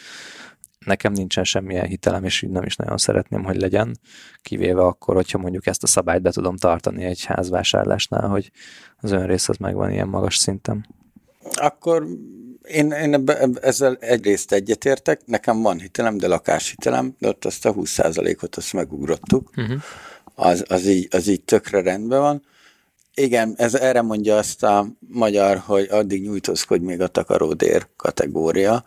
nekem 0.86 1.12
nincsen 1.12 1.44
semmilyen 1.44 1.86
hitelem, 1.86 2.24
és 2.24 2.42
így 2.42 2.50
nem 2.50 2.64
is 2.64 2.76
nagyon 2.76 2.98
szeretném, 2.98 3.44
hogy 3.44 3.56
legyen, 3.56 3.98
kivéve 4.42 4.82
akkor, 4.82 5.16
hogyha 5.16 5.38
mondjuk 5.38 5.68
ezt 5.68 5.84
a 5.84 5.88
szabályt 5.88 6.22
be 6.22 6.32
tudom 6.32 6.58
tartani 6.58 7.04
egy 7.04 7.26
házvásárlásnál, 7.26 8.28
hogy 8.28 8.52
az 8.98 9.12
önrész 9.12 9.50
az 9.50 9.58
megvan 9.58 9.92
ilyen 9.92 10.08
magas 10.08 10.38
szinten. 10.38 10.86
Akkor 11.54 12.08
én, 12.64 12.92
én 12.92 13.14
ebbe, 13.14 13.38
ezzel 13.62 13.98
egyrészt 14.00 14.52
egyetértek, 14.52 15.26
nekem 15.26 15.62
van 15.62 15.80
hitelem, 15.80 16.18
de 16.18 16.28
lakáshitelem, 16.28 17.16
de 17.20 17.28
ott 17.28 17.46
azt 17.46 17.66
a 17.66 17.74
20%-ot 17.74 18.56
azt 18.56 18.74
megugrottuk, 18.74 19.52
uh-huh. 19.58 19.82
az, 20.36 20.66
az, 20.68 20.88
így, 20.88 21.08
az 21.12 21.28
így 21.28 21.44
tökre 21.44 21.82
rendben 21.82 22.20
van. 22.20 22.44
Igen, 23.16 23.54
ez 23.58 23.76
erre 23.76 24.02
mondja 24.02 24.38
azt 24.38 24.64
a 24.64 24.88
magyar, 25.00 25.58
hogy 25.58 25.88
addig 25.92 26.22
nyújtózkodj 26.24 26.86
még 26.86 27.02
a 27.02 27.08
takaródér 27.08 27.88
kategória, 27.96 28.84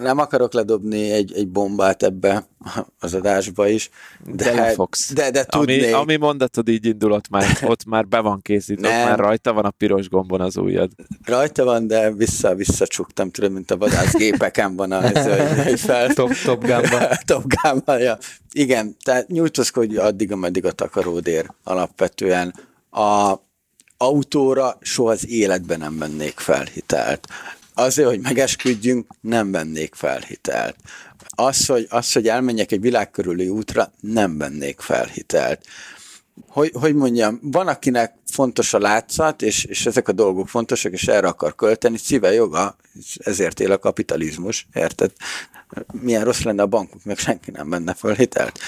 nem 0.00 0.18
akarok 0.18 0.52
ledobni 0.52 1.10
egy, 1.10 1.32
egy 1.36 1.48
bombát 1.48 2.02
ebbe 2.02 2.46
az 3.00 3.14
adásba 3.14 3.68
is, 3.68 3.90
de, 4.24 4.54
de, 4.54 4.70
fogsz. 4.70 5.12
de, 5.12 5.30
de 5.30 5.44
tudnék. 5.44 5.82
Ami, 5.82 5.92
ami 5.92 6.16
mondatod 6.16 6.68
így 6.68 6.86
indulott 6.86 7.28
már, 7.28 7.58
ott 7.62 7.84
már 7.84 8.06
be 8.06 8.20
van 8.20 8.42
készítve, 8.42 8.88
nem. 8.88 9.08
már 9.08 9.18
rajta 9.18 9.52
van 9.52 9.64
a 9.64 9.70
piros 9.70 10.08
gombon 10.08 10.40
az 10.40 10.56
ujjad. 10.56 10.90
Rajta 11.24 11.64
van, 11.64 11.86
de 11.86 12.12
vissza 12.12 12.54
visszacsuktam, 12.54 13.30
tudom, 13.30 13.52
mint 13.52 13.70
a 13.70 13.76
vadászgépeken 13.76 14.76
van 14.76 14.92
hogy 15.64 15.80
fel... 15.88 16.14
Top, 16.14 16.32
top 16.44 16.64
gámba. 16.64 17.16
top 17.26 17.44
gámba, 17.46 17.98
ja. 17.98 18.18
Igen, 18.52 18.96
tehát 19.04 19.28
nyújtózkodj 19.28 19.96
addig, 19.96 20.32
ameddig 20.32 20.64
a 20.64 20.72
takaródér 20.72 21.50
alapvetően. 21.64 22.54
A 22.90 23.34
autóra 23.96 24.78
soha 24.80 25.10
az 25.10 25.28
életben 25.28 25.78
nem 25.78 25.92
mennék 25.92 26.38
fel 26.38 26.64
hitelt 26.64 27.28
azért, 27.78 28.08
hogy 28.08 28.20
megesküdjünk, 28.20 29.06
nem 29.20 29.50
vennék 29.50 29.94
fel 29.94 30.18
hitelt. 30.18 30.76
Az, 31.26 31.66
hogy, 31.66 31.86
az, 31.88 32.12
hogy 32.12 32.28
elmenjek 32.28 32.72
egy 32.72 32.80
világkörüli 32.80 33.48
útra, 33.48 33.92
nem 34.00 34.38
vennék 34.38 34.80
fel 34.80 35.06
hitelt. 35.06 35.66
Hogy, 36.48 36.70
hogy 36.74 36.94
mondjam, 36.94 37.38
van, 37.42 37.68
akinek 37.68 38.14
fontos 38.30 38.74
a 38.74 38.78
látszat, 38.78 39.42
és, 39.42 39.64
és 39.64 39.86
ezek 39.86 40.08
a 40.08 40.12
dolgok 40.12 40.48
fontosak, 40.48 40.92
és 40.92 41.08
erre 41.08 41.26
akar 41.26 41.54
költeni, 41.54 41.96
szíve 41.96 42.32
joga, 42.32 42.76
ezért 43.18 43.60
él 43.60 43.72
a 43.72 43.78
kapitalizmus, 43.78 44.66
érted? 44.74 45.12
Milyen 45.92 46.24
rossz 46.24 46.42
lenne 46.42 46.62
a 46.62 46.66
bankok, 46.66 47.04
meg 47.04 47.18
senki 47.18 47.50
nem 47.50 47.70
venne 47.70 47.94
fel 47.94 48.14
hitelt 48.14 48.58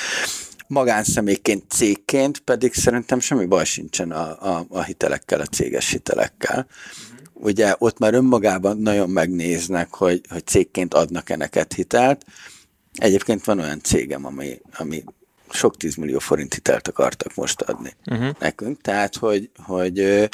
magánszemélyként, 0.66 1.64
cégként 1.68 2.38
pedig 2.38 2.74
szerintem 2.74 3.20
semmi 3.20 3.46
baj 3.46 3.64
sincsen 3.64 4.10
a, 4.10 4.56
a, 4.56 4.66
a 4.68 4.82
hitelekkel, 4.82 5.40
a 5.40 5.44
céges 5.44 5.90
hitelekkel 5.90 6.66
ugye 7.40 7.74
ott 7.78 7.98
már 7.98 8.14
önmagában 8.14 8.78
nagyon 8.78 9.10
megnéznek, 9.10 9.94
hogy, 9.94 10.20
hogy 10.28 10.46
cégként 10.46 10.94
adnak-e 10.94 11.36
neked 11.36 11.72
hitelt. 11.72 12.24
Egyébként 12.92 13.44
van 13.44 13.58
olyan 13.58 13.82
cégem, 13.82 14.26
ami, 14.26 14.60
ami 14.76 15.04
sok 15.50 15.76
tízmillió 15.76 16.18
forint 16.18 16.54
hitelt 16.54 16.88
akartak 16.88 17.34
most 17.34 17.60
adni 17.60 17.96
uh-huh. 18.06 18.30
nekünk, 18.38 18.80
tehát 18.80 19.16
hogy, 19.16 19.50
hogy 19.56 20.28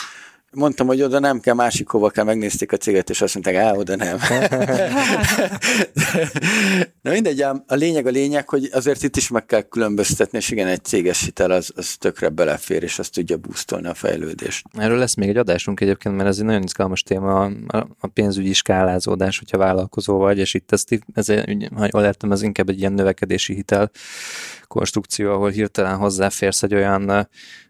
mondtam, 0.56 0.86
hogy 0.86 1.02
oda 1.02 1.18
nem 1.18 1.40
kell, 1.40 1.54
másik 1.54 1.88
hova 1.88 2.10
kell, 2.10 2.24
megnézték 2.24 2.72
a 2.72 2.76
céget, 2.76 3.10
és 3.10 3.20
azt 3.20 3.34
mondták, 3.34 3.54
á, 3.54 3.72
oda 3.72 3.96
nem. 3.96 4.18
Na 7.02 7.10
mindegy, 7.10 7.40
a 7.40 7.64
lényeg 7.66 8.06
a 8.06 8.10
lényeg, 8.10 8.48
hogy 8.48 8.68
azért 8.72 9.02
itt 9.02 9.16
is 9.16 9.28
meg 9.28 9.46
kell 9.46 9.60
különböztetni, 9.60 10.38
és 10.38 10.50
igen, 10.50 10.66
egy 10.66 10.84
céges 10.84 11.24
hitel 11.24 11.50
az, 11.50 11.72
az 11.74 11.96
tökre 11.98 12.28
belefér, 12.28 12.82
és 12.82 12.98
azt 12.98 13.12
tudja 13.12 13.36
boostolni 13.36 13.88
a 13.88 13.94
fejlődést. 13.94 14.66
Erről 14.72 14.98
lesz 14.98 15.14
még 15.14 15.28
egy 15.28 15.36
adásunk 15.36 15.80
egyébként, 15.80 16.16
mert 16.16 16.28
ez 16.28 16.38
egy 16.38 16.44
nagyon 16.44 16.62
izgalmas 16.62 17.02
téma, 17.02 17.44
a 18.00 18.06
pénzügyi 18.12 18.52
skálázódás, 18.52 19.38
hogyha 19.38 19.58
vállalkozó 19.58 20.16
vagy, 20.18 20.38
és 20.38 20.54
itt 20.54 20.72
ezt, 20.72 21.00
ez, 21.14 21.26
ha 21.74 21.88
jól 21.92 22.02
értem, 22.04 22.32
ez 22.32 22.42
inkább 22.42 22.68
egy 22.68 22.78
ilyen 22.78 22.92
növekedési 22.92 23.54
hitel 23.54 23.90
konstrukció, 24.66 25.32
ahol 25.32 25.50
hirtelen 25.50 25.96
hozzáférsz 25.96 26.62
egy 26.62 26.74
olyan 26.74 27.28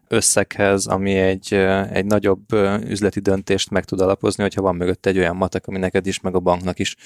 összeghez, 0.08 0.86
ami 0.86 1.14
egy, 1.14 1.54
egy 1.92 2.04
nagyobb 2.04 2.52
üzleti 2.84 3.20
döntést 3.20 3.70
meg 3.70 3.84
tud 3.84 4.00
alapozni, 4.00 4.42
hogyha 4.42 4.62
van 4.62 4.76
mögött 4.76 5.06
egy 5.06 5.18
olyan 5.18 5.36
matek, 5.36 5.66
ami 5.66 5.78
neked 5.78 6.06
is, 6.06 6.20
meg 6.20 6.34
a 6.34 6.40
banknak 6.40 6.78
is 6.78 6.96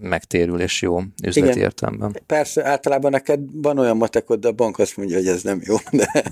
megtérül, 0.00 0.60
és 0.60 0.82
jó 0.82 1.00
üzleti 1.24 1.48
Igen. 1.48 1.62
értelemben. 1.62 2.16
Persze, 2.26 2.64
általában 2.64 3.10
neked 3.10 3.40
van 3.52 3.78
olyan 3.78 3.96
matekod, 3.96 4.40
de 4.40 4.48
a 4.48 4.52
bank 4.52 4.78
azt 4.78 4.96
mondja, 4.96 5.16
hogy 5.16 5.26
ez 5.26 5.42
nem 5.42 5.60
jó. 5.64 5.76
De... 5.90 6.24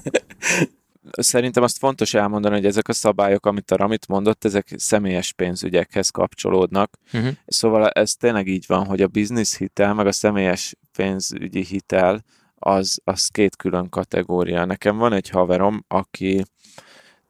Szerintem 1.10 1.62
azt 1.62 1.78
fontos 1.78 2.14
elmondani, 2.14 2.54
hogy 2.54 2.66
ezek 2.66 2.88
a 2.88 2.92
szabályok, 2.92 3.46
amit 3.46 3.70
a 3.70 3.76
Ramit 3.76 4.08
mondott, 4.08 4.44
ezek 4.44 4.74
személyes 4.76 5.32
pénzügyekhez 5.32 6.10
kapcsolódnak. 6.10 6.98
Uh-huh. 7.12 7.30
Szóval 7.46 7.88
ez 7.88 8.12
tényleg 8.12 8.46
így 8.46 8.64
van, 8.66 8.86
hogy 8.86 9.02
a 9.02 9.06
biznisz 9.06 9.56
hitel, 9.56 9.94
meg 9.94 10.06
a 10.06 10.12
személyes 10.12 10.74
pénzügyi 10.92 11.64
hitel, 11.64 12.24
az, 12.62 13.00
az 13.04 13.26
két 13.26 13.56
külön 13.56 13.88
kategória. 13.88 14.64
Nekem 14.64 14.96
van 14.96 15.12
egy 15.12 15.28
haverom, 15.28 15.84
aki 15.88 16.44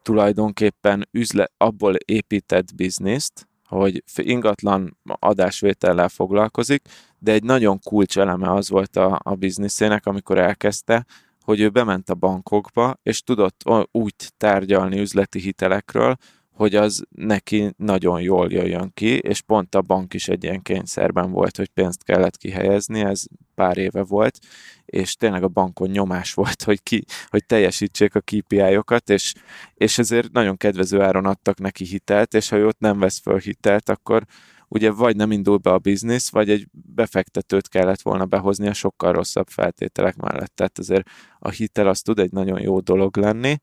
tulajdonképpen 0.02 1.08
üzle, 1.10 1.48
abból 1.56 1.94
épített 1.94 2.74
bizniszt, 2.74 3.48
hogy 3.68 4.04
ingatlan 4.14 4.98
adásvétellel 5.04 6.08
foglalkozik, 6.08 6.88
de 7.18 7.32
egy 7.32 7.42
nagyon 7.42 7.78
kulcseleme 7.78 8.52
az 8.52 8.68
volt 8.68 8.96
a, 8.96 9.20
a 9.22 9.34
bizniszének, 9.34 10.06
amikor 10.06 10.38
elkezdte, 10.38 11.06
hogy 11.42 11.60
ő 11.60 11.68
bement 11.68 12.10
a 12.10 12.14
bankokba, 12.14 12.98
és 13.02 13.22
tudott 13.22 13.62
úgy 13.90 14.14
tárgyalni 14.36 15.00
üzleti 15.00 15.38
hitelekről, 15.38 16.16
hogy 16.60 16.74
az 16.74 17.04
neki 17.10 17.74
nagyon 17.76 18.20
jól 18.20 18.50
jöjjön 18.50 18.90
ki, 18.94 19.18
és 19.18 19.40
pont 19.40 19.74
a 19.74 19.82
bank 19.82 20.14
is 20.14 20.28
egy 20.28 20.44
ilyen 20.44 20.62
kényszerben 20.62 21.30
volt, 21.30 21.56
hogy 21.56 21.68
pénzt 21.68 22.02
kellett 22.02 22.36
kihelyezni, 22.36 23.00
ez 23.00 23.24
pár 23.54 23.78
éve 23.78 24.02
volt, 24.02 24.38
és 24.84 25.14
tényleg 25.14 25.42
a 25.42 25.48
bankon 25.48 25.90
nyomás 25.90 26.34
volt, 26.40 26.62
hogy, 26.62 26.82
ki, 26.82 27.04
hogy 27.28 27.46
teljesítsék 27.46 28.14
a 28.14 28.20
KPI-okat, 28.20 29.10
és, 29.10 29.34
és 29.74 29.98
ezért 29.98 30.32
nagyon 30.32 30.56
kedvező 30.56 31.00
áron 31.00 31.26
adtak 31.26 31.58
neki 31.58 31.84
hitelt, 31.84 32.34
és 32.34 32.48
ha 32.48 32.56
ő 32.56 32.66
ott 32.66 32.78
nem 32.78 32.98
vesz 32.98 33.20
föl 33.20 33.38
hitelt, 33.38 33.88
akkor 33.88 34.24
ugye 34.68 34.90
vagy 34.90 35.16
nem 35.16 35.32
indul 35.32 35.56
be 35.56 35.70
a 35.70 35.78
biznisz, 35.78 36.30
vagy 36.30 36.50
egy 36.50 36.66
befektetőt 36.72 37.68
kellett 37.68 38.00
volna 38.00 38.24
behozni 38.24 38.68
a 38.68 38.72
sokkal 38.72 39.12
rosszabb 39.12 39.48
feltételek 39.48 40.16
mellett. 40.16 40.54
Tehát 40.54 40.78
azért 40.78 41.08
a 41.38 41.50
hitel 41.50 41.88
az 41.88 42.00
tud 42.00 42.18
egy 42.18 42.32
nagyon 42.32 42.60
jó 42.60 42.80
dolog 42.80 43.16
lenni, 43.16 43.60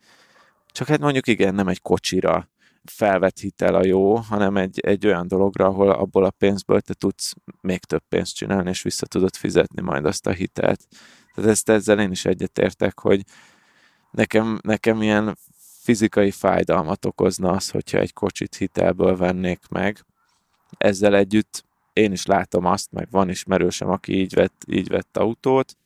csak 0.72 0.88
hát 0.88 1.00
mondjuk 1.00 1.28
igen, 1.28 1.56
nem 1.56 1.68
egy 1.68 1.82
kocsira 1.82 2.50
felvett 2.90 3.40
hitel 3.40 3.76
a 3.76 3.86
jó, 3.86 4.16
hanem 4.16 4.58
egy, 4.58 4.80
egy 4.80 5.06
olyan 5.06 5.28
dologra, 5.28 5.66
ahol 5.66 5.90
abból 5.90 6.26
a 6.26 6.30
pénzből 6.30 6.82
te 6.82 6.94
tudsz 6.94 7.34
még 7.62 7.80
több 7.80 8.04
pénzt 8.10 8.36
csinálni, 8.36 8.70
és 8.70 8.82
vissza 8.82 9.06
tudod 9.06 9.36
fizetni 9.36 9.82
majd 9.82 10.06
azt 10.06 10.28
a 10.28 10.32
hitelt. 10.32 10.88
Tehát 11.36 11.50
ezt 11.50 11.70
ezzel 11.70 12.00
én 12.00 12.12
is 12.12 12.26
egyetértek, 12.26 13.00
hogy 13.00 13.24
nekem, 14.12 14.60
nekem 14.62 15.02
ilyen 15.02 15.38
fizikai 15.82 16.32
fájdalmat 16.32 17.06
okozna 17.06 17.52
az, 17.52 17.70
hogyha 17.70 17.98
egy 17.98 18.14
kocsit 18.14 18.56
hitelből 18.56 19.18
vennék 19.18 19.68
meg. 19.70 20.06
Ezzel 20.78 21.16
együtt 21.16 21.66
én 21.94 22.12
is 22.12 22.26
látom 22.26 22.66
azt, 22.66 22.92
meg 22.92 23.08
van 23.12 23.30
ismerősem, 23.30 23.90
aki 23.90 24.14
így 24.14 24.34
vett, 24.34 24.64
így 24.68 24.88
vett 24.88 25.18
autót, 25.18 25.78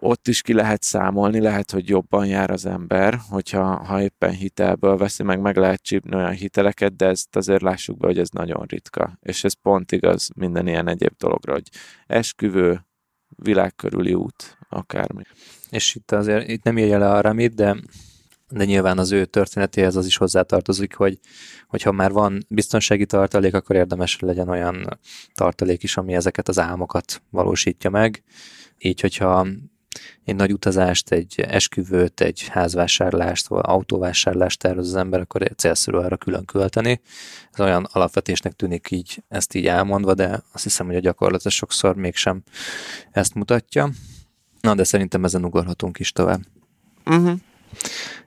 ott 0.00 0.28
is 0.28 0.42
ki 0.42 0.52
lehet 0.52 0.82
számolni, 0.82 1.40
lehet, 1.40 1.70
hogy 1.70 1.88
jobban 1.88 2.26
jár 2.26 2.50
az 2.50 2.66
ember, 2.66 3.18
hogyha 3.28 3.84
ha 3.84 4.02
éppen 4.02 4.30
hitelből 4.30 4.96
veszi, 4.96 5.22
meg 5.22 5.40
meg 5.40 5.56
lehet 5.56 5.82
csípni 5.82 6.16
olyan 6.16 6.32
hiteleket, 6.32 6.96
de 6.96 7.06
ezt 7.06 7.36
azért 7.36 7.62
lássuk 7.62 7.98
be, 7.98 8.06
hogy 8.06 8.18
ez 8.18 8.28
nagyon 8.28 8.64
ritka. 8.68 9.18
És 9.20 9.44
ez 9.44 9.52
pont 9.52 9.92
igaz 9.92 10.30
minden 10.34 10.66
ilyen 10.66 10.88
egyéb 10.88 11.16
dologra, 11.18 11.52
hogy 11.52 11.68
esküvő, 12.06 12.86
világkörüli 13.36 14.14
út, 14.14 14.58
akármi. 14.68 15.22
És 15.70 15.94
itt 15.94 16.10
azért 16.10 16.48
itt 16.48 16.62
nem 16.62 16.78
írja 16.78 16.98
le 16.98 17.10
a 17.10 17.20
Ramit, 17.20 17.54
de 17.54 17.76
de 18.52 18.64
nyilván 18.64 18.98
az 18.98 19.12
ő 19.12 19.24
történetéhez 19.24 19.96
az 19.96 20.06
is 20.06 20.16
hozzátartozik, 20.16 20.94
hogy 20.94 21.18
hogyha 21.66 21.92
már 21.92 22.12
van 22.12 22.44
biztonsági 22.48 23.06
tartalék, 23.06 23.54
akkor 23.54 23.76
érdemes 23.76 24.18
legyen 24.18 24.48
olyan 24.48 24.98
tartalék 25.34 25.82
is, 25.82 25.96
ami 25.96 26.14
ezeket 26.14 26.48
az 26.48 26.58
álmokat 26.58 27.22
valósítja 27.30 27.90
meg. 27.90 28.22
Így, 28.78 29.00
hogyha 29.00 29.46
egy 30.24 30.34
nagy 30.34 30.52
utazást, 30.52 31.12
egy 31.12 31.40
esküvőt, 31.40 32.20
egy 32.20 32.48
házvásárlást, 32.48 33.46
vagy 33.46 33.60
autóvásárlást 33.62 34.58
tervez 34.58 34.86
az 34.86 34.94
ember, 34.94 35.20
akkor 35.20 35.50
célszerű 35.56 35.96
arra 35.96 36.16
külön 36.16 36.44
költeni. 36.44 37.00
Ez 37.52 37.60
olyan 37.60 37.88
alapvetésnek 37.92 38.52
tűnik 38.52 38.90
így, 38.90 39.22
ezt 39.28 39.54
így 39.54 39.66
elmondva, 39.66 40.14
de 40.14 40.42
azt 40.52 40.64
hiszem, 40.64 40.86
hogy 40.86 40.96
a 40.96 41.00
gyakorlat 41.00 41.50
sokszor 41.50 41.96
mégsem 41.96 42.42
ezt 43.10 43.34
mutatja. 43.34 43.90
Na, 44.60 44.74
de 44.74 44.84
szerintem 44.84 45.24
ezen 45.24 45.44
ugorhatunk 45.44 45.98
is 45.98 46.12
tovább. 46.12 46.40
Uh-huh. 47.06 47.38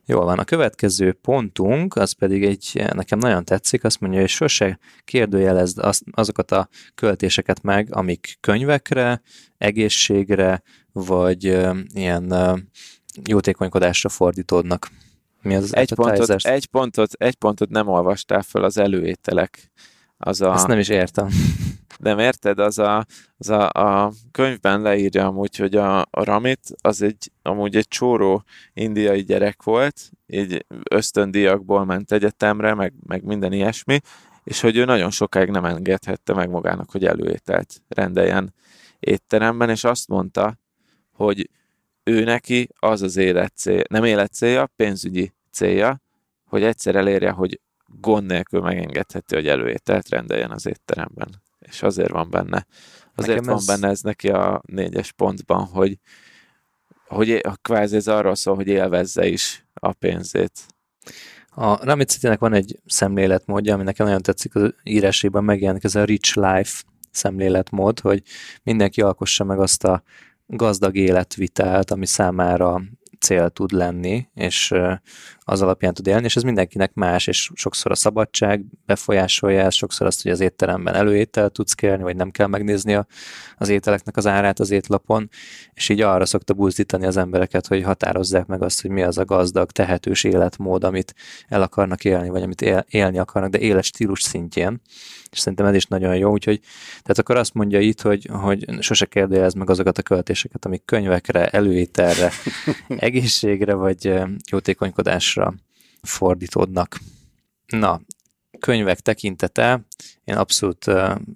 Jól 0.06 0.26
van, 0.26 0.40
a 0.40 0.44
következő 0.44 1.12
pontunk, 1.12 1.96
az 1.96 2.12
pedig 2.12 2.44
egy, 2.44 2.84
nekem 2.94 3.20
nagyon 3.20 3.46
tetszik, 3.46 3.84
azt 3.84 4.00
mondja, 4.00 4.20
hogy 4.20 4.30
sose 4.30 4.80
kérdőjelezd 5.06 5.78
az, 5.78 6.02
azokat 6.12 6.52
a 6.52 6.70
költéseket 6.96 7.62
meg, 7.62 7.88
amik 7.92 8.38
könyvekre, 8.40 9.22
egészségre, 9.58 10.62
vagy 10.94 11.44
ilyen 11.94 12.34
jótékonykodásra 13.24 14.10
fordítódnak. 14.10 14.90
Mi 15.42 15.56
az 15.56 15.76
egy 15.76 15.94
pontot, 15.94 16.30
egy, 16.30 16.66
pontot, 16.66 17.14
egy 17.14 17.36
pontot 17.36 17.70
nem 17.70 17.88
olvastál 17.88 18.42
fel 18.42 18.64
az 18.64 18.78
előételek. 18.78 19.72
Az 20.18 20.42
a... 20.42 20.54
Ezt 20.54 20.68
nem 20.68 20.80
is 20.80 20.90
értem. 20.90 21.28
Nem 21.98 22.20
érted? 22.20 22.60
Az 22.60 22.80
a, 22.80 23.06
az 23.38 23.50
a, 23.50 23.70
a 23.70 24.12
könyvben 24.32 24.82
leírja 24.82 25.26
amúgy, 25.26 25.58
hogy 25.58 25.76
a, 25.76 26.00
a 26.00 26.24
Ramit 26.24 26.60
az 26.82 27.02
egy, 27.02 27.32
amúgy 27.42 27.76
egy 27.76 27.88
csóró 27.88 28.44
indiai 28.74 29.24
gyerek 29.24 29.64
volt, 29.64 30.12
így 30.28 30.66
ösztöndíjakból 30.90 31.86
ment 31.86 32.12
egyetemre, 32.12 32.74
meg, 32.74 32.94
meg 33.08 33.24
minden 33.24 33.52
ilyesmi, 33.52 34.00
és 34.44 34.62
hogy 34.62 34.78
ő 34.78 34.86
nagyon 34.86 35.12
sokáig 35.12 35.50
nem 35.50 35.66
engedhette 35.66 36.34
meg 36.34 36.50
magának, 36.50 36.92
hogy 36.92 37.06
előételt 37.06 37.82
rendeljen 37.88 38.54
étteremben, 39.00 39.70
és 39.70 39.84
azt 39.84 40.08
mondta, 40.08 40.58
hogy 41.24 41.50
ő 42.04 42.24
neki 42.24 42.70
az 42.80 43.02
az 43.02 43.18
életcél, 43.18 43.84
nem 43.90 44.04
életcélja, 44.04 44.70
pénzügyi 44.76 45.34
célja, 45.52 46.02
hogy 46.46 46.64
egyszer 46.64 46.96
elérje, 46.96 47.32
hogy 47.32 47.60
gond 47.86 48.26
nélkül 48.26 48.62
megengedheti, 48.62 49.36
hogy 49.36 49.48
előételt 49.48 50.10
rendeljen 50.10 50.52
az 50.52 50.66
étteremben. 50.66 51.42
És 51.60 51.82
azért 51.82 52.12
van 52.12 52.30
benne. 52.30 52.66
Azért 53.16 53.40
Nekem 53.40 53.54
van 53.54 53.58
ez... 53.58 53.66
benne 53.66 53.88
ez 53.88 54.02
neki 54.02 54.30
a 54.30 54.62
négyes 54.66 55.12
pontban, 55.12 55.66
hogy, 55.66 55.98
hogy 57.08 57.42
kvázi 57.62 57.96
ez 57.96 58.08
arról 58.08 58.36
szól, 58.36 58.56
hogy 58.56 58.68
élvezze 58.68 59.28
is 59.28 59.66
a 59.74 59.94
pénzét. 59.94 60.52
A 61.50 61.86
Ramit 61.86 62.10
City-nek 62.10 62.40
van 62.40 62.54
egy 62.54 62.80
szemléletmódja, 62.86 63.74
ami 63.74 63.84
nekem 63.84 64.06
nagyon 64.06 64.22
tetszik, 64.22 64.56
az 64.56 64.74
írásében 64.84 65.44
megjelenik 65.44 65.84
ez 65.84 65.96
a 65.96 66.04
Rich 66.04 66.38
Life 66.38 66.84
szemléletmód, 67.12 68.00
hogy 68.00 68.24
mindenki 68.64 69.02
alkossa 69.02 69.44
meg 69.44 69.60
azt 69.60 69.84
a 69.84 70.04
gazdag 70.46 70.96
életvitelt, 70.96 71.92
ami 71.92 72.06
számára 72.06 72.82
cél 73.20 73.50
tud 73.50 73.72
lenni, 73.72 74.28
és 74.34 74.74
az 75.44 75.62
alapján 75.62 75.94
tud 75.94 76.08
élni, 76.08 76.24
és 76.24 76.36
ez 76.36 76.44
mindenkinek 76.44 76.94
más, 76.94 77.28
és 77.28 77.52
sokszor 77.54 77.92
a 77.92 77.96
szabadság 77.96 78.64
befolyásolja 78.86 79.62
ezt, 79.62 79.78
sokszor 79.78 80.08
azt, 80.08 80.22
hogy 80.22 80.32
az 80.32 80.40
étteremben 80.40 80.94
előétel 80.94 81.50
tudsz 81.50 81.74
kérni, 81.74 82.04
vagy 82.04 82.16
nem 82.16 82.32
kell 82.32 82.48
megnézni 82.48 82.96
a, 82.96 83.08
az 83.58 83.70
ételeknek 83.70 84.18
az 84.18 84.28
árát 84.28 84.60
az 84.60 84.72
étlapon, 84.72 85.30
és 85.74 85.90
így 85.90 86.02
arra 86.02 86.26
szokta 86.26 86.54
buzdítani 86.54 87.06
az 87.06 87.18
embereket, 87.18 87.68
hogy 87.68 87.84
határozzák 87.84 88.46
meg 88.46 88.62
azt, 88.62 88.82
hogy 88.82 88.92
mi 88.92 89.02
az 89.02 89.18
a 89.18 89.26
gazdag, 89.26 89.72
tehetős 89.72 90.24
életmód, 90.24 90.84
amit 90.84 91.16
el 91.48 91.62
akarnak 91.62 92.06
élni, 92.06 92.30
vagy 92.30 92.42
amit 92.42 92.62
él, 92.62 92.86
élni 92.90 93.18
akarnak, 93.18 93.52
de 93.52 93.60
életstílus 93.60 94.22
szintjén. 94.22 94.82
És 95.32 95.40
szerintem 95.40 95.66
ez 95.66 95.76
is 95.76 95.86
nagyon 95.86 96.16
jó, 96.16 96.32
úgyhogy 96.32 96.60
tehát 96.88 97.18
akkor 97.18 97.36
azt 97.38 97.54
mondja 97.54 97.80
itt, 97.80 98.02
hogy, 98.02 98.30
hogy 98.32 98.66
sose 98.80 99.06
kérdőjelez 99.06 99.54
meg 99.54 99.70
azokat 99.70 99.98
a 99.98 100.02
költéseket, 100.02 100.66
amik 100.66 100.86
könyvekre, 100.86 101.48
előételre, 101.48 102.32
egészségre 102.88 103.74
vagy 103.74 104.14
jótékonykodásra 105.34 105.54
fordítódnak. 106.02 107.00
Na, 107.68 108.02
könyvek 108.60 109.00
tekintete, 109.00 109.86
én 110.24 110.36
abszolút, 110.36 110.86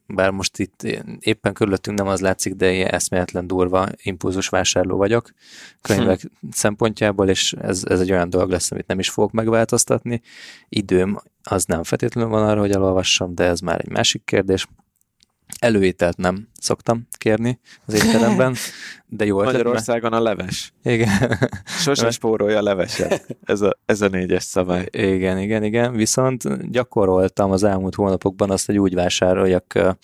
bár 0.08 0.32
most 0.32 0.60
itt 0.60 0.84
éppen 1.20 1.54
körülöttünk 1.54 1.98
nem 1.98 2.08
az 2.08 2.20
látszik, 2.20 2.54
de 2.54 2.72
ilyen 2.72 2.90
eszméletlen 2.90 3.48
durva 3.48 3.88
impulzus 3.96 4.48
vásárló 4.50 4.98
vagyok 4.98 5.32
könyvek 5.82 6.22
hm. 6.22 6.28
szempontjából, 6.52 7.30
és 7.30 7.54
ez, 7.54 7.84
ez 7.88 8.00
egy 8.00 8.12
olyan 8.12 8.30
dolog 8.30 8.50
lesz, 8.50 8.72
amit 8.72 8.88
nem 8.88 9.00
is 9.00 9.10
fogok 9.10 9.32
megváltoztatni. 9.32 10.22
Időm 10.70 11.20
az 11.44 11.66
nem 11.66 11.84
feltétlenül 11.84 12.30
van 12.30 12.48
arra, 12.48 12.60
hogy 12.60 12.72
elolvassam, 12.72 13.36
de 13.36 13.44
ez 13.44 13.60
már 13.60 13.80
egy 13.80 13.90
másik 13.90 14.26
kérdés. 14.26 14.68
Előételt 15.60 16.18
nem 16.18 16.48
szoktam 16.60 17.08
kérni 17.18 17.60
az 17.86 17.94
étteremben, 17.94 18.56
de 19.06 19.26
jó 19.26 19.44
Magyarországon 19.44 20.14
a 20.14 20.22
leves. 20.22 20.74
Igen. 20.84 21.38
Sose 21.66 22.12
spórolja 22.12 22.58
a 22.58 22.62
leveset. 22.62 23.38
Ez 23.44 23.62
a, 23.62 23.80
ez 23.86 24.02
a 24.02 24.08
négyes 24.08 24.44
szabály. 24.44 24.86
Igen, 24.92 25.40
igen, 25.40 25.64
igen. 25.64 25.94
Viszont 25.94 26.72
gyakoroltam 26.72 27.52
az 27.52 27.64
elmúlt 27.64 27.96
hónapokban 27.96 28.52
azt, 28.52 28.66
hogy 28.66 28.78
úgy 28.78 28.94
vásároljak 28.94 29.96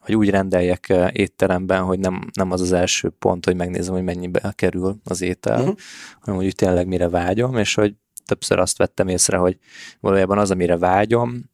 hogy 0.00 0.14
úgy 0.14 0.30
rendeljek 0.30 0.92
étteremben, 1.12 1.82
hogy 1.82 1.98
nem, 1.98 2.30
nem 2.32 2.50
az 2.50 2.60
az 2.60 2.72
első 2.72 3.08
pont, 3.08 3.44
hogy 3.44 3.56
megnézem, 3.56 3.94
hogy 3.94 4.02
mennyibe 4.02 4.52
kerül 4.54 4.96
az 5.04 5.20
étel, 5.20 5.60
uh-huh. 5.60 5.76
hanem 6.20 6.40
hogy 6.40 6.54
tényleg 6.54 6.86
mire 6.86 7.08
vágyom, 7.08 7.56
és 7.56 7.74
hogy 7.74 7.94
többször 8.24 8.58
azt 8.58 8.78
vettem 8.78 9.08
észre, 9.08 9.36
hogy 9.36 9.58
valójában 10.00 10.38
az, 10.38 10.50
amire 10.50 10.76
vágyom, 10.76 11.44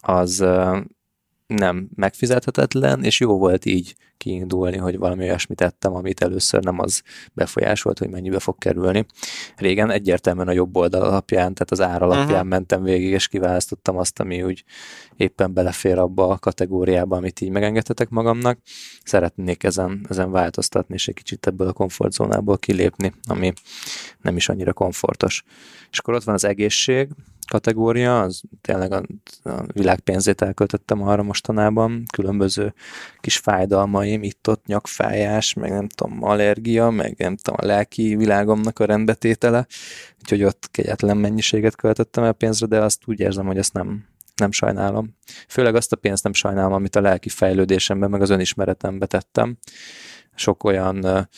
az 0.00 0.44
nem 1.54 1.88
megfizethetetlen, 1.94 3.04
és 3.04 3.20
jó 3.20 3.38
volt 3.38 3.64
így 3.64 3.94
kiindulni, 4.22 4.76
hogy 4.76 4.98
valami 4.98 5.22
olyasmit 5.22 5.58
tettem, 5.58 5.94
amit 5.94 6.20
először 6.20 6.62
nem 6.62 6.78
az 6.78 7.02
befolyásolt, 7.32 7.98
hogy 7.98 8.08
mennyibe 8.08 8.38
fog 8.38 8.58
kerülni. 8.58 9.06
Régen 9.56 9.90
egyértelműen 9.90 10.48
a 10.48 10.52
jobb 10.52 10.76
oldal 10.76 11.02
alapján, 11.02 11.54
tehát 11.54 11.70
az 11.70 11.80
ár 11.80 12.02
alapján 12.02 12.28
uh-huh. 12.28 12.48
mentem 12.48 12.82
végig, 12.82 13.10
és 13.10 13.28
kiválasztottam 13.28 13.96
azt, 13.96 14.20
ami 14.20 14.42
úgy 14.42 14.64
éppen 15.16 15.52
belefér 15.52 15.98
abba 15.98 16.28
a 16.28 16.38
kategóriába, 16.38 17.16
amit 17.16 17.40
így 17.40 17.50
megengedhetek 17.50 18.08
magamnak. 18.08 18.58
Szeretnék 19.04 19.64
ezen, 19.64 20.06
ezen 20.08 20.30
változtatni, 20.30 20.94
és 20.94 21.08
egy 21.08 21.14
kicsit 21.14 21.46
ebből 21.46 21.68
a 21.68 21.72
komfortzónából 21.72 22.58
kilépni, 22.58 23.12
ami 23.28 23.52
nem 24.20 24.36
is 24.36 24.48
annyira 24.48 24.72
komfortos. 24.72 25.44
És 25.90 25.98
akkor 25.98 26.14
ott 26.14 26.24
van 26.24 26.34
az 26.34 26.44
egészség, 26.44 27.08
kategória, 27.50 28.20
az 28.20 28.42
tényleg 28.60 28.92
a, 28.92 29.02
a 29.42 29.62
világ 29.72 30.02
elköltöttem 30.36 31.02
arra 31.02 31.22
mostanában, 31.22 32.04
különböző 32.12 32.74
kis 33.20 33.36
fájdalmaim, 33.36 34.22
itt-ott 34.22 34.66
nyakfájás, 34.66 35.54
meg 35.54 35.70
nem 35.70 35.88
tudom, 35.88 36.24
allergia, 36.24 36.90
meg 36.90 37.14
nem 37.18 37.36
tudom, 37.36 37.60
a 37.62 37.66
lelki 37.66 38.16
világomnak 38.16 38.78
a 38.78 38.84
rendbetétele, 38.84 39.66
úgyhogy 40.20 40.44
ott 40.44 40.68
kegyetlen 40.70 41.16
mennyiséget 41.16 41.76
költöttem 41.76 42.24
el 42.24 42.32
pénzre, 42.32 42.66
de 42.66 42.78
azt 42.78 43.02
úgy 43.04 43.20
érzem, 43.20 43.46
hogy 43.46 43.58
ezt 43.58 43.72
nem, 43.72 44.04
nem 44.36 44.52
sajnálom. 44.52 45.16
Főleg 45.48 45.74
azt 45.74 45.92
a 45.92 45.96
pénzt 45.96 46.22
nem 46.22 46.32
sajnálom, 46.32 46.72
amit 46.72 46.96
a 46.96 47.00
lelki 47.00 47.28
fejlődésemben, 47.28 48.10
meg 48.10 48.22
az 48.22 48.30
önismeretembe 48.30 49.06
tettem. 49.06 49.56
Sok 50.34 50.64
olyan 50.64 51.28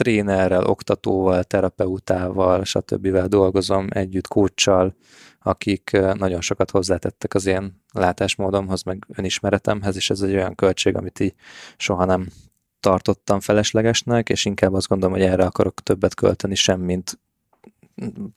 trénerrel, 0.00 0.64
oktatóval, 0.64 1.44
terapeutával, 1.44 2.64
stb. 2.64 3.18
dolgozom 3.18 3.86
együtt, 3.90 4.28
kócsal, 4.28 4.94
akik 5.38 5.90
nagyon 6.14 6.40
sokat 6.40 6.70
hozzátettek 6.70 7.34
az 7.34 7.46
én 7.46 7.82
látásmódomhoz, 7.92 8.82
meg 8.82 9.06
önismeretemhez, 9.08 9.96
és 9.96 10.10
ez 10.10 10.20
egy 10.20 10.34
olyan 10.34 10.54
költség, 10.54 10.96
amit 10.96 11.20
így 11.20 11.34
soha 11.76 12.04
nem 12.04 12.28
tartottam 12.80 13.40
feleslegesnek, 13.40 14.28
és 14.28 14.44
inkább 14.44 14.72
azt 14.72 14.88
gondolom, 14.88 15.14
hogy 15.14 15.24
erre 15.24 15.44
akarok 15.44 15.80
többet 15.82 16.14
költeni, 16.14 16.54
sem 16.54 16.80
mint 16.80 17.20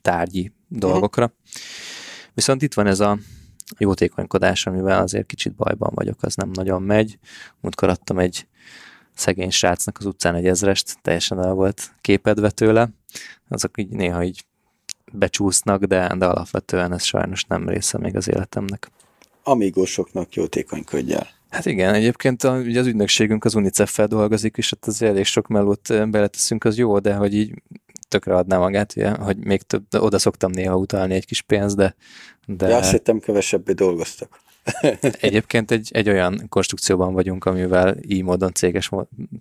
tárgyi 0.02 0.52
dolgokra. 0.68 1.24
Uh-huh. 1.24 1.40
Viszont 2.34 2.62
itt 2.62 2.74
van 2.74 2.88
ez 2.88 3.00
a 3.00 3.18
jótékonykodás, 3.78 4.66
amivel 4.66 5.02
azért 5.02 5.26
kicsit 5.26 5.56
bajban 5.56 5.92
vagyok, 5.96 6.24
az 6.24 6.36
nem 6.36 6.50
nagyon 6.50 6.82
megy. 6.82 7.18
Múltkor 7.60 7.90
adtam 7.90 8.20
egy 8.20 8.48
szegény 9.16 9.50
srácnak 9.50 9.98
az 10.00 10.06
utcán 10.06 10.36
egy 10.36 10.48
ezrest, 10.48 10.98
teljesen 11.02 11.44
el 11.44 11.54
volt 11.54 11.92
képedve 12.02 12.50
tőle. 12.50 12.90
Azok 13.50 13.72
így 13.76 13.90
néha 13.90 14.24
így 14.24 14.46
becsúsznak, 15.12 15.84
de, 15.84 16.16
de 16.18 16.26
alapvetően 16.26 16.94
ez 16.94 17.04
sajnos 17.04 17.44
nem 17.44 17.70
része 17.70 17.98
még 17.98 18.16
az 18.16 18.30
életemnek. 18.30 18.92
Amígósoknak 19.44 20.34
jótékonykodjál. 20.34 21.28
Hát 21.50 21.66
igen, 21.66 21.94
egyébként 21.94 22.44
a, 22.44 22.58
ugye 22.58 22.80
az 22.80 22.86
ügynökségünk 22.86 23.46
az 23.46 23.56
UNICEF-fel 23.56 24.08
dolgozik, 24.08 24.58
és 24.58 24.70
hát 24.70 24.86
az 24.86 25.02
elég 25.02 25.26
sok 25.26 25.48
melót 25.48 26.10
beleteszünk, 26.10 26.64
az 26.64 26.78
jó, 26.78 27.00
de 27.00 27.14
hogy 27.14 27.34
így 27.34 27.54
tökre 28.08 28.36
adná 28.36 28.58
magát, 28.58 28.94
ugye, 28.96 29.10
hogy 29.10 29.38
még 29.38 29.62
több, 29.62 29.84
oda 29.98 30.20
szoktam 30.20 30.52
néha 30.52 30.78
utalni 30.78 31.14
egy 31.14 31.26
kis 31.26 31.42
pénzt, 31.42 31.76
de... 31.76 31.96
de... 32.46 32.68
Ja, 32.68 32.78
azt 32.78 32.92
hittem 32.92 33.20
kevesebbé 33.20 33.74
dolgoztak. 33.74 34.40
Egyébként 35.22 35.72
egy, 35.72 35.90
egy 35.94 36.10
olyan 36.10 36.46
konstrukcióban 36.50 37.14
vagyunk, 37.14 37.46
amivel 37.46 37.96
így 38.08 38.24
módon 38.24 38.54
céges 38.54 38.90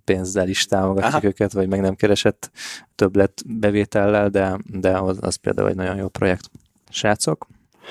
pénzzel 0.04 0.48
is 0.48 0.64
támogatjuk 0.64 1.14
Aha. 1.14 1.26
őket, 1.26 1.52
vagy 1.52 1.68
meg 1.68 1.80
nem 1.80 1.94
keresett 1.94 2.50
többlet 2.94 3.42
bevétellel, 3.46 4.28
de, 4.28 4.58
de 4.64 4.98
az, 4.98 5.18
az 5.20 5.34
például 5.34 5.68
egy 5.68 5.74
nagyon 5.74 5.96
jó 5.96 6.08
projekt. 6.08 6.50
Srácok? 6.90 7.46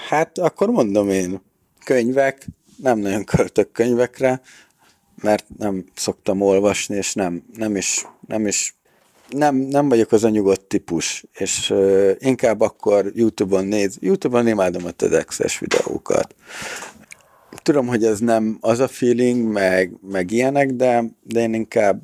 Hát 0.10 0.38
akkor 0.38 0.70
mondom 0.70 1.10
én, 1.10 1.42
könyvek, 1.86 2.48
nem 2.76 3.00
nagyon 3.00 3.24
költök 3.24 3.72
könyvekre, 3.72 4.42
mert 5.22 5.46
nem 5.58 5.86
szoktam 5.94 6.42
olvasni, 6.42 6.96
és 6.96 7.14
nem, 7.14 7.44
nem 7.54 7.76
is, 7.76 8.08
nem 8.28 8.48
is 8.48 8.76
nem, 9.30 9.56
nem 9.56 9.90
vagyok 9.90 10.12
az 10.12 10.24
a 10.24 10.30
nyugodt 10.30 10.66
típus, 10.66 11.26
és 11.34 11.70
uh, 11.70 12.12
inkább 12.20 12.62
akkor 12.62 13.12
YouTube-on 13.16 13.66
néz, 13.66 13.98
YouTube-on 14.00 14.48
imádom 14.48 14.86
a 14.86 14.92
TEDx-es 14.92 15.60
videókat 15.60 16.36
tudom, 17.56 17.88
hogy 17.88 18.04
ez 18.04 18.20
nem 18.20 18.58
az 18.62 18.80
a 18.80 18.88
feeling, 18.88 19.52
meg, 19.52 19.92
meg 20.12 20.32
ilyenek, 20.32 20.72
de, 20.72 21.04
de 21.24 21.40
én 21.40 21.54
inkább 21.54 22.02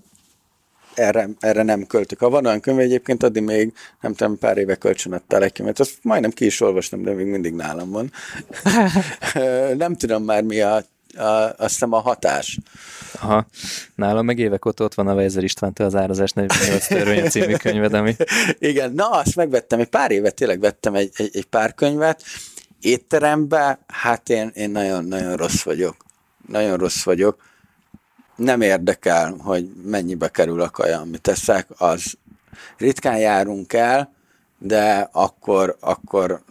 erre, 0.94 1.30
erre 1.40 1.64
nem 1.64 1.86
költök. 1.86 2.20
Ha 2.20 2.30
van 2.30 2.46
olyan 2.46 2.60
könyv 2.60 2.80
egyébként, 2.80 3.24
addig 3.24 3.44
még 3.44 3.74
nem 4.02 4.14
tudom, 4.14 4.38
pár 4.38 4.58
éve 4.58 4.76
kölcsönöttel 4.76 5.44
egy 5.44 5.52
könyvet. 5.52 5.80
Azt 5.80 5.98
majdnem 6.02 6.32
ki 6.32 6.46
is 6.46 6.62
olvastam, 6.62 7.04
de 7.04 7.14
még 7.14 7.26
mindig 7.26 7.54
nálam 7.54 7.90
van. 7.90 8.12
nem 9.78 9.96
tudom 9.96 10.24
már 10.24 10.44
mi 10.44 10.62
a, 10.62 10.84
a, 11.16 11.54
azt 11.58 11.72
hiszem 11.72 11.94
a 11.94 12.00
hatás. 12.00 12.60
Aha. 13.22 13.48
Nálam 13.96 14.26
meg 14.26 14.40
évek 14.40 14.66
óta 14.66 14.84
ott 14.84 14.94
van 14.94 15.08
a 15.08 15.14
Weiser 15.14 15.44
Istvántól 15.44 15.86
az 15.86 15.96
árazás 15.96 16.32
48 16.32 16.88
törvény 16.88 17.30
című 17.30 17.56
könyved, 17.56 17.94
ami... 17.94 18.16
Igen, 18.60 18.94
na 18.94 19.10
azt 19.10 19.36
megvettem, 19.36 19.80
egy 19.80 19.88
pár 19.88 20.12
évet 20.12 20.36
tényleg 20.36 20.60
vettem 20.60 20.96
egy, 20.96 21.12
egy, 21.16 21.30
egy 21.34 21.46
pár 21.46 21.74
könyvet, 21.74 22.24
étterembe, 22.88 23.80
hát 23.88 24.30
én, 24.30 24.52
én 24.54 24.70
nagyon, 24.70 25.06
nagyon 25.06 25.36
rossz 25.36 25.62
vagyok. 25.62 25.96
Nagyon 26.48 26.78
rossz 26.78 27.04
vagyok. 27.04 27.44
Nem 28.36 28.62
érdekel, 28.62 29.36
hogy 29.40 29.70
mennyibe 29.84 30.30
kerül 30.30 30.62
a 30.62 30.70
kaja, 30.70 31.00
amit 31.00 31.22
teszek, 31.22 31.68
az 31.78 32.14
ritkán 32.78 33.18
járunk 33.18 33.74
el, 33.74 34.14
de 34.58 35.10
akkor, 35.12 35.78
akkor 35.80 36.42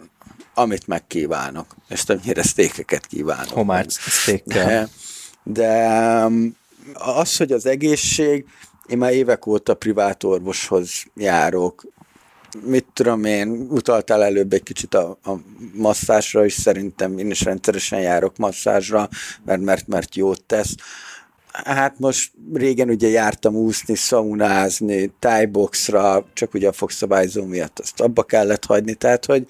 amit 0.53 0.87
megkívánok, 0.87 1.75
és 1.89 2.03
többnyire 2.03 2.43
sztékeket 2.43 3.05
kívánok. 3.05 3.49
Homács 3.53 3.93
sztékkel. 3.93 4.65
De, 4.65 4.89
de 5.43 5.87
um, 6.25 6.55
az, 6.93 7.37
hogy 7.37 7.51
az 7.51 7.65
egészség, 7.65 8.45
én 8.87 8.97
már 8.97 9.11
évek 9.11 9.45
óta 9.45 9.73
privát 9.73 10.23
orvoshoz 10.23 10.89
járok, 11.15 11.85
mit 12.65 12.85
tudom 12.93 13.23
én, 13.23 13.67
utaltál 13.69 14.23
előbb 14.23 14.53
egy 14.53 14.63
kicsit 14.63 14.93
a, 14.93 15.17
a 15.23 15.31
masszásra, 15.73 16.45
és 16.45 16.53
szerintem 16.53 17.17
én 17.17 17.29
is 17.29 17.41
rendszeresen 17.41 17.99
járok 17.99 18.37
masszázsra, 18.37 19.09
mert, 19.45 19.61
mert, 19.61 19.87
mert 19.87 20.15
jót 20.15 20.43
tesz. 20.43 20.75
Hát 21.51 21.99
most 21.99 22.31
régen 22.53 22.89
ugye 22.89 23.07
jártam 23.07 23.55
úszni, 23.55 23.95
szaunázni, 23.95 25.13
tájboxra, 25.19 26.25
csak 26.33 26.53
ugye 26.53 26.67
a 26.67 26.71
fogszabályzó 26.71 27.45
miatt 27.45 27.79
azt 27.79 28.01
abba 28.01 28.23
kellett 28.23 28.65
hagyni, 28.65 28.93
tehát 28.93 29.25
hogy 29.25 29.45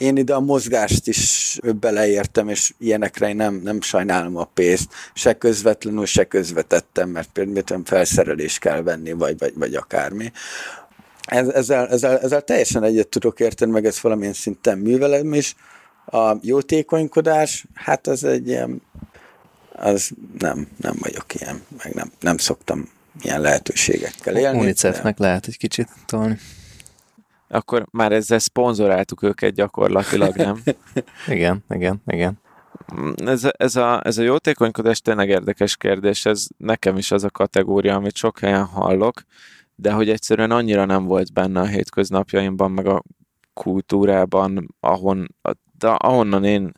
én 0.00 0.16
ide 0.16 0.34
a 0.34 0.40
mozgást 0.40 1.08
is 1.08 1.58
beleértem, 1.80 2.48
és 2.48 2.72
ilyenekre 2.78 3.28
én 3.28 3.36
nem, 3.36 3.54
nem 3.54 3.80
sajnálom 3.80 4.36
a 4.36 4.44
pénzt, 4.44 4.92
se 5.14 5.32
közvetlenül, 5.32 6.06
se 6.06 6.24
közvetettem, 6.24 7.08
mert 7.08 7.28
például 7.32 7.82
felszerelés 7.84 8.58
kell 8.58 8.82
venni, 8.82 9.12
vagy, 9.12 9.38
vagy, 9.38 9.52
vagy 9.56 9.74
akármi 9.74 10.32
ezzel, 11.30 11.88
ezzel, 11.88 12.18
ezzel 12.18 12.42
teljesen 12.42 12.82
egyet 12.82 13.08
tudok 13.08 13.40
érteni, 13.40 13.70
meg 13.70 13.84
ez 13.84 14.00
valamilyen 14.00 14.32
szinten 14.32 14.78
művelem 14.78 15.34
is. 15.34 15.54
A 16.06 16.36
jótékonykodás, 16.40 17.66
hát 17.74 18.06
az 18.06 18.24
egy 18.24 18.48
ilyen, 18.48 18.82
az 19.72 20.10
nem, 20.38 20.68
nem 20.76 20.94
vagyok 21.00 21.34
ilyen, 21.34 21.62
meg 21.82 21.94
nem, 21.94 22.10
nem 22.20 22.36
szoktam 22.36 22.88
ilyen 23.22 23.40
lehetőségekkel 23.40 24.36
élni. 24.36 24.58
UNICEF-nek 24.58 25.18
de... 25.18 25.26
lehet 25.26 25.46
egy 25.46 25.56
kicsit 25.56 25.88
tolni. 26.06 26.38
Akkor 27.48 27.86
már 27.90 28.12
ezzel 28.12 28.38
szponzoráltuk 28.38 29.22
őket 29.22 29.54
gyakorlatilag, 29.54 30.36
nem? 30.36 30.62
igen, 31.26 31.64
igen, 31.70 32.02
igen. 32.06 32.40
Ez, 33.16 33.42
ez, 33.56 33.76
a, 33.76 34.00
ez 34.04 34.18
a 34.18 34.22
jótékonykodás 34.22 35.00
tényleg 35.00 35.28
érdekes 35.28 35.76
kérdés, 35.76 36.26
ez 36.26 36.46
nekem 36.56 36.96
is 36.96 37.10
az 37.10 37.24
a 37.24 37.30
kategória, 37.30 37.94
amit 37.94 38.16
sok 38.16 38.38
helyen 38.38 38.64
hallok, 38.64 39.22
de 39.80 39.92
hogy 39.92 40.10
egyszerűen 40.10 40.50
annyira 40.50 40.84
nem 40.84 41.04
volt 41.04 41.32
benne 41.32 41.60
a 41.60 41.66
hétköznapjaimban, 41.66 42.70
meg 42.70 42.86
a 42.86 43.02
kultúrában, 43.54 44.74
ahon, 44.80 45.34
de 45.78 45.88
ahonnan 45.88 46.44
én 46.44 46.72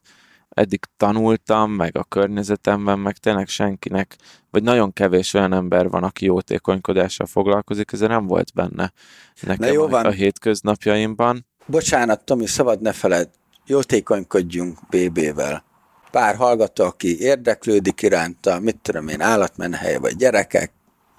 eddig 0.49 0.81
tanultam, 0.97 1.71
meg 1.73 1.97
a 1.97 2.05
környezetemben, 2.05 2.99
meg 2.99 3.17
tényleg 3.17 3.49
senkinek, 3.49 4.17
vagy 4.51 4.63
nagyon 4.63 4.93
kevés 4.93 5.35
olyan 5.35 5.53
ember 5.53 5.89
van, 5.91 6.03
aki 6.03 6.25
jótékonykodással 6.25 7.27
foglalkozik, 7.27 7.93
ezért 7.93 8.11
nem 8.11 8.27
volt 8.27 8.53
benne 8.55 8.93
nekem 9.41 9.73
jó 9.73 9.89
van. 9.89 10.07
a 10.07 10.11
hétköznapjaimban. 10.11 11.47
Bocsánat, 11.67 12.25
Tomi, 12.25 12.47
szabad 12.47 12.81
ne 12.81 12.93
feled, 12.93 13.29
jótékonykodjunk 13.67 14.79
BB-vel. 14.91 15.65
Pár 16.11 16.37
hallgató, 16.37 16.85
aki 16.85 17.21
érdeklődik 17.21 18.03
iránta, 18.03 18.61
mit 18.61 18.77
tudom 18.77 19.09
én, 19.09 19.21
állatmenhelye 19.21 19.99
vagy 19.99 20.17
gyerekek, 20.17 20.73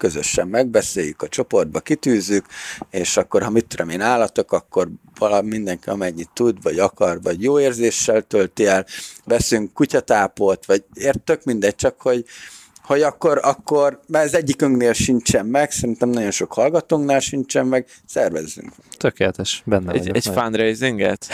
közösen 0.04 0.48
megbeszéljük, 0.48 1.22
a 1.22 1.28
csoportba 1.28 1.80
kitűzzük, 1.80 2.46
és 2.90 3.16
akkor, 3.16 3.42
ha 3.42 3.50
mit 3.50 3.66
tudom 3.66 3.88
én 3.88 4.00
állatok, 4.00 4.52
akkor 4.52 4.88
valami 5.18 5.48
mindenki 5.48 5.88
amennyit 5.88 6.30
tud, 6.32 6.62
vagy 6.62 6.78
akar, 6.78 7.22
vagy 7.22 7.42
jó 7.42 7.60
érzéssel 7.60 8.22
tölti 8.22 8.66
el, 8.66 8.86
veszünk 9.24 9.72
kutyatápot, 9.72 10.66
vagy 10.66 10.84
értök 10.94 11.44
mindegy, 11.44 11.74
csak 11.74 12.00
hogy 12.00 12.24
hogy 12.82 13.02
akkor, 13.02 13.40
akkor, 13.42 14.00
mert 14.06 14.24
ez 14.24 14.34
egyikünknél 14.34 14.92
sincsen 14.92 15.46
meg, 15.46 15.70
szerintem 15.70 16.08
nagyon 16.08 16.30
sok 16.30 16.52
hallgatónknál 16.52 17.20
sincsen 17.20 17.66
meg, 17.66 17.86
szervezzünk. 18.06 18.72
Tökéletes, 18.96 19.62
benne 19.66 19.92
egy, 19.92 19.98
vagyok. 19.98 20.16
Egy 20.16 20.26
fundraisinget? 20.26 21.26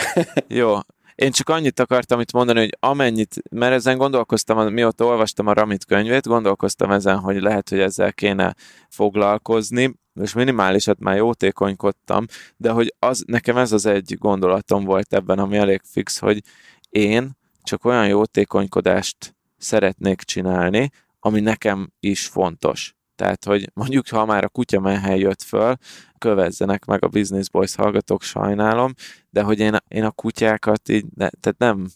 Jó, 0.47 0.77
én 1.15 1.31
csak 1.31 1.49
annyit 1.49 1.79
akartam 1.79 2.19
itt 2.19 2.31
mondani, 2.31 2.59
hogy 2.59 2.77
amennyit, 2.79 3.35
mert 3.51 3.73
ezen 3.73 3.97
gondolkoztam, 3.97 4.73
mióta 4.73 5.05
olvastam 5.05 5.47
a 5.47 5.53
Ramit 5.53 5.85
könyvét, 5.85 6.27
gondolkoztam 6.27 6.91
ezen, 6.91 7.19
hogy 7.19 7.41
lehet, 7.41 7.69
hogy 7.69 7.79
ezzel 7.79 8.13
kéne 8.13 8.55
foglalkozni, 8.89 9.99
és 10.21 10.33
minimálisat 10.33 10.99
már 10.99 11.15
jótékonykodtam, 11.15 12.25
de 12.57 12.69
hogy 12.69 12.93
az, 12.99 13.23
nekem 13.27 13.57
ez 13.57 13.71
az 13.71 13.85
egy 13.85 14.15
gondolatom 14.19 14.83
volt 14.83 15.13
ebben, 15.13 15.39
ami 15.39 15.57
elég 15.57 15.81
fix, 15.83 16.19
hogy 16.19 16.41
én 16.89 17.37
csak 17.63 17.85
olyan 17.85 18.07
jótékonykodást 18.07 19.35
szeretnék 19.57 20.21
csinálni, 20.21 20.91
ami 21.19 21.39
nekem 21.39 21.91
is 21.99 22.27
fontos. 22.27 22.95
Tehát, 23.21 23.45
hogy 23.45 23.69
mondjuk, 23.73 24.07
ha 24.07 24.25
már 24.25 24.43
a 24.43 24.49
kutya 24.49 24.79
menhely 24.79 25.19
jött 25.19 25.41
föl, 25.41 25.75
kövezzenek 26.17 26.85
meg 26.85 27.03
a 27.03 27.07
Business 27.07 27.49
Boys 27.49 27.75
hallgatók, 27.75 28.21
sajnálom, 28.21 28.93
de 29.29 29.41
hogy 29.41 29.59
én, 29.59 29.75
én 29.87 30.03
a 30.03 30.11
kutyákat 30.11 30.89
így, 30.89 31.05
ne, 31.15 31.29
tehát 31.29 31.57
nem, 31.57 31.87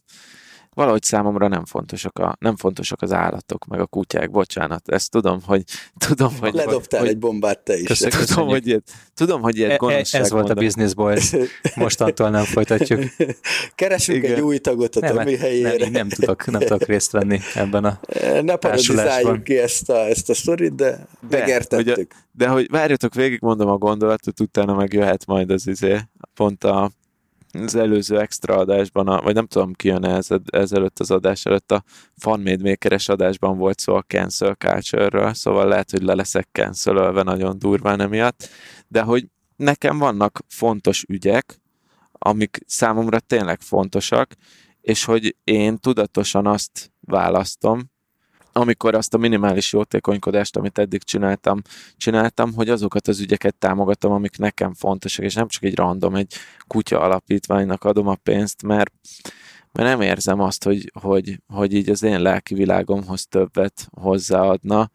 valahogy 0.76 1.04
számomra 1.04 1.48
nem 1.48 1.66
fontosak, 1.66 2.20
a, 2.20 2.36
nem 2.40 2.56
fontosak 2.56 3.02
az 3.02 3.14
állatok, 3.14 3.66
meg 3.66 3.80
a 3.80 3.86
kutyák, 3.86 4.32
bocsánat, 4.32 4.90
ezt 4.90 5.12
tudom, 5.12 5.40
hogy 5.46 5.64
tudom, 6.08 6.34
hogy... 6.40 6.54
Ledobtál 6.54 7.00
hogy, 7.00 7.10
egy 7.10 7.18
bombát 7.18 7.60
te 7.60 7.78
is. 7.78 7.88
Köszönjük. 7.88 8.24
Tudom, 8.24 8.48
hogy 8.48 8.68
ilyet, 8.68 8.92
tudom, 9.14 9.42
hogy 9.42 9.58
ilyet 9.58 9.84
e, 9.84 9.86
e 9.86 9.98
Ez 9.98 10.12
volt 10.12 10.32
mondani. 10.32 10.60
a 10.60 10.64
Business 10.64 10.94
Boys, 10.94 11.32
mostantól 11.76 12.30
nem 12.30 12.44
folytatjuk. 12.44 13.04
Keresünk 13.76 14.24
Igen. 14.24 14.36
egy 14.36 14.42
új 14.42 14.58
tagot 14.58 14.96
a 14.96 15.00
nem, 15.00 15.16
Tomi 15.16 15.38
helyére. 15.38 15.78
Nem, 15.78 15.92
nem, 15.92 16.10
tudok, 16.10 16.46
nem 16.46 16.62
tudok 16.62 16.84
részt 16.84 17.12
venni 17.12 17.40
ebben 17.54 17.84
a 17.84 18.00
Ne 18.42 18.56
parodizáljuk 18.56 19.44
ki 19.44 19.58
ezt 19.58 19.90
a, 19.90 19.98
ezt 19.98 20.30
a 20.30 20.34
sztorit, 20.34 20.76
de, 20.76 21.08
de 21.30 21.38
megértettük. 21.38 21.96
Hogy, 21.96 22.08
de 22.32 22.48
hogy 22.48 22.70
várjatok, 22.70 23.14
végig 23.14 23.40
mondom 23.42 23.70
a 23.70 23.78
gondolatot, 23.78 24.40
utána 24.40 24.76
meg 24.76 24.94
jöhet 24.94 25.26
majd 25.26 25.50
az 25.50 25.68
izé, 25.68 26.00
pont 26.34 26.64
a 26.64 26.92
az 27.64 27.76
előző 27.76 28.20
extra 28.20 28.56
adásban, 28.56 29.08
a, 29.08 29.22
vagy 29.22 29.34
nem 29.34 29.46
tudom 29.46 29.74
ki 29.74 29.88
jön 29.88 30.06
ez, 30.06 30.28
ezelőtt 30.46 31.00
az 31.00 31.12
adás 31.12 31.46
előtt, 31.46 31.72
a 31.72 31.84
Fanmade 32.18 32.70
Maker-es 32.70 33.10
adásban 33.10 33.58
volt 33.58 33.80
szó 33.80 33.96
a 33.96 34.02
cancel 34.02 34.56
culture-ről, 34.56 35.34
szóval 35.34 35.68
lehet, 35.68 35.92
hogy 35.92 36.02
le 36.02 36.14
leszek 36.14 36.48
cancelölve 36.52 37.24
nagyon 37.24 37.60
durván 37.60 38.02
emiatt, 38.02 38.50
de 38.88 39.02
hogy 39.02 39.28
nekem 39.56 39.98
vannak 39.98 40.40
fontos 40.48 41.04
ügyek, 41.08 41.62
amik 42.12 42.60
számomra 42.66 43.20
tényleg 43.20 43.62
fontosak, 43.62 44.34
és 44.82 45.04
hogy 45.04 45.36
én 45.44 45.78
tudatosan 45.78 46.48
azt 46.48 46.92
választom, 47.00 47.94
amikor 48.58 48.96
azt 48.96 49.14
a 49.14 49.18
minimális 49.18 49.74
jótékonykodást, 49.74 50.56
amit 50.56 50.78
eddig 50.78 51.04
csináltam, 51.04 51.62
csináltam, 51.98 52.54
hogy 52.54 52.70
azokat 52.70 53.08
az 53.08 53.20
ügyeket 53.20 53.56
támogatom, 53.56 54.12
amik 54.12 54.38
nekem 54.38 54.74
fontosak, 54.74 55.26
és 55.26 55.34
nem 55.34 55.48
csak 55.48 55.64
egy 55.64 55.76
random, 55.76 56.16
egy 56.16 56.34
kutya 56.68 57.00
alapítványnak 57.00 57.84
adom 57.84 58.08
a 58.08 58.16
pénzt, 58.16 58.64
mert, 58.64 58.92
mert 59.72 59.90
nem 59.90 60.02
érzem 60.02 60.40
azt, 60.40 60.64
hogy, 60.64 60.92
hogy, 61.02 61.42
hogy 61.54 61.74
így 61.74 61.90
az 61.90 62.04
én 62.04 62.22
lelki 62.22 62.54
világomhoz 62.54 63.28
többet 63.28 63.88
hozzáadna, 63.92 64.92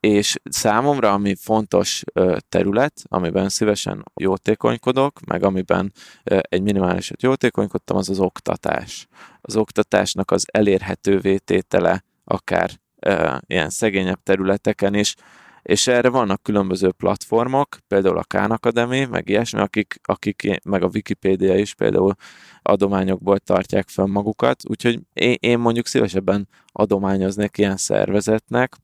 és 0.00 0.36
számomra, 0.44 1.12
ami 1.12 1.34
fontos 1.34 2.02
terület, 2.48 3.02
amiben 3.04 3.48
szívesen 3.48 4.04
jótékonykodok, 4.14 5.20
meg 5.26 5.42
amiben 5.42 5.92
egy 6.24 6.62
minimálisat 6.62 7.22
jótékonykodtam, 7.22 7.96
az 7.96 8.08
az 8.08 8.18
oktatás. 8.18 9.06
Az 9.40 9.56
oktatásnak 9.56 10.30
az 10.30 10.46
elérhetővé 10.52 11.36
tétele 11.36 12.06
akár 12.28 12.70
e, 12.96 13.42
ilyen 13.46 13.70
szegényebb 13.70 14.22
területeken 14.22 14.94
is, 14.94 15.14
és 15.62 15.86
erre 15.86 16.08
vannak 16.08 16.42
különböző 16.42 16.92
platformok, 16.92 17.78
például 17.86 18.18
a 18.18 18.24
Khan 18.24 18.50
Academy, 18.50 19.04
meg 19.04 19.28
ilyesmi, 19.28 19.60
akik, 19.60 20.00
akik, 20.02 20.60
meg 20.64 20.82
a 20.82 20.90
Wikipédia 20.94 21.56
is 21.56 21.74
például 21.74 22.14
adományokból 22.62 23.38
tartják 23.38 23.88
fel 23.88 24.06
magukat, 24.06 24.62
úgyhogy 24.68 25.00
én, 25.12 25.36
én 25.40 25.58
mondjuk 25.58 25.86
szívesebben 25.86 26.48
adományoznék 26.72 27.58
ilyen 27.58 27.76
szervezetnek, 27.76 28.76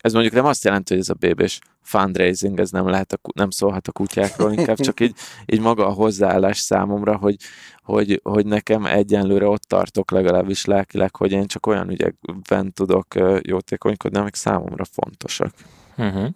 ez 0.00 0.12
mondjuk 0.12 0.34
nem 0.34 0.44
azt 0.44 0.64
jelenti, 0.64 0.92
hogy 0.92 1.02
ez 1.02 1.08
a 1.08 1.14
bébés 1.14 1.58
fundraising, 1.82 2.60
ez 2.60 2.70
nem, 2.70 2.88
lehet 2.88 3.12
a, 3.12 3.18
nem 3.34 3.50
szólhat 3.50 3.88
a 3.88 3.92
kutyákról, 3.92 4.52
inkább 4.52 4.80
csak 4.80 5.00
így, 5.06 5.14
így 5.46 5.60
maga 5.60 5.86
a 5.86 5.92
hozzáállás 5.92 6.58
számomra, 6.58 7.16
hogy, 7.16 7.36
hogy, 7.82 8.20
hogy 8.24 8.46
nekem 8.46 8.86
egyenlőre 8.86 9.46
ott 9.46 9.62
tartok 9.62 10.10
legalábbis 10.10 10.64
lelkileg, 10.64 11.16
hogy 11.16 11.32
én 11.32 11.46
csak 11.46 11.66
olyan 11.66 11.90
ügyekben 11.90 12.72
tudok 12.72 13.06
jótékonykodni, 13.42 14.18
amik 14.18 14.34
számomra 14.34 14.84
fontosak. 14.84 15.54
Uh-huh. 15.96 16.28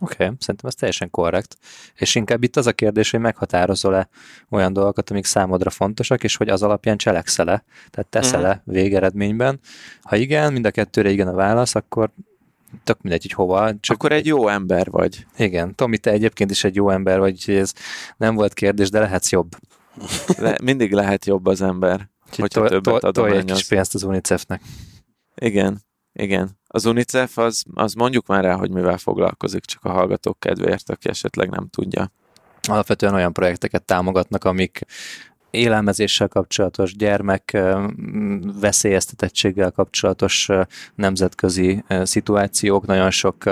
Oké, 0.00 0.24
okay, 0.24 0.36
szerintem 0.38 0.68
ez 0.68 0.74
teljesen 0.74 1.10
korrekt. 1.10 1.58
És 1.94 2.14
inkább 2.14 2.42
itt 2.42 2.56
az 2.56 2.66
a 2.66 2.72
kérdés, 2.72 3.10
hogy 3.10 3.20
meghatározol-e 3.20 4.08
olyan 4.50 4.72
dolgokat, 4.72 5.10
amik 5.10 5.24
számodra 5.24 5.70
fontosak, 5.70 6.24
és 6.24 6.36
hogy 6.36 6.48
az 6.48 6.62
alapján 6.62 6.96
cselekszel-e, 6.96 7.64
tehát 7.90 8.10
teszel-e 8.10 8.48
uh-huh. 8.48 8.74
végeredményben. 8.74 9.60
Ha 10.02 10.16
igen, 10.16 10.52
mind 10.52 10.66
a 10.66 10.70
kettőre 10.70 11.10
igen 11.10 11.28
a 11.28 11.34
válasz, 11.34 11.74
akkor 11.74 12.10
tök 12.84 13.02
mindegy, 13.02 13.22
hogy 13.22 13.32
hova. 13.32 13.80
Csak 13.80 13.96
Akkor 13.96 14.12
egy 14.12 14.26
jó 14.26 14.48
ember 14.48 14.90
vagy. 14.90 15.26
Igen, 15.36 15.74
Tomi, 15.74 15.98
te 15.98 16.10
egyébként 16.10 16.50
is 16.50 16.64
egy 16.64 16.74
jó 16.74 16.90
ember 16.90 17.18
vagy, 17.18 17.44
hogy 17.44 17.54
ez 17.54 17.72
nem 18.16 18.34
volt 18.34 18.54
kérdés, 18.54 18.90
de 18.90 19.00
lehetsz 19.00 19.30
jobb. 19.30 19.56
Le, 20.38 20.58
mindig 20.62 20.92
lehet 20.92 21.24
jobb 21.24 21.46
az 21.46 21.62
ember, 21.62 22.08
hogyha 22.36 22.60
to, 22.60 22.68
többet 22.68 23.00
to, 23.00 23.06
adományoz. 23.06 23.38
egy 23.38 23.52
kis 23.52 23.66
pénzt 23.66 23.94
az 23.94 24.02
UNICEF-nek. 24.02 24.62
Igen, 25.34 25.82
igen. 26.12 26.58
Az 26.66 26.84
UNICEF 26.84 27.38
az, 27.38 27.64
az 27.74 27.92
mondjuk 27.92 28.26
már 28.26 28.44
rá, 28.44 28.54
hogy 28.54 28.70
mivel 28.70 28.98
foglalkozik, 28.98 29.64
csak 29.64 29.84
a 29.84 29.90
hallgatók 29.90 30.40
kedvéért, 30.40 30.90
aki 30.90 31.08
esetleg 31.08 31.50
nem 31.50 31.68
tudja. 31.68 32.12
Alapvetően 32.68 33.14
olyan 33.14 33.32
projekteket 33.32 33.84
támogatnak, 33.84 34.44
amik 34.44 34.80
élelmezéssel 35.56 36.28
kapcsolatos, 36.28 36.96
gyermek 36.96 37.58
veszélyeztetettséggel 38.60 39.70
kapcsolatos 39.70 40.48
nemzetközi 40.94 41.84
szituációk. 42.02 42.86
Nagyon 42.86 43.10
sok 43.10 43.44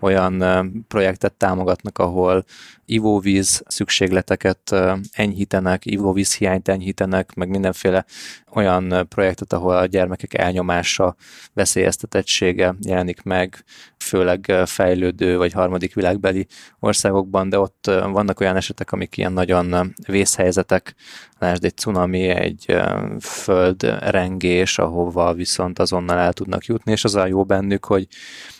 olyan 0.00 0.44
projektet 0.88 1.32
támogatnak, 1.32 1.98
ahol 1.98 2.44
ivóvíz 2.84 3.62
szükségleteket 3.66 4.74
enyhítenek, 5.12 5.86
ivóvíz 5.86 6.34
hiányt 6.36 6.68
enyhítenek, 6.68 7.34
meg 7.34 7.48
mindenféle 7.48 8.04
olyan 8.52 9.06
projektet, 9.08 9.52
ahol 9.52 9.76
a 9.76 9.86
gyermekek 9.86 10.34
elnyomása, 10.34 11.16
veszélyeztetettsége 11.52 12.74
jelenik 12.80 13.22
meg, 13.22 13.64
főleg 13.98 14.52
fejlődő 14.64 15.36
vagy 15.36 15.52
harmadik 15.52 15.94
világbeli 15.94 16.46
országokban, 16.78 17.48
de 17.48 17.58
ott 17.58 17.86
vannak 17.86 18.40
olyan 18.40 18.56
esetek, 18.56 18.92
amik 18.92 19.16
ilyen 19.16 19.32
nagyon 19.32 19.94
vészhelyzetek, 20.06 20.94
lásd 21.40 21.64
egy 21.64 21.76
cunami, 21.76 22.28
egy 22.28 22.76
földrengés, 23.20 24.78
ahova 24.78 25.34
viszont 25.34 25.78
azonnal 25.78 26.18
el 26.18 26.32
tudnak 26.32 26.64
jutni, 26.64 26.92
és 26.92 27.04
az 27.04 27.14
a 27.14 27.26
jó 27.26 27.44
bennük, 27.44 27.84
hogy 27.84 28.06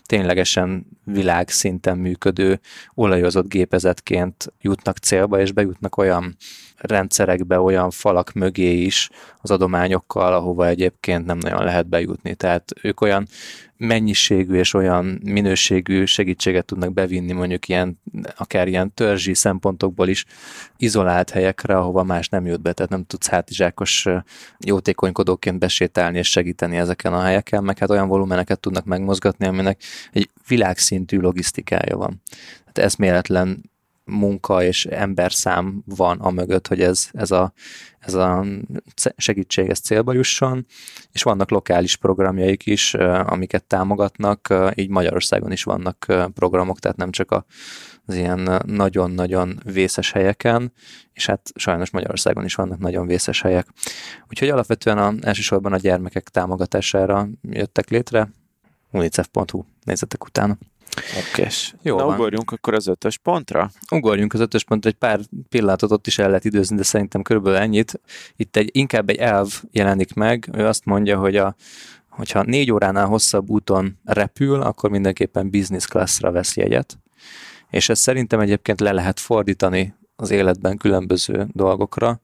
ténylegesen 0.07 0.87
világszinten 1.05 1.99
működő 1.99 2.61
olajozott 2.95 3.49
gépezetként 3.49 4.53
jutnak 4.61 4.97
célba, 4.97 5.41
és 5.41 5.53
bejutnak 5.53 5.97
olyan 5.97 6.37
rendszerekbe, 6.81 7.61
olyan 7.61 7.91
falak 7.91 8.33
mögé 8.33 8.83
is 8.83 9.09
az 9.41 9.51
adományokkal, 9.51 10.33
ahova 10.33 10.67
egyébként 10.67 11.27
nem 11.27 11.39
nagyon 11.39 11.65
lehet 11.65 11.89
bejutni. 11.89 12.35
Tehát 12.35 12.73
ők 12.83 13.01
olyan 13.01 13.27
mennyiségű 13.77 14.55
és 14.55 14.75
olyan 14.75 15.21
minőségű 15.25 16.05
segítséget 16.05 16.65
tudnak 16.65 16.93
bevinni 16.93 17.33
mondjuk 17.33 17.69
ilyen, 17.69 18.01
akár 18.37 18.69
ilyen 18.69 18.95
törzsi 18.95 19.35
szempontokból 19.35 20.09
is 20.09 20.25
izolált 20.77 21.31
helyekre, 21.31 21.77
ahova 21.77 22.03
más 22.03 22.29
nem 22.29 22.47
jut 22.47 22.63
be, 22.63 22.73
tehát 22.73 22.91
nem 22.91 23.05
tudsz 23.05 23.29
hátizsákos 23.29 24.07
jótékonykodóként 24.59 25.59
besétálni 25.59 26.19
és 26.19 26.31
segíteni 26.31 26.77
ezeken 26.77 27.13
a 27.13 27.21
helyeken, 27.21 27.65
meg 27.65 27.79
hát 27.79 27.91
olyan 27.91 28.09
volumeneket 28.09 28.61
tudnak 28.61 28.85
megmozgatni, 28.85 29.47
aminek 29.47 29.83
egy 30.13 30.31
világszintű 30.49 31.19
logisztikája 31.19 31.97
van. 31.97 32.23
Tehát 32.73 32.91
eszméletlen 32.91 33.70
munka 34.11 34.63
és 34.63 34.87
emberszám 34.87 35.83
van 35.87 36.19
a 36.21 36.31
mögött, 36.31 36.67
hogy 36.67 36.81
ez, 36.81 37.09
ez, 37.13 37.31
a, 37.31 37.53
ez 37.99 38.15
a 38.15 38.45
segítség 39.17 39.69
ez 39.69 39.79
célba 39.79 40.13
jusson, 40.13 40.67
és 41.13 41.23
vannak 41.23 41.51
lokális 41.51 41.97
programjaik 41.97 42.67
is, 42.67 42.95
amiket 43.25 43.65
támogatnak, 43.65 44.55
így 44.75 44.89
Magyarországon 44.89 45.53
is 45.53 45.63
vannak 45.63 46.07
programok, 46.35 46.79
tehát 46.79 46.97
nem 46.97 47.11
csak 47.11 47.31
a 47.31 47.45
az 48.11 48.17
ilyen 48.17 48.63
nagyon-nagyon 48.67 49.61
vészes 49.65 50.13
helyeken, 50.13 50.73
és 51.13 51.27
hát 51.27 51.51
sajnos 51.55 51.91
Magyarországon 51.91 52.45
is 52.45 52.55
vannak 52.55 52.79
nagyon 52.79 53.07
vészes 53.07 53.43
helyek. 53.43 53.67
Úgyhogy 54.29 54.49
alapvetően 54.49 54.99
a, 54.99 55.15
elsősorban 55.21 55.73
a 55.73 55.77
gyermekek 55.77 56.29
támogatására 56.29 57.29
jöttek 57.43 57.89
létre, 57.89 58.29
unicef.hu 58.91 59.65
nézzetek 59.85 60.25
utána. 60.25 60.59
Okkés. 61.19 61.75
Jó 61.83 61.97
Na, 61.97 62.05
van. 62.05 62.15
ugorjunk 62.15 62.51
akkor 62.51 62.75
az 62.75 62.87
ötös 62.87 63.19
pontra? 63.19 63.71
Ugorjunk 63.91 64.33
az 64.33 64.41
ötös 64.41 64.65
pontra, 64.65 64.91
egy 64.91 64.97
pár 64.97 65.21
pillanatot 65.49 65.91
ott 65.91 66.07
is 66.07 66.19
el 66.19 66.27
lehet 66.27 66.45
időzni, 66.45 66.77
de 66.77 66.83
szerintem 66.83 67.23
körülbelül 67.23 67.59
ennyit. 67.59 68.01
Itt 68.37 68.57
egy, 68.57 68.71
inkább 68.73 69.09
egy 69.09 69.17
elv 69.17 69.63
jelenik 69.71 70.15
meg, 70.15 70.49
ő 70.53 70.67
azt 70.67 70.85
mondja, 70.85 71.19
hogy 71.19 71.37
a, 71.37 71.55
hogyha 72.09 72.43
négy 72.43 72.73
óránál 72.73 73.07
hosszabb 73.07 73.49
úton 73.49 73.99
repül, 74.05 74.61
akkor 74.61 74.91
mindenképpen 74.91 75.51
business 75.51 75.87
classra 75.87 76.31
vesz 76.31 76.57
jegyet 76.57 76.99
és 77.71 77.89
ezt 77.89 78.03
szerintem 78.03 78.41
egyébként 78.41 78.81
le 78.81 78.93
lehet 78.93 79.21
fordítani 79.21 79.95
az 80.17 80.31
életben 80.31 80.77
különböző 80.77 81.47
dolgokra. 81.53 82.21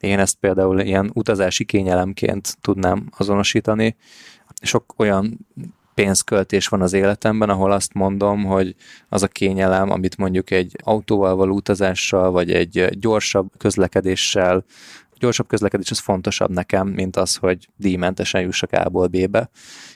Én 0.00 0.18
ezt 0.18 0.36
például 0.36 0.80
ilyen 0.80 1.10
utazási 1.14 1.64
kényelemként 1.64 2.56
tudnám 2.60 3.08
azonosítani. 3.16 3.96
Sok 4.62 4.94
olyan 4.96 5.46
pénzköltés 5.98 6.68
van 6.68 6.82
az 6.82 6.92
életemben, 6.92 7.48
ahol 7.48 7.72
azt 7.72 7.94
mondom, 7.94 8.44
hogy 8.44 8.74
az 9.08 9.22
a 9.22 9.26
kényelem, 9.26 9.90
amit 9.90 10.16
mondjuk 10.16 10.50
egy 10.50 10.76
autóval 10.82 11.36
való 11.36 11.54
utazással, 11.54 12.30
vagy 12.30 12.52
egy 12.52 12.88
gyorsabb 12.98 13.48
közlekedéssel, 13.56 14.64
gyorsabb 15.18 15.46
közlekedés 15.46 15.90
az 15.90 15.98
fontosabb 15.98 16.50
nekem, 16.50 16.88
mint 16.88 17.16
az, 17.16 17.36
hogy 17.36 17.68
díjmentesen 17.76 18.40
jussak 18.40 18.72
A-ból 18.72 19.06
B-be 19.06 19.50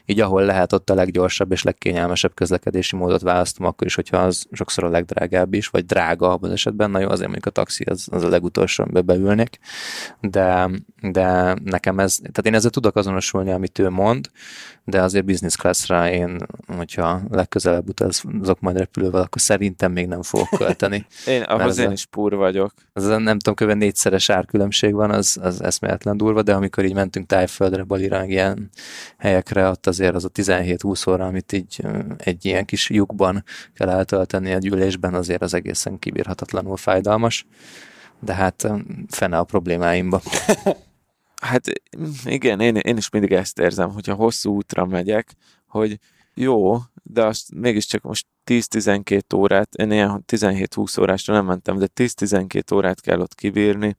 így 0.05 0.21
ahol 0.21 0.43
lehet 0.45 0.73
ott 0.73 0.91
a 0.91 0.95
leggyorsabb 0.95 1.53
és 1.53 1.63
legkényelmesebb 1.63 2.35
közlekedési 2.35 2.97
módot 2.97 3.21
választom, 3.21 3.67
akkor 3.67 3.87
is, 3.87 3.95
hogyha 3.95 4.17
az 4.17 4.47
sokszor 4.53 4.85
a 4.85 4.89
legdrágább 4.89 5.55
is, 5.55 5.69
vagy 5.69 5.85
drága 5.85 6.31
abban 6.31 6.49
az 6.49 6.55
esetben, 6.55 6.91
na 6.91 6.99
jó, 6.99 7.09
azért 7.09 7.29
mondjuk 7.29 7.47
a 7.47 7.51
taxi 7.51 7.85
az, 7.85 8.09
az 8.11 8.23
a 8.23 8.29
legutolsó, 8.29 8.83
amiben 8.83 9.07
beülnék, 9.07 9.59
de, 10.21 10.71
de 11.01 11.57
nekem 11.65 11.99
ez, 11.99 12.17
tehát 12.17 12.47
én 12.47 12.55
ezzel 12.55 12.71
tudok 12.71 12.97
azonosulni, 12.97 13.51
amit 13.51 13.79
ő 13.79 13.89
mond, 13.89 14.31
de 14.85 15.03
azért 15.03 15.25
business 15.25 15.57
classra 15.57 16.11
én, 16.11 16.47
hogyha 16.67 17.21
legközelebb 17.31 17.89
utazok 17.89 18.61
majd 18.61 18.77
repülővel, 18.77 19.23
akkor 19.23 19.41
szerintem 19.41 19.93
még 19.93 20.07
nem 20.07 20.23
fogok 20.23 20.49
költeni. 20.49 21.07
én, 21.27 21.43
ahhoz 21.43 21.79
én 21.79 21.91
is 21.91 22.07
púr 22.07 22.35
vagyok. 22.35 22.73
Az 22.93 23.07
nem 23.07 23.39
tudom, 23.39 23.55
kb. 23.55 23.79
négyszeres 23.79 24.31
árkülönbség 24.31 24.95
van, 24.95 25.11
az, 25.13 25.39
az 25.43 25.63
eszméletlen 25.63 26.17
durva, 26.17 26.43
de 26.43 26.55
amikor 26.55 26.85
így 26.85 26.95
mentünk 26.95 27.27
Tájföldre, 27.27 27.83
Balira, 27.83 28.25
ilyen 28.25 28.71
helyekre, 29.19 29.69
ott 29.69 29.87
azért 29.87 30.15
az 30.15 30.25
a 30.25 30.29
17-20 30.29 31.11
óra, 31.11 31.27
amit 31.27 31.53
így 31.53 31.81
egy 32.17 32.45
ilyen 32.45 32.65
kis 32.65 32.91
lyukban 32.91 33.45
kell 33.75 33.89
eltölteni 33.89 34.51
egy 34.51 34.67
ülésben, 34.67 35.15
azért 35.15 35.43
az 35.43 35.55
egészen 35.55 35.99
kibírhatatlanul 35.99 36.77
fájdalmas. 36.77 37.47
De 38.21 38.35
hát 38.35 38.69
fene 39.09 39.39
a 39.39 39.45
problémáimba. 39.45 40.23
Hát 41.43 41.65
igen, 42.25 42.61
én, 42.61 42.77
én 42.77 42.97
is 42.97 43.11
mindig 43.11 43.33
ezt 43.33 43.59
érzem, 43.59 43.91
hogyha 43.91 44.15
hosszú 44.15 44.55
útra 44.55 44.87
megyek, 44.87 45.35
hogy 45.67 45.99
jó, 46.35 46.77
de 47.03 47.25
azt 47.25 47.55
mégiscsak 47.55 48.03
most 48.03 48.27
10-12 48.47 49.37
órát, 49.37 49.75
én 49.75 49.91
ilyen 49.91 50.25
17-20 50.33 51.01
órásra 51.01 51.35
nem 51.35 51.45
mentem, 51.45 51.79
de 51.79 51.89
10-12 51.95 52.75
órát 52.75 53.01
kell 53.01 53.21
ott 53.21 53.35
kibírni, 53.35 53.97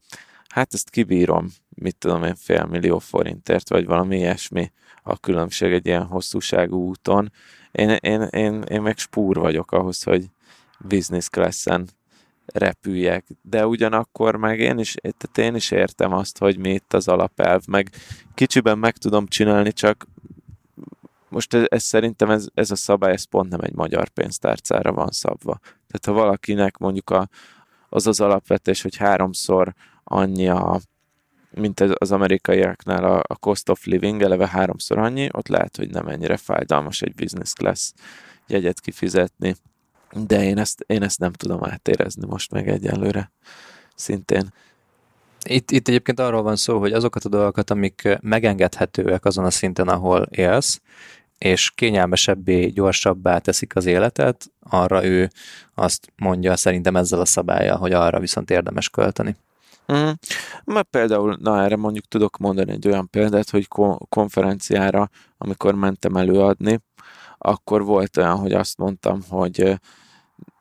hát 0.54 0.74
ezt 0.74 0.90
kibírom, 0.90 1.48
mit 1.68 1.96
tudom 1.96 2.24
én, 2.24 2.34
fél 2.34 2.64
millió 2.64 2.98
forintért, 2.98 3.68
vagy 3.68 3.86
valami 3.86 4.16
ilyesmi 4.16 4.72
a 5.02 5.18
különbség 5.18 5.72
egy 5.72 5.86
ilyen 5.86 6.04
hosszúságú 6.04 6.76
úton. 6.76 7.32
Én, 7.72 7.88
én, 7.90 8.22
én, 8.22 8.62
én 8.62 8.82
meg 8.82 8.98
spúr 8.98 9.36
vagyok 9.36 9.72
ahhoz, 9.72 10.02
hogy 10.02 10.24
business 10.78 11.28
class-en 11.28 11.88
repüljek, 12.46 13.26
de 13.42 13.66
ugyanakkor 13.66 14.36
meg 14.36 14.58
én 14.58 14.78
is, 14.78 14.94
tehát 14.94 15.38
én 15.38 15.54
is 15.54 15.70
értem 15.70 16.12
azt, 16.12 16.38
hogy 16.38 16.58
mi 16.58 16.72
itt 16.72 16.92
az 16.92 17.08
alapelv, 17.08 17.62
meg 17.66 17.90
kicsiben 18.34 18.78
meg 18.78 18.96
tudom 18.96 19.26
csinálni, 19.26 19.72
csak 19.72 20.06
most 21.28 21.54
ez, 21.54 21.64
ez 21.68 21.82
szerintem 21.82 22.30
ez, 22.30 22.46
ez 22.54 22.70
a 22.70 22.76
szabály, 22.76 23.12
ez 23.12 23.24
pont 23.24 23.50
nem 23.50 23.60
egy 23.60 23.74
magyar 23.74 24.08
pénztárcára 24.08 24.92
van 24.92 25.10
szabva. 25.10 25.58
Tehát 25.62 26.04
ha 26.04 26.12
valakinek 26.12 26.78
mondjuk 26.78 27.10
a, 27.10 27.28
az 27.88 28.06
az 28.06 28.20
alapvetés, 28.20 28.82
hogy 28.82 28.96
háromszor 28.96 29.74
annyi 30.04 30.48
a, 30.48 30.80
mint 31.50 31.80
az 31.80 32.12
amerikaiaknál 32.12 33.04
a, 33.04 33.22
a 33.26 33.36
cost 33.36 33.68
of 33.68 33.84
living, 33.84 34.22
eleve 34.22 34.48
háromszor 34.48 34.98
annyi, 34.98 35.28
ott 35.32 35.48
lehet, 35.48 35.76
hogy 35.76 35.90
nem 35.90 36.08
ennyire 36.08 36.36
fájdalmas 36.36 37.02
egy 37.02 37.14
business 37.14 37.52
class 37.52 37.92
jegyet 38.46 38.80
kifizetni 38.80 39.56
de 40.14 40.44
én 40.44 40.58
ezt, 40.58 40.84
én 40.86 41.02
ezt 41.02 41.18
nem 41.18 41.32
tudom 41.32 41.64
átérezni 41.64 42.26
most 42.26 42.50
meg 42.50 42.68
egyelőre 42.68 43.32
szintén. 43.94 44.52
Itt, 45.44 45.70
itt 45.70 45.88
egyébként 45.88 46.20
arról 46.20 46.42
van 46.42 46.56
szó, 46.56 46.78
hogy 46.78 46.92
azokat 46.92 47.24
a 47.24 47.28
dolgokat, 47.28 47.70
amik 47.70 48.18
megengedhetőek 48.20 49.24
azon 49.24 49.44
a 49.44 49.50
szinten, 49.50 49.88
ahol 49.88 50.28
élsz, 50.30 50.80
és 51.38 51.70
kényelmesebbé, 51.70 52.66
gyorsabbá 52.66 53.38
teszik 53.38 53.76
az 53.76 53.86
életet, 53.86 54.50
arra 54.60 55.04
ő 55.04 55.30
azt 55.74 56.12
mondja 56.16 56.56
szerintem 56.56 56.96
ezzel 56.96 57.20
a 57.20 57.24
szabálya, 57.24 57.76
hogy 57.76 57.92
arra 57.92 58.20
viszont 58.20 58.50
érdemes 58.50 58.88
költeni. 58.88 59.36
Mm. 59.92 60.10
Mert 60.64 60.88
például, 60.90 61.36
na 61.40 61.62
erre 61.62 61.76
mondjuk 61.76 62.04
tudok 62.04 62.36
mondani 62.36 62.72
egy 62.72 62.86
olyan 62.86 63.10
példát, 63.10 63.50
hogy 63.50 63.68
konferenciára, 64.08 65.08
amikor 65.38 65.74
mentem 65.74 66.16
előadni, 66.16 66.80
akkor 67.38 67.84
volt 67.84 68.16
olyan, 68.16 68.36
hogy 68.36 68.52
azt 68.52 68.78
mondtam, 68.78 69.20
hogy 69.28 69.80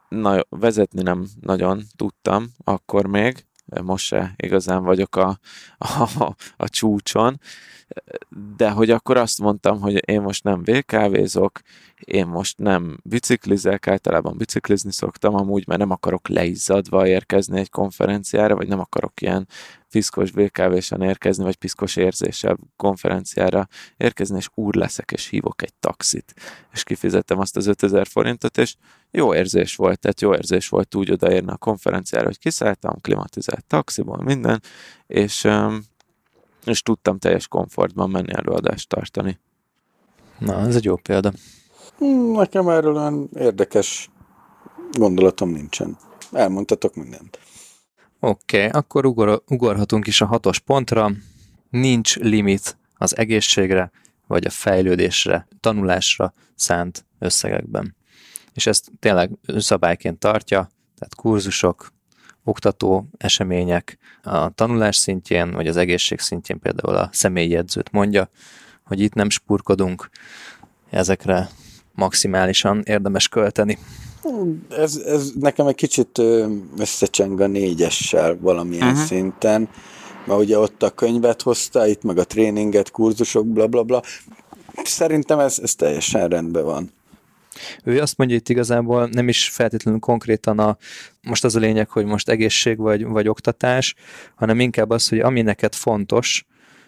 na, 0.09 0.39
vezetni 0.49 1.01
nem 1.01 1.25
nagyon 1.41 1.81
tudtam 1.95 2.47
akkor 2.63 3.05
még, 3.05 3.45
most 3.81 4.05
se 4.05 4.33
igazán 4.35 4.83
vagyok 4.83 5.15
a, 5.15 5.39
a, 5.77 6.35
a 6.57 6.69
csúcson, 6.69 7.39
de 8.57 8.69
hogy 8.69 8.89
akkor 8.89 9.17
azt 9.17 9.39
mondtam, 9.39 9.79
hogy 9.79 10.09
én 10.09 10.21
most 10.21 10.43
nem 10.43 10.63
VKV-zok, 10.63 11.61
én 12.05 12.27
most 12.27 12.57
nem 12.57 12.99
biciklizek, 13.03 13.87
általában 13.87 14.37
biciklizni 14.37 14.91
szoktam 14.91 15.35
amúgy, 15.35 15.67
mert 15.67 15.79
nem 15.79 15.91
akarok 15.91 16.27
leizzadva 16.27 17.07
érkezni 17.07 17.59
egy 17.59 17.69
konferenciára, 17.69 18.55
vagy 18.55 18.67
nem 18.67 18.79
akarok 18.79 19.21
ilyen 19.21 19.47
piszkos 19.89 20.31
BKV-sen 20.31 21.01
érkezni, 21.01 21.43
vagy 21.43 21.55
piszkos 21.55 21.95
érzéssel 21.95 22.57
konferenciára 22.75 23.67
érkezni, 23.97 24.37
és 24.37 24.49
úr 24.53 24.75
leszek, 24.75 25.11
és 25.11 25.27
hívok 25.27 25.61
egy 25.61 25.73
taxit. 25.73 26.33
És 26.71 26.83
kifizettem 26.83 27.39
azt 27.39 27.57
az 27.57 27.67
5000 27.67 28.07
forintot, 28.07 28.57
és 28.57 28.75
jó 29.11 29.33
érzés 29.35 29.75
volt, 29.75 29.99
tehát 29.99 30.21
jó 30.21 30.33
érzés 30.33 30.69
volt 30.69 30.95
úgy 30.95 31.11
odaérni 31.11 31.51
a 31.51 31.57
konferenciára, 31.57 32.25
hogy 32.25 32.39
kiszálltam, 32.39 33.01
klimatizált 33.01 33.65
taxiból, 33.65 34.23
minden, 34.23 34.61
és, 35.07 35.47
és 36.65 36.81
tudtam 36.81 37.17
teljes 37.17 37.47
komfortban 37.47 38.09
menni 38.09 38.33
előadást 38.33 38.89
tartani. 38.89 39.39
Na, 40.39 40.59
ez 40.59 40.75
egy 40.75 40.83
jó 40.83 40.95
példa. 40.95 41.31
Nekem 42.33 42.67
erről 42.67 42.95
olyan 42.95 43.29
érdekes 43.35 44.09
gondolatom 44.91 45.49
nincsen. 45.49 45.97
Elmondtatok 46.31 46.95
mindent. 46.95 47.39
Oké, 48.19 48.57
okay, 48.57 48.79
akkor 48.79 49.05
ugor, 49.05 49.43
ugorhatunk 49.47 50.07
is 50.07 50.21
a 50.21 50.25
hatos 50.25 50.59
pontra. 50.59 51.11
Nincs 51.69 52.15
limit 52.15 52.77
az 52.95 53.17
egészségre, 53.17 53.91
vagy 54.27 54.45
a 54.45 54.49
fejlődésre, 54.49 55.47
tanulásra 55.59 56.33
szánt 56.55 57.05
összegekben. 57.19 57.95
És 58.53 58.65
ezt 58.65 58.91
tényleg 58.99 59.31
szabályként 59.57 60.19
tartja, 60.19 60.69
tehát 60.95 61.15
kurzusok, 61.15 61.91
oktató 62.43 63.07
események 63.17 63.97
a 64.23 64.49
tanulás 64.49 64.95
szintjén, 64.95 65.51
vagy 65.51 65.67
az 65.67 65.77
egészség 65.77 66.19
szintjén 66.19 66.59
például 66.59 66.95
a 66.95 67.09
személyi 67.11 67.55
edzőt 67.55 67.91
mondja, 67.91 68.29
hogy 68.83 68.99
itt 68.99 69.13
nem 69.13 69.29
spurkodunk, 69.29 70.09
ezekre 70.89 71.49
maximálisan 71.95 72.81
érdemes 72.85 73.27
költeni. 73.27 73.77
Ez, 74.69 74.95
ez 74.95 75.31
nekem 75.39 75.67
egy 75.67 75.75
kicsit 75.75 76.21
összecseng 76.77 77.39
a 77.39 77.47
négyessel 77.47 78.37
valamilyen 78.41 78.87
uh-huh. 78.87 79.03
szinten, 79.03 79.69
mert 80.25 80.39
ugye 80.39 80.57
ott 80.57 80.83
a 80.83 80.89
könyvet 80.89 81.41
hozta, 81.41 81.87
itt 81.87 82.03
meg 82.03 82.17
a 82.17 82.23
tréninget, 82.23 82.91
kurzusok, 82.91 83.47
bla 83.47 83.67
bla 83.67 83.83
bla. 83.83 84.01
Szerintem 84.83 85.39
ez, 85.39 85.59
ez 85.59 85.75
teljesen 85.75 86.27
rendben 86.27 86.63
van. 86.63 86.91
Ő 87.83 87.99
azt 87.99 88.17
mondja 88.17 88.35
itt 88.35 88.49
igazából 88.49 89.09
nem 89.11 89.27
is 89.27 89.49
feltétlenül 89.49 89.99
konkrétan 89.99 90.59
a, 90.59 90.77
most 91.21 91.43
az 91.43 91.55
a 91.55 91.59
lényeg, 91.59 91.89
hogy 91.89 92.05
most 92.05 92.29
egészség 92.29 92.77
vagy, 92.77 93.05
vagy 93.05 93.27
oktatás, 93.27 93.95
hanem 94.35 94.59
inkább 94.59 94.89
az, 94.89 95.09
hogy 95.09 95.19
ami 95.19 95.41
neked 95.41 95.73
fontos, 95.73 96.45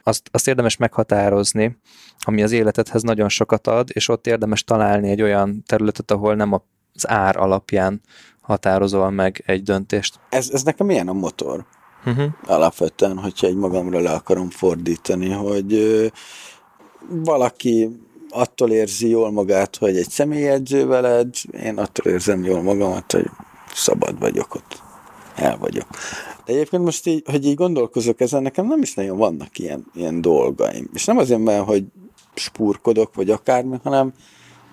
azt, 0.07 0.29
azt 0.31 0.47
érdemes 0.47 0.77
meghatározni, 0.77 1.77
ami 2.19 2.43
az 2.43 2.51
életedhez 2.51 3.01
nagyon 3.01 3.29
sokat 3.29 3.67
ad, 3.67 3.89
és 3.93 4.07
ott 4.07 4.27
érdemes 4.27 4.63
találni 4.63 5.09
egy 5.09 5.21
olyan 5.21 5.63
területet, 5.65 6.11
ahol 6.11 6.35
nem 6.35 6.53
az 6.53 7.07
ár 7.09 7.37
alapján 7.37 8.01
határozol 8.41 9.09
meg 9.09 9.43
egy 9.45 9.63
döntést. 9.63 10.19
Ez, 10.29 10.49
ez 10.49 10.63
nekem 10.63 10.89
ilyen 10.89 11.07
a 11.07 11.13
motor. 11.13 11.65
Uh-huh. 12.05 12.31
Alapvetően, 12.45 13.17
hogyha 13.17 13.47
egy 13.47 13.55
magamra 13.55 13.99
le 13.99 14.11
akarom 14.11 14.49
fordítani, 14.49 15.29
hogy 15.29 15.73
ö, 15.73 16.05
valaki 17.09 17.89
attól 18.29 18.71
érzi 18.71 19.09
jól 19.09 19.31
magát, 19.31 19.75
hogy 19.75 19.97
egy 19.97 20.09
személyedző 20.09 20.85
veled, 20.85 21.35
én 21.51 21.77
attól 21.77 22.11
érzem 22.11 22.43
jól 22.43 22.61
magamat, 22.61 23.11
hogy 23.11 23.29
szabad 23.73 24.19
vagyok 24.19 24.55
ott. 24.55 24.83
El 25.35 25.57
vagyok. 25.57 25.87
De 26.45 26.53
egyébként 26.53 26.83
most 26.83 27.07
így, 27.07 27.23
hogy 27.25 27.45
így 27.45 27.55
gondolkozok 27.55 28.19
ezen, 28.19 28.41
nekem 28.41 28.67
nem 28.67 28.81
is 28.81 28.93
nagyon 28.93 29.17
vannak 29.17 29.59
ilyen, 29.59 29.85
ilyen 29.93 30.21
dolgaim. 30.21 30.89
És 30.93 31.05
nem 31.05 31.17
azért, 31.17 31.43
mert 31.43 31.65
hogy 31.65 31.85
spurkodok, 32.33 33.15
vagy 33.15 33.29
akármi, 33.29 33.77
hanem, 33.83 34.13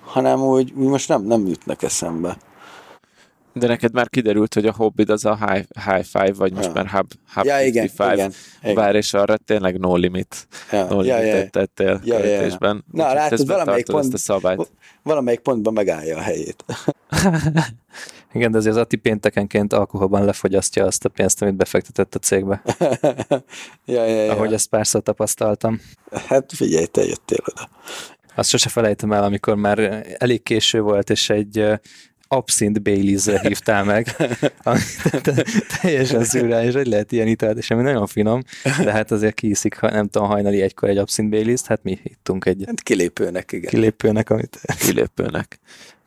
hanem 0.05 0.41
úgy, 0.43 0.73
úgy 0.77 0.87
most 0.87 1.09
nem, 1.09 1.23
nem 1.23 1.47
jutnak 1.47 1.83
eszembe. 1.83 2.37
De 3.55 3.67
neked 3.67 3.93
már 3.93 4.09
kiderült, 4.09 4.55
hogy 4.55 4.67
a 4.67 4.73
hobbid 4.73 5.11
az 5.11 5.25
a 5.25 5.37
high, 5.47 5.67
high 5.85 6.05
five, 6.05 6.33
vagy 6.33 6.53
most 6.53 6.67
Ja. 6.67 6.73
már 6.73 6.87
hub, 6.87 7.13
hub 7.35 7.45
Ja, 7.45 7.61
igen, 7.61 7.85
55, 7.85 8.13
igen, 8.15 8.33
igen. 8.63 8.75
bár 8.75 8.95
és 8.95 9.15
arra 9.15 9.37
tényleg 9.37 9.79
no 9.79 9.97
limit, 9.97 10.47
Ja, 10.73 10.85
no 10.85 11.03
ja, 11.03 11.17
limitet 11.19 11.43
ja. 11.43 11.51
tettél 11.51 12.01
Ja, 12.05 12.19
ja, 12.25 12.41
ja. 12.43 12.57
Na, 12.93 13.13
látod, 13.13 13.47
valamelyik 13.47 13.87
betartod 13.87 14.15
ezt 14.15 14.29
a 14.29 14.33
pont- 14.33 14.43
szabályt. 14.43 14.71
Valamelyik 15.03 15.41
pontban 15.41 15.73
megállja 15.73 16.17
a 16.17 16.21
helyét. 16.21 16.65
Igen, 18.33 18.51
de 18.51 18.59
azért 18.59 18.75
az 18.75 18.81
Ati 18.81 18.97
péntekenként 18.97 19.73
alkoholban 19.73 20.25
lefogyasztja 20.25 20.85
azt 20.87 21.05
a 21.05 21.09
pénzt, 21.09 21.43
amit 21.43 21.55
befektetett 21.55 22.15
a 22.15 22.19
cégbe, 22.19 22.63
ja, 23.85 24.05
ja, 24.07 24.23
ja. 24.25 24.33
ahogy 24.33 24.53
ezt 24.53 24.69
párszor 24.69 25.03
tapasztaltam. 25.03 25.81
Hát 26.27 26.53
figyelj, 26.55 26.87
te 26.87 27.03
jöttél 27.05 27.39
oda. 27.51 27.69
Azt 28.35 28.49
sose 28.49 28.69
felejtem 28.69 29.13
el, 29.13 29.25
amikor 29.25 29.55
már 29.57 30.07
elég 30.19 30.43
késő 30.43 30.81
volt, 30.81 31.11
és 31.11 31.31
egy 31.31 31.67
uh, 32.33 32.37
abszint 32.37 32.83
baileys 32.83 33.27
hívtál 33.43 33.85
meg, 33.85 34.07
ami 34.63 34.79
te- 35.23 35.45
teljesen 35.81 36.25
szürreális, 36.25 36.75
hogy 36.75 36.87
lehet 36.87 37.13
ilyen 37.13 37.27
italt, 37.27 37.59
és 37.59 37.71
ami 37.71 37.83
nagyon 37.83 38.07
finom, 38.07 38.43
de 38.85 38.93
hát 38.93 39.11
azért 39.11 39.35
kiiszik, 39.35 39.79
ha 39.79 39.91
nem 39.91 40.09
tudom, 40.09 40.29
hajnali 40.29 40.61
egykor 40.61 40.89
egy 40.89 40.99
abszint 40.99 41.31
baileys 41.31 41.61
hát 41.63 41.83
mi 41.83 41.99
ittunk 42.03 42.45
egy 42.47 42.63
Hát 42.67 42.83
kilépőnek, 42.83 43.53
igen. 43.53 43.71
kilépőnek, 43.71 44.31
amit 44.31 44.61
kilépőnek. 44.79 45.59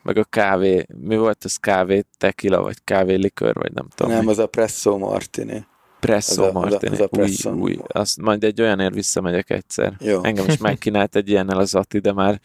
Meg 0.02 0.18
a 0.18 0.24
kávé, 0.24 0.86
mi 1.00 1.16
volt 1.16 1.44
ez 1.44 1.56
kávé 1.56 2.04
tequila, 2.18 2.62
vagy 2.62 2.76
kávé 2.84 3.14
likör, 3.14 3.54
vagy 3.54 3.72
nem 3.72 3.88
tudom. 3.94 4.12
Nem, 4.12 4.24
mi. 4.24 4.30
az 4.30 4.38
a 4.38 4.46
presszó 4.46 4.98
martini. 4.98 5.64
Presso 6.00 6.32
az 6.32 6.38
a- 6.38 6.42
az 6.42 6.54
a- 6.54 6.58
Martini. 6.68 6.92
az 6.92 7.00
a 7.00 7.08
új, 7.10 7.18
Presso. 7.18 7.50
új. 7.50 7.78
Azt 7.86 8.20
majd 8.20 8.44
egy 8.44 8.60
olyanért 8.60 8.94
visszamegyek 8.94 9.50
egyszer. 9.50 9.92
Jó. 10.00 10.22
Engem 10.24 10.44
is 10.48 10.56
megkínált 10.56 11.16
egy 11.16 11.28
ilyennel 11.28 11.58
az 11.58 11.74
Ati, 11.74 11.98
de 11.98 12.12
már 12.12 12.40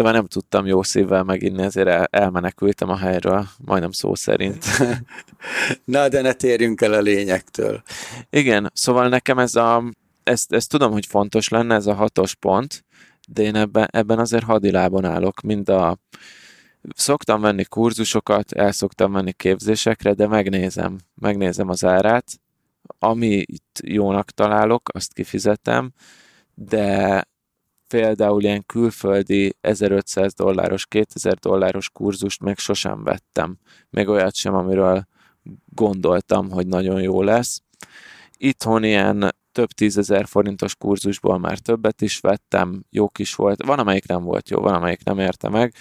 de 0.00 0.06
már 0.06 0.14
nem 0.14 0.26
tudtam 0.26 0.66
jó 0.66 0.82
szívvel 0.82 1.22
meginni, 1.22 1.62
ezért 1.62 1.88
el, 1.88 2.04
elmenekültem 2.10 2.88
a 2.88 2.96
helyről, 2.96 3.46
majdnem 3.64 3.90
szó 3.90 4.14
szerint. 4.14 4.64
Na, 5.84 6.08
de 6.08 6.20
ne 6.20 6.32
térjünk 6.32 6.80
el 6.80 6.92
a 6.92 7.00
lényektől. 7.00 7.82
Igen, 8.30 8.70
szóval 8.74 9.08
nekem 9.08 9.38
ez 9.38 9.54
a, 9.54 9.84
ezt, 10.22 10.52
ezt 10.52 10.70
tudom, 10.70 10.92
hogy 10.92 11.06
fontos 11.06 11.48
lenne, 11.48 11.74
ez 11.74 11.86
a 11.86 11.94
hatos 11.94 12.34
pont, 12.34 12.84
de 13.28 13.42
én 13.42 13.54
ebben, 13.54 13.88
ebben 13.90 14.18
azért 14.18 14.44
hadilában 14.44 15.04
állok, 15.04 15.40
mind 15.40 15.68
a 15.68 15.98
szoktam 16.94 17.40
venni 17.40 17.64
kurzusokat, 17.64 18.52
el 18.52 18.72
szoktam 18.72 19.12
menni 19.12 19.32
képzésekre, 19.32 20.12
de 20.12 20.26
megnézem, 20.26 20.98
megnézem 21.14 21.68
az 21.68 21.84
árát, 21.84 22.24
ami 22.98 23.44
itt 23.46 23.80
jónak 23.84 24.30
találok, 24.30 24.88
azt 24.92 25.12
kifizetem, 25.12 25.92
de 26.54 27.24
például 27.90 28.42
ilyen 28.42 28.66
külföldi 28.66 29.56
1500 29.60 30.34
dolláros, 30.34 30.86
2000 30.86 31.34
dolláros 31.34 31.90
kurzust 31.90 32.42
még 32.42 32.58
sosem 32.58 33.04
vettem. 33.04 33.56
Még 33.90 34.08
olyat 34.08 34.34
sem, 34.34 34.54
amiről 34.54 35.06
gondoltam, 35.74 36.50
hogy 36.50 36.66
nagyon 36.66 37.02
jó 37.02 37.22
lesz. 37.22 37.62
Itthon 38.36 38.84
ilyen 38.84 39.34
több 39.52 39.70
tízezer 39.70 40.26
forintos 40.26 40.74
kurzusból 40.74 41.38
már 41.38 41.58
többet 41.58 42.00
is 42.00 42.18
vettem, 42.18 42.84
jók 42.90 43.18
is 43.18 43.34
volt. 43.34 43.64
Van, 43.64 43.78
amelyik 43.78 44.06
nem 44.06 44.22
volt 44.22 44.50
jó, 44.50 44.60
van, 44.60 44.74
amelyik 44.74 45.04
nem 45.04 45.18
érte 45.18 45.48
meg. 45.48 45.74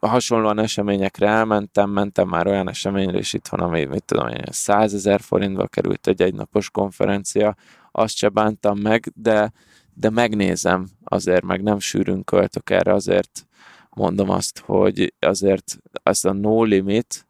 Hasonlóan 0.00 0.58
eseményekre 0.58 1.28
elmentem, 1.28 1.90
mentem 1.90 2.28
már 2.28 2.46
olyan 2.46 2.68
eseményre 2.68 3.18
is 3.18 3.32
itthon, 3.32 3.60
ami, 3.60 3.84
mit 3.84 4.04
tudom 4.04 4.28
én, 4.28 4.44
100 4.50 4.94
ezer 4.94 5.20
forintba 5.20 5.66
került 5.66 6.06
egy 6.06 6.22
egynapos 6.22 6.70
konferencia, 6.70 7.56
azt 7.92 8.16
se 8.16 8.28
bántam 8.28 8.78
meg, 8.78 9.12
de, 9.14 9.52
de 9.98 10.10
megnézem 10.10 10.88
azért, 11.04 11.44
meg 11.44 11.62
nem 11.62 11.78
sűrűn 11.78 12.24
költök 12.24 12.70
erre, 12.70 12.92
azért 12.92 13.46
mondom 13.90 14.30
azt, 14.30 14.58
hogy 14.58 15.14
azért 15.18 15.78
az 16.02 16.24
a 16.24 16.32
no 16.32 16.64
limit, 16.64 17.26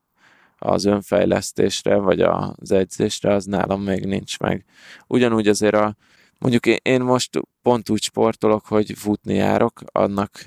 az 0.58 0.84
önfejlesztésre, 0.84 1.96
vagy 1.96 2.20
az 2.20 2.72
edzésre, 2.72 3.34
az 3.34 3.44
nálam 3.44 3.82
még 3.82 4.04
nincs 4.04 4.38
meg. 4.38 4.64
Ugyanúgy 5.06 5.48
azért 5.48 5.74
a, 5.74 5.96
mondjuk 6.38 6.66
én, 6.66 6.78
én 6.82 7.00
most 7.00 7.40
pont 7.62 7.90
úgy 7.90 8.02
sportolok, 8.02 8.66
hogy 8.66 8.92
futni 8.96 9.34
járok, 9.34 9.80
annak 9.92 10.44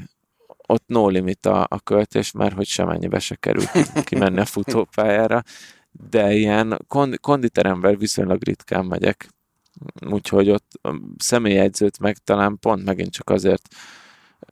ott 0.68 0.88
no 0.88 1.08
limit 1.08 1.46
a, 1.46 1.66
a 1.70 1.80
költés, 1.80 2.32
mert 2.32 2.56
hogy 2.56 2.68
semennyibe 2.68 3.20
se 3.20 3.36
kerül 3.36 3.66
ki- 3.66 4.04
kimenni 4.04 4.40
a 4.40 4.46
futópályára, 4.56 5.44
de 5.92 6.34
ilyen 6.34 6.80
kond, 6.88 7.20
konditeremben 7.20 7.98
viszonylag 7.98 8.44
ritkán 8.44 8.86
megyek, 8.86 9.30
úgyhogy 10.10 10.50
ott 10.50 10.80
a 10.82 11.02
személyegyzőt 11.18 12.00
meg 12.00 12.18
talán 12.18 12.60
pont 12.60 12.84
megint 12.84 13.12
csak 13.12 13.30
azért 13.30 13.68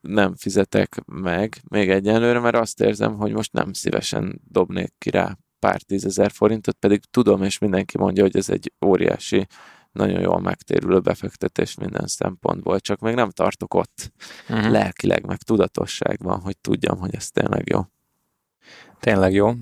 nem 0.02 0.36
fizetek 0.36 1.02
meg 1.06 1.62
még 1.70 1.90
egyenlőre, 1.90 2.40
mert 2.40 2.56
azt 2.56 2.82
érzem, 2.82 3.16
hogy 3.16 3.32
most 3.32 3.54
nem 3.54 3.74
szívesen 3.74 4.42
dobnék 4.48 4.94
ki 4.98 5.10
rá 5.10 5.38
pár 5.60 5.82
tízezer 5.82 6.32
forintot, 6.32 6.76
pedig 6.76 7.02
tudom, 7.12 7.44
és 7.44 7.58
mindenki 7.58 7.98
mondja, 7.98 8.24
hogy 8.24 8.36
ez 8.38 8.50
egy 8.50 8.74
óriási, 8.86 9.48
nagyon 9.92 10.22
jól 10.22 10.40
megtérülő 10.40 11.00
befektetés 11.00 11.76
minden 11.76 12.08
szempontból, 12.08 12.80
csak 12.80 13.00
még 13.00 13.16
nem 13.16 13.30
tartok 13.30 13.74
ott 13.74 14.12
uh-huh. 14.50 14.72
lelkileg, 14.72 15.26
meg 15.26 15.38
tudatosságban, 15.38 16.40
hogy 16.40 16.58
tudjam, 16.58 16.98
hogy 16.98 17.16
ez 17.16 17.30
tényleg 17.30 17.70
jó. 17.70 17.82
Tényleg 19.00 19.34
jó, 19.34 19.54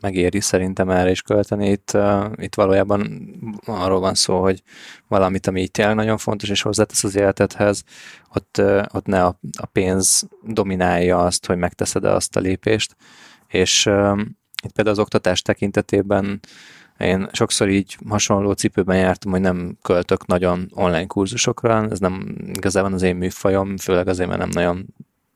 megéri 0.00 0.40
szerintem 0.40 0.90
erre 0.90 1.10
is 1.10 1.22
költeni. 1.22 1.70
Itt, 1.70 1.90
uh, 1.94 2.24
itt 2.36 2.54
valójában 2.54 3.30
arról 3.64 4.00
van 4.00 4.14
szó, 4.14 4.40
hogy 4.40 4.62
valamit, 5.08 5.46
ami 5.46 5.60
így 5.60 5.70
tényleg 5.70 5.94
nagyon 5.94 6.18
fontos, 6.18 6.48
és 6.48 6.62
hozzátesz 6.62 7.04
az 7.04 7.16
életedhez, 7.16 7.82
ott, 8.34 8.56
uh, 8.58 8.82
ott 8.92 9.06
ne 9.06 9.24
a, 9.24 9.38
a 9.58 9.66
pénz 9.66 10.28
dominálja 10.42 11.18
azt, 11.18 11.46
hogy 11.46 11.56
megteszed-e 11.56 12.12
azt 12.12 12.36
a 12.36 12.40
lépést. 12.40 12.96
És 13.46 13.86
uh, 13.86 14.20
itt 14.62 14.72
például 14.72 14.96
az 14.96 15.02
oktatás 15.02 15.42
tekintetében 15.42 16.40
én 16.98 17.28
sokszor 17.32 17.68
így 17.68 17.98
hasonló 18.08 18.52
cipőben 18.52 18.96
jártam, 18.96 19.30
hogy 19.30 19.40
nem 19.40 19.78
költök 19.82 20.26
nagyon 20.26 20.68
online 20.74 21.06
kurzusokra, 21.06 21.86
ez 21.90 21.98
nem 21.98 22.36
igazából 22.52 22.92
az 22.92 23.02
én 23.02 23.16
műfajom, 23.16 23.76
főleg 23.76 24.08
azért, 24.08 24.28
mert 24.28 24.40
nem 24.40 24.48
nagyon 24.52 24.86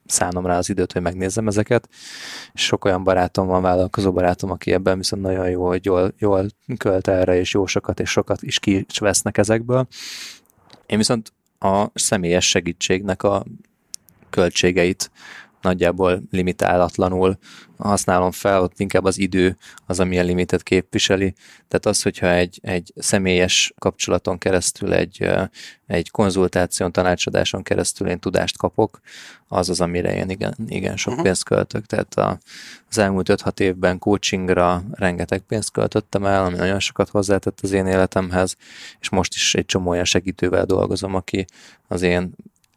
szánom 0.07 0.47
rá 0.47 0.59
az 0.59 0.69
időt, 0.69 0.93
hogy 0.93 1.03
megnézzem 1.03 1.49
ezeket. 1.49 1.89
Sok 2.55 2.85
olyan 2.85 3.05
barátom 3.05 3.47
van, 3.47 3.63
vállalkozó 3.63 4.13
barátom, 4.13 4.51
aki 4.51 4.73
ebben 4.73 4.99
viszont 4.99 5.23
nagyon 5.23 5.51
jó, 5.51 5.67
hogy 5.67 5.85
jól, 5.85 6.15
jól 6.19 6.47
költ 6.77 7.09
erre, 7.09 7.39
és 7.39 7.53
jó 7.53 7.67
sokat, 7.67 8.01
és 8.01 8.11
sokat 8.11 8.43
is 8.43 8.59
ki 8.59 8.87
is 8.89 9.39
ezekből. 9.39 9.87
Én 10.87 10.99
viszont 10.99 11.33
a 11.59 11.87
személyes 11.95 12.49
segítségnek 12.49 13.23
a 13.23 13.45
költségeit 14.31 15.11
nagyjából 15.63 16.23
limitálatlanul 16.31 17.39
használom 17.77 18.31
fel, 18.31 18.63
ott 18.63 18.81
inkább 18.81 19.05
az 19.05 19.19
idő 19.19 19.57
az, 19.87 20.01
ami 20.01 20.19
a 20.19 20.23
limitet 20.23 20.63
képviseli. 20.63 21.35
Tehát 21.69 21.87
az, 21.87 22.03
hogyha 22.03 22.31
egy, 22.31 22.59
egy 22.63 22.93
személyes 22.97 23.73
kapcsolaton 23.79 24.39
keresztül, 24.39 24.93
egy, 24.93 25.31
egy 25.87 26.11
konzultáción, 26.11 26.93
tanácsadáson 26.93 27.63
keresztül 27.63 28.09
én 28.09 28.19
tudást 28.19 28.57
kapok, 28.57 29.01
az 29.49 29.69
az, 29.69 29.81
amire 29.81 30.15
én 30.15 30.31
igen, 30.31 30.55
igen 30.67 30.97
sok 30.97 31.11
uh-huh. 31.11 31.25
pénzt 31.25 31.45
költök. 31.45 31.87
Tehát 31.87 32.15
a, 32.15 32.39
az 32.89 32.99
elmúlt 32.99 33.29
5-6 33.33 33.61
évben 33.61 33.99
coachingra 33.99 34.83
rengeteg 34.93 35.41
pénzt 35.41 35.71
költöttem 35.71 36.25
el, 36.25 36.45
ami 36.45 36.57
nagyon 36.57 36.81
sokat 36.81 37.09
hozzátett 37.09 37.59
az 37.63 37.73
én 37.73 37.87
életemhez, 37.87 38.57
és 39.01 39.09
most 39.09 39.35
is 39.35 39.55
egy 39.55 39.67
csomó 39.67 39.91
olyan 39.91 40.05
segítővel 40.05 40.65
dolgozom, 40.65 41.15
aki 41.15 41.45
az 41.89 42.03
én 42.03 42.35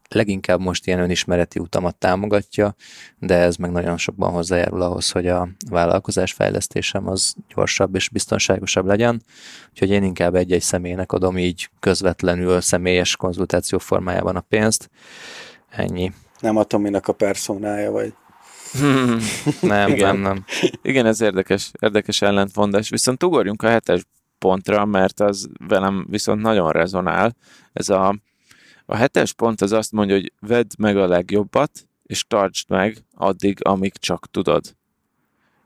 leginkább 0.10 0.60
most 0.60 0.88
ilyen 0.88 1.00
önismereti 1.00 1.60
utamat 1.60 1.96
támogatja, 1.96 2.76
de 3.20 3.36
ez 3.36 3.56
meg 3.56 3.72
nagyon 3.72 3.98
sokban 3.98 4.32
hozzájárul 4.32 4.82
ahhoz, 4.82 5.12
hogy 5.12 5.28
a 5.28 5.50
vállalkozás 5.70 6.34
fejlesztésem 6.34 7.08
az 7.08 7.36
gyorsabb 7.56 7.96
és 7.96 8.10
biztonságosabb 8.10 8.86
legyen. 8.86 9.24
Úgyhogy 9.70 9.90
én 9.90 10.04
inkább 10.04 10.36
egy-egy 10.36 10.62
személynek 10.62 11.12
adom 11.12 11.38
így 11.38 11.70
közvetlenül 11.80 12.62
személyes 12.62 13.16
konzultáció 13.16 13.78
formájában 13.78 14.36
a 14.36 14.42
pénzt. 14.42 14.90
Ennyi. 15.70 16.12
Nem 16.40 16.58
a 16.58 16.64
Tominak 16.64 17.08
a 17.08 17.14
personája 17.14 17.92
vagy. 17.92 18.14
Hmm. 18.80 19.18
Nem, 19.62 19.90
Igen. 19.90 20.20
nem, 20.20 20.22
nem. 20.22 20.46
Igen, 20.82 21.06
ez 21.06 21.22
érdekes, 21.22 21.72
érdekes 21.80 22.22
ellentmondás. 22.22 22.90
Viszont 22.90 23.24
ugorjunk 23.24 23.62
a 23.62 23.68
hetes 23.68 24.02
pontra, 24.40 24.86
mert 24.86 25.20
az 25.20 25.50
velem 25.68 26.06
viszont 26.10 26.42
nagyon 26.42 26.72
rezonál. 26.72 27.36
Ez 27.74 27.90
a, 27.90 28.16
a 28.86 28.96
hetes 28.96 29.34
pont 29.34 29.62
az 29.62 29.72
azt 29.72 29.92
mondja, 29.92 30.16
hogy 30.16 30.34
vedd 30.40 30.70
meg 30.78 30.98
a 30.98 31.08
legjobbat, 31.08 31.88
és 32.04 32.28
tartsd 32.28 32.70
meg 32.70 32.98
addig, 33.14 33.66
amíg 33.68 33.98
csak 33.98 34.30
tudod. 34.32 34.76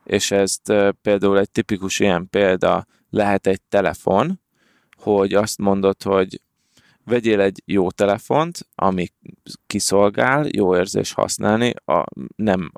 és 0.04 0.32
ezt 0.32 0.74
például 1.02 1.40
egy 1.40 1.52
tipikus 1.52 2.00
ilyen 2.00 2.30
példa 2.30 2.86
lehet 3.10 3.48
egy 3.48 3.62
telefon, 3.62 4.42
hogy 4.98 5.34
azt 5.34 5.58
mondod, 5.58 6.04
hogy 6.04 6.42
vegyél 7.06 7.42
egy 7.42 7.62
jó 7.66 7.92
telefont, 7.92 8.68
ami 8.76 9.08
kiszolgál, 9.68 10.48
jó 10.52 10.76
érzés 10.76 11.12
használni, 11.12 11.74
a, 11.86 12.04
nem 12.36 12.72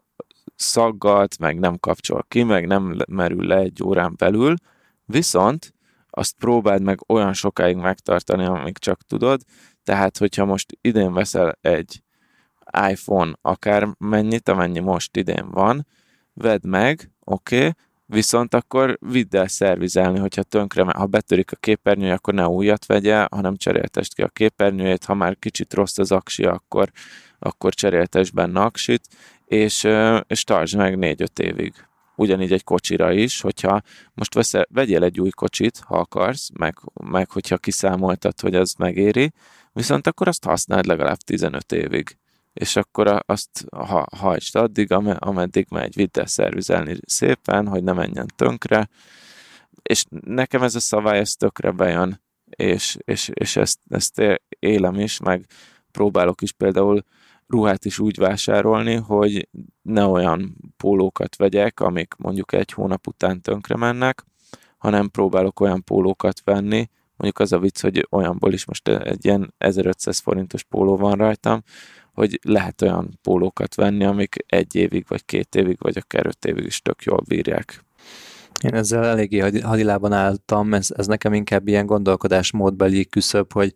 szaggat, 0.56 1.38
meg 1.38 1.60
nem 1.60 1.78
kapcsol 1.80 2.26
ki, 2.28 2.44
meg 2.44 2.68
nem 2.68 2.98
merül 3.08 3.48
le 3.48 3.58
egy 3.58 3.84
órán 3.84 4.14
belül, 4.18 4.56
viszont 5.06 5.74
azt 6.10 6.36
próbáld 6.38 6.82
meg 6.82 7.00
olyan 7.08 7.34
sokáig 7.34 7.76
megtartani, 7.76 8.46
amíg 8.46 8.78
csak 8.78 9.02
tudod, 9.02 9.42
tehát 9.84 10.17
hogyha 10.17 10.45
most 10.45 10.77
idén 10.82 11.13
veszel 11.13 11.57
egy 11.61 12.01
iPhone 12.89 13.34
akár 13.41 13.88
mennyit, 13.97 14.49
amennyi 14.49 14.79
most 14.79 15.17
idén 15.17 15.49
van, 15.49 15.88
vedd 16.34 16.67
meg, 16.67 17.11
oké, 17.19 17.57
okay, 17.57 17.71
viszont 18.05 18.53
akkor 18.53 18.97
vidd 18.99 19.36
el 19.36 19.47
szervizelni, 19.47 20.19
hogyha 20.19 20.43
tönkre, 20.43 20.84
ha 20.84 21.05
betörik 21.05 21.51
a 21.51 21.55
képernyője, 21.55 22.13
akkor 22.13 22.34
ne 22.34 22.47
újat 22.47 22.86
vegye, 22.86 23.27
hanem 23.32 23.55
cseréltest 23.55 24.13
ki 24.13 24.21
a 24.21 24.27
képernyőjét, 24.27 25.05
ha 25.05 25.13
már 25.13 25.38
kicsit 25.39 25.73
rossz 25.73 25.97
az 25.97 26.11
aksi, 26.11 26.43
akkor, 26.43 26.91
akkor 27.39 27.73
cseréltest 27.73 28.34
benne 28.34 28.61
aksit, 28.61 29.01
és, 29.45 29.88
és 30.27 30.43
tartsd 30.43 30.77
meg 30.77 30.97
4-5 30.99 31.39
évig. 31.39 31.73
Ugyanígy 32.15 32.51
egy 32.51 32.63
kocsira 32.63 33.11
is, 33.11 33.41
hogyha 33.41 33.82
most 34.13 34.34
veszel, 34.34 34.67
vegyél 34.69 35.03
egy 35.03 35.19
új 35.19 35.29
kocsit, 35.29 35.82
ha 35.86 35.97
akarsz, 35.97 36.49
meg, 36.53 36.77
meg 37.03 37.32
hogyha 37.32 37.57
kiszámoltad, 37.57 38.39
hogy 38.39 38.55
az 38.55 38.73
megéri, 38.77 39.32
viszont 39.74 40.07
akkor 40.07 40.28
azt 40.28 40.45
használd 40.45 40.86
legalább 40.86 41.17
15 41.17 41.72
évig. 41.72 42.17
És 42.53 42.76
akkor 42.76 43.24
azt 43.26 43.65
ha, 43.76 44.07
hajtsd 44.17 44.55
addig, 44.55 44.91
ameddig 45.17 45.67
megy, 45.69 45.95
vidd 45.95 46.19
el 46.19 46.26
szervizelni 46.26 46.97
szépen, 47.05 47.67
hogy 47.67 47.84
ne 47.84 47.93
menjen 47.93 48.28
tönkre, 48.36 48.89
és 49.82 50.03
nekem 50.09 50.63
ez 50.63 50.76
a 50.76 50.80
szabály, 50.80 51.19
ez 51.19 51.34
tökre 51.34 51.72
bejön, 51.72 52.22
és, 52.49 52.97
és, 52.99 53.30
és 53.34 53.55
ezt, 53.55 53.80
ezt 53.89 54.22
élem 54.59 54.99
is, 54.99 55.19
meg 55.19 55.45
próbálok 55.91 56.41
is 56.41 56.51
például 56.51 57.03
ruhát 57.47 57.86
is 57.86 57.99
úgy 57.99 58.17
vásárolni, 58.17 58.95
hogy 58.95 59.49
ne 59.82 60.05
olyan 60.05 60.55
pólókat 60.78 61.36
vegyek, 61.36 61.80
amik 61.80 62.13
mondjuk 62.17 62.53
egy 62.53 62.72
hónap 62.72 63.07
után 63.07 63.41
tönkre 63.41 63.76
mennek, 63.76 64.24
hanem 64.78 65.09
próbálok 65.09 65.59
olyan 65.59 65.84
pólókat 65.84 66.41
venni, 66.43 66.89
mondjuk 67.22 67.39
az 67.39 67.51
a 67.51 67.59
vicc, 67.59 67.82
hogy 67.82 68.07
olyanból 68.09 68.53
is 68.53 68.65
most 68.65 68.88
egy 68.88 69.26
ilyen 69.26 69.53
1500 69.57 70.19
forintos 70.19 70.63
póló 70.63 70.97
van 70.97 71.17
rajtam, 71.17 71.63
hogy 72.13 72.39
lehet 72.43 72.82
olyan 72.82 73.19
pólókat 73.22 73.76
venni, 73.76 74.03
amik 74.03 74.36
egy 74.47 74.76
évig, 74.76 75.05
vagy 75.07 75.26
két 75.26 75.55
évig, 75.55 75.78
vagy 75.80 75.97
akár 75.97 76.26
öt 76.26 76.45
évig 76.45 76.65
is 76.65 76.82
tök 76.82 77.03
jól 77.03 77.22
bírják. 77.28 77.84
Én 78.63 78.74
ezzel 78.74 79.05
eléggé 79.05 79.39
hadilában 79.61 80.13
álltam, 80.13 80.74
ez, 80.74 80.89
ez 80.97 81.07
nekem 81.07 81.34
inkább 81.34 81.67
ilyen 81.67 81.86
gondolkodásmódbeli 81.86 83.05
küszöb, 83.05 83.51
hogy 83.51 83.74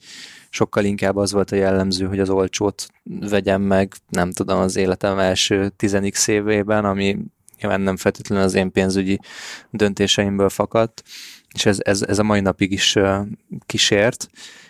sokkal 0.50 0.84
inkább 0.84 1.16
az 1.16 1.32
volt 1.32 1.52
a 1.52 1.56
jellemző, 1.56 2.06
hogy 2.06 2.20
az 2.20 2.30
olcsót 2.30 2.88
vegyem 3.04 3.62
meg, 3.62 3.94
nem 4.10 4.32
tudom, 4.32 4.60
az 4.60 4.76
életem 4.76 5.20
első 5.20 5.70
10 5.70 6.28
évében, 6.28 6.86
ami 6.86 7.18
nyilván 7.60 7.82
nem 7.82 7.98
feltétlenül 7.98 8.44
az 8.44 8.54
én 8.54 8.72
pénzügyi 8.72 9.20
döntéseimből 9.70 10.50
fakadt, 10.50 11.04
és 11.56 11.66
ez, 11.66 11.78
ez, 11.82 12.02
ez 12.02 12.20
a 12.20 12.24
mai 12.24 12.40
napig 12.40 12.72
is 12.72 12.98
kísért, 13.66 14.30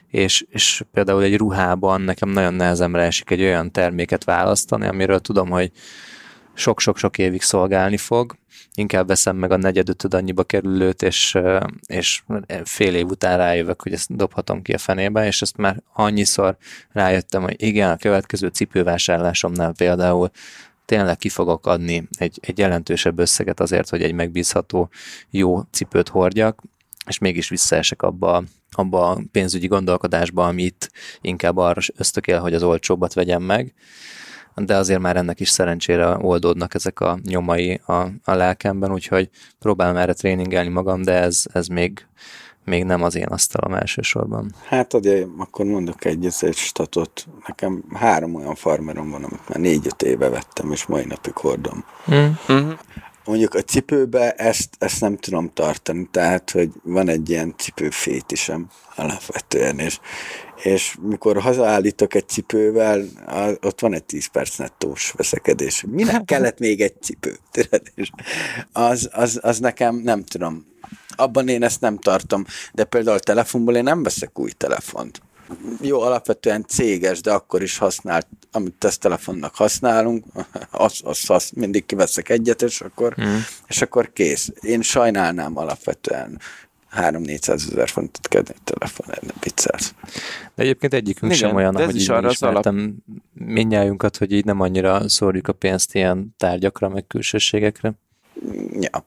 és, 0.10 0.46
és 0.50 0.84
például 0.94 1.24
egy 1.24 1.38
ruhában 1.38 2.02
nekem 2.02 2.30
nagyon 2.30 2.54
nehezemre 2.54 3.02
esik 3.02 3.30
egy 3.30 3.42
olyan 3.42 3.72
terméket 3.72 4.24
választani, 4.24 4.88
amiről 4.88 5.20
tudom, 5.20 5.50
hogy 5.50 5.72
sok-sok-sok 6.54 7.18
évig 7.18 7.42
szolgálni 7.42 7.98
fog, 7.98 8.36
inkább 8.74 9.08
veszem 9.08 9.36
meg 9.36 9.52
a 9.52 9.58
negyedötöd 9.58 10.14
annyiba 10.14 10.44
kerülőt, 10.44 11.02
és, 11.02 11.38
és 11.88 12.24
fél 12.64 12.96
év 12.96 13.06
után 13.06 13.38
rájövök, 13.38 13.82
hogy 13.82 13.94
ezt 13.94 14.16
dobhatom 14.16 14.62
ki 14.62 14.74
a 14.74 14.78
fenébe, 14.78 15.26
és 15.26 15.42
ezt 15.42 15.58
már 15.58 15.82
annyiszor 15.94 16.58
rájöttem, 16.92 17.42
hogy 17.42 17.56
igen, 17.58 17.92
a 17.92 17.98
következő 17.98 18.48
cipővásárlásomnál 18.48 19.74
például 19.78 20.30
tényleg 20.86 21.18
ki 21.18 21.30
fogok 21.30 21.68
adni 21.68 22.08
egy, 22.18 22.40
egy 22.42 22.58
jelentősebb 22.58 23.20
összeget 23.20 23.60
azért, 23.60 23.90
hogy 23.90 24.02
egy 24.02 24.14
megbízható, 24.14 24.90
jó 25.30 25.62
cipőt 25.72 26.10
hordjak, 26.10 26.62
és 27.08 27.18
mégis 27.18 27.50
visszaesek 27.50 28.02
abba, 28.02 28.44
abba 28.72 29.10
a 29.10 29.22
pénzügyi 29.32 29.68
gondolkodásba, 29.68 30.48
amit 30.48 30.92
inkább 31.22 31.58
arra 31.58 31.82
ösztökél, 31.98 32.40
hogy 32.40 32.54
az 32.54 32.64
olcsóbbat 32.64 33.14
vegyem 33.14 33.44
meg, 33.44 33.74
de 34.56 34.76
azért 34.76 35.00
már 35.00 35.16
ennek 35.16 35.40
is 35.40 35.50
szerencsére 35.50 36.18
oldódnak 36.18 36.74
ezek 36.74 37.00
a 37.00 37.20
nyomai 37.24 37.82
a, 37.86 37.94
a 38.24 38.34
lelkemben, 38.34 38.92
úgyhogy 38.92 39.30
próbálom 39.60 39.96
erre 39.96 40.14
tréningelni 40.14 40.70
magam, 40.70 41.02
de 41.02 41.14
ez, 41.14 41.44
ez 41.54 41.68
még, 41.68 42.08
még 42.64 42.84
nem 42.84 43.04
az 43.04 43.16
én 43.16 43.28
asztalom 43.28 43.74
elsősorban. 43.74 44.56
Hát 44.68 44.94
adja, 44.94 45.28
akkor 45.38 45.66
mondok 45.66 46.06
egy, 46.06 46.26
egy 46.40 46.56
statot. 46.56 47.28
Nekem 47.48 47.84
három 47.94 48.36
olyan 48.36 48.56
farmerom 48.56 49.10
van, 49.10 49.24
amit 49.24 49.50
már 49.50 49.60
négy-öt 49.60 50.02
éve 50.02 50.30
vettem, 50.30 50.72
és 50.72 50.86
mai 50.86 51.06
napig 51.06 51.38
hordom. 51.38 51.86
Mm-hmm 52.12 52.72
mondjuk 53.26 53.54
a 53.54 53.62
cipőbe 53.62 54.32
ezt, 54.32 54.76
ezt 54.80 55.02
nem 55.02 55.18
tudom 55.18 55.52
tartani, 55.54 56.08
tehát, 56.12 56.52
hogy 56.52 56.70
van 56.84 57.10
egy 57.10 57.30
ilyen 57.30 57.54
cipőfétisem 57.58 58.68
alapvetően, 58.96 59.80
és, 59.80 60.00
és 60.64 60.98
mikor 61.02 61.42
hazaállítok 61.42 62.14
egy 62.14 62.28
cipővel, 62.28 63.06
ott 63.62 63.80
van 63.80 63.94
egy 63.94 64.04
10 64.04 64.26
perc 64.26 64.58
nettós 64.58 65.14
veszekedés. 65.18 65.84
Minek 65.88 66.26
kellett 66.32 66.60
még 66.60 66.82
egy 66.82 67.02
cipő? 67.02 67.38
És 67.96 68.10
az, 68.72 69.10
az, 69.12 69.40
az 69.42 69.60
nekem 69.60 69.96
nem 69.96 70.24
tudom. 70.24 70.66
Abban 71.16 71.48
én 71.48 71.64
ezt 71.64 71.82
nem 71.82 71.98
tartom, 71.98 72.46
de 72.74 72.84
például 72.84 73.18
a 73.18 73.20
telefonból 73.20 73.76
én 73.76 73.84
nem 73.84 74.04
veszek 74.04 74.40
új 74.40 74.52
telefont 74.52 75.22
jó, 75.82 76.02
alapvetően 76.02 76.66
céges, 76.68 77.22
de 77.22 77.32
akkor 77.32 77.62
is 77.62 77.78
használt, 77.78 78.28
amit 78.52 78.74
tesztelefonnak 78.74 79.56
használunk, 79.56 80.26
azt 80.72 81.04
az, 81.04 81.24
az 81.28 81.50
mindig 81.56 81.86
kiveszek 81.86 82.30
egyet, 82.30 82.62
és 82.62 82.82
akkor, 82.82 83.16
mm. 83.22 83.36
és 83.68 83.82
akkor 83.82 84.14
kész. 84.14 84.52
Én 84.60 84.82
sajnálnám 84.82 85.58
alapvetően 85.58 86.40
3-400 86.96 87.72
ezer 87.72 87.90
fontot 87.90 88.28
kell 88.28 88.44
egy 88.48 88.62
telefon, 88.64 89.06
nem 89.10 89.36
viccelsz. 89.42 89.94
De 90.56 90.64
egyébként 90.64 90.94
egyikünk 90.94 91.34
Igen, 91.34 91.48
sem 91.48 91.56
olyan, 91.56 91.76
hogy 91.76 91.96
így 91.96 92.10
arra 92.10 92.30
ismertem 92.30 92.76
alap... 92.76 93.48
mindnyájunkat, 93.48 94.18
hogy 94.18 94.32
így 94.32 94.46
nem 94.46 94.60
annyira 94.60 95.10
szórjuk 95.10 95.48
a 95.48 95.54
pénzt 95.54 95.96
ilyen 95.96 96.36
tárgyakra, 96.38 96.90
meg 96.90 97.08
külsőségekre. 97.08 97.94
Ja. 98.80 99.06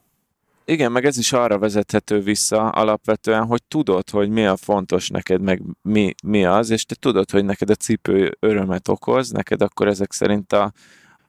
Igen, 0.70 0.92
meg 0.92 1.04
ez 1.04 1.18
is 1.18 1.32
arra 1.32 1.58
vezethető 1.58 2.20
vissza 2.20 2.68
alapvetően, 2.68 3.46
hogy 3.46 3.62
tudod, 3.68 4.10
hogy 4.10 4.28
mi 4.28 4.46
a 4.46 4.56
fontos 4.56 5.08
neked, 5.08 5.40
meg 5.40 5.62
mi, 5.82 6.14
mi 6.22 6.44
az, 6.44 6.70
és 6.70 6.84
te 6.84 6.94
tudod, 6.94 7.30
hogy 7.30 7.44
neked 7.44 7.70
a 7.70 7.74
cipő 7.74 8.36
örömet 8.40 8.88
okoz, 8.88 9.30
neked 9.30 9.62
akkor 9.62 9.86
ezek 9.86 10.12
szerint 10.12 10.52
a, 10.52 10.72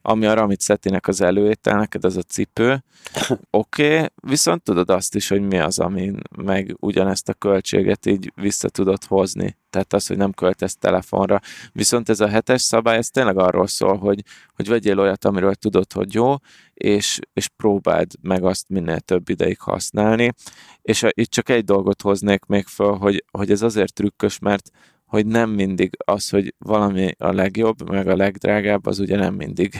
ami 0.02 0.26
a 0.26 0.34
Ramit 0.34 0.62
Szetinek 0.62 1.08
az 1.08 1.22
előétel, 1.22 1.78
neked 1.78 2.06
az 2.06 2.18
a 2.18 2.22
cipő, 2.22 2.84
oké, 3.50 3.96
okay, 3.96 4.08
viszont 4.16 4.64
tudod 4.64 4.90
azt 4.90 5.16
is, 5.16 5.28
hogy 5.28 5.42
mi 5.42 5.60
az, 5.60 5.80
ami 5.80 6.12
meg 6.38 6.76
ugyanezt 6.80 7.30
a 7.30 7.34
költséget 7.34 8.06
így 8.06 8.32
vissza 8.36 8.70
tudod 8.70 9.04
hozni. 9.04 9.58
Tehát 9.70 9.94
az, 9.94 10.08
hogy 10.08 10.18
nem 10.18 10.32
költesz 10.32 10.76
telefonra. 10.76 11.40
Viszont 11.72 12.10
ez 12.10 12.20
a 12.20 12.28
hetes 12.28 12.62
szabály, 12.62 12.98
ez 12.98 13.10
tényleg 13.10 13.38
arról 13.38 13.68
szól, 13.68 13.98
hogy, 13.98 14.24
hogy 14.56 14.68
vegyél 14.68 15.00
olyat, 15.00 15.26
amiről 15.26 15.56
tudod, 15.56 15.94
hogy 15.94 16.14
jó, 16.14 16.36
és, 16.74 17.20
és 17.34 17.48
próbáld 17.48 18.12
meg 18.22 18.44
azt 18.44 18.70
minél 18.70 19.00
több 19.00 19.30
ideig 19.30 19.60
használni. 19.60 20.34
És 20.82 21.04
a, 21.04 21.10
itt 21.14 21.30
csak 21.30 21.50
egy 21.50 21.64
dolgot 21.64 22.02
hoznék 22.02 22.46
még 22.46 22.66
föl, 22.66 22.98
hogy, 22.98 23.26
hogy 23.32 23.52
ez 23.52 23.62
azért 23.62 23.94
trükkös, 23.94 24.40
mert 24.40 24.70
hogy 25.10 25.26
nem 25.26 25.50
mindig 25.50 25.98
az, 26.06 26.30
hogy 26.30 26.54
valami 26.58 27.12
a 27.18 27.32
legjobb, 27.32 27.90
meg 27.90 28.08
a 28.08 28.16
legdrágább, 28.16 28.86
az 28.86 29.00
ugye 29.00 29.18
nem 29.18 29.34
mindig 29.34 29.74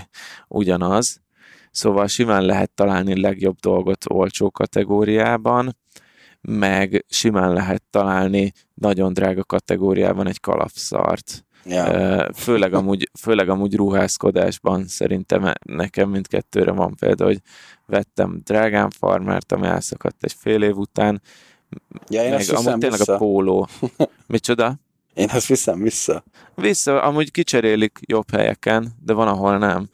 ugyanaz. 0.48 1.22
Szóval 1.72 2.08
simán 2.08 2.46
lehet 2.46 2.72
találni 2.72 3.22
legjobb 3.22 3.60
dolgot 3.60 4.06
olcsó 4.08 4.52
kategóriában, 4.52 5.78
meg 6.42 7.06
simán 7.10 7.54
lehet 7.54 7.84
találni 7.90 8.52
nagyon 8.74 9.14
drága 9.14 9.44
kategóriában 9.44 10.28
egy 10.28 10.40
kalapszart. 10.40 11.46
Ja. 11.66 12.34
Főleg, 12.34 12.74
amúgy, 12.74 13.10
főleg 13.20 13.50
amúgy 13.50 13.76
ruházkodásban 13.76 14.88
szerintem 14.88 15.54
nekem 15.66 16.10
mindkettőre 16.10 16.72
van 16.72 16.96
példa, 16.96 17.26
hogy 17.26 17.42
vettem 17.86 18.42
drágán 18.44 18.90
farmert, 18.90 19.52
ami 19.52 19.68
elszakadt 19.68 20.24
egy 20.24 20.34
fél 20.34 20.64
év 20.64 20.78
után, 20.78 21.22
ja, 22.08 22.24
én 22.24 22.30
meg 22.30 22.46
amúgy 22.50 22.80
tényleg 22.80 23.00
vissza. 23.00 23.14
a 23.14 23.18
póló. 23.18 23.68
Micsoda? 24.28 24.80
Én 25.20 25.30
ezt 25.30 25.48
viszem 25.48 25.82
vissza. 25.82 26.24
Vissza, 26.56 27.02
amúgy 27.02 27.32
kicserélik 27.32 28.00
jobb 28.02 28.32
helyeken, 28.32 28.92
de 29.04 29.14
van, 29.14 29.28
ahol 29.28 29.58
nem. 29.58 29.90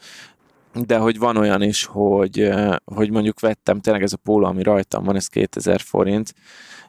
De 0.73 0.97
hogy 0.97 1.17
van 1.17 1.37
olyan 1.37 1.61
is, 1.61 1.85
hogy, 1.85 2.49
hogy 2.85 3.11
mondjuk 3.11 3.39
vettem, 3.39 3.79
tényleg 3.79 4.03
ez 4.03 4.13
a 4.13 4.17
póló, 4.17 4.45
ami 4.45 4.63
rajtam 4.63 5.03
van, 5.03 5.15
ez 5.15 5.27
2000 5.27 5.81
forint, 5.81 6.33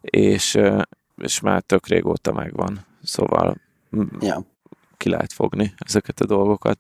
és, 0.00 0.58
és 1.16 1.40
már 1.40 1.62
tök 1.62 1.86
régóta 1.86 2.32
megvan. 2.32 2.86
Szóval 3.02 3.56
ja. 4.20 4.42
ki 4.96 5.08
lehet 5.08 5.32
fogni 5.32 5.74
ezeket 5.78 6.20
a 6.20 6.26
dolgokat. 6.26 6.78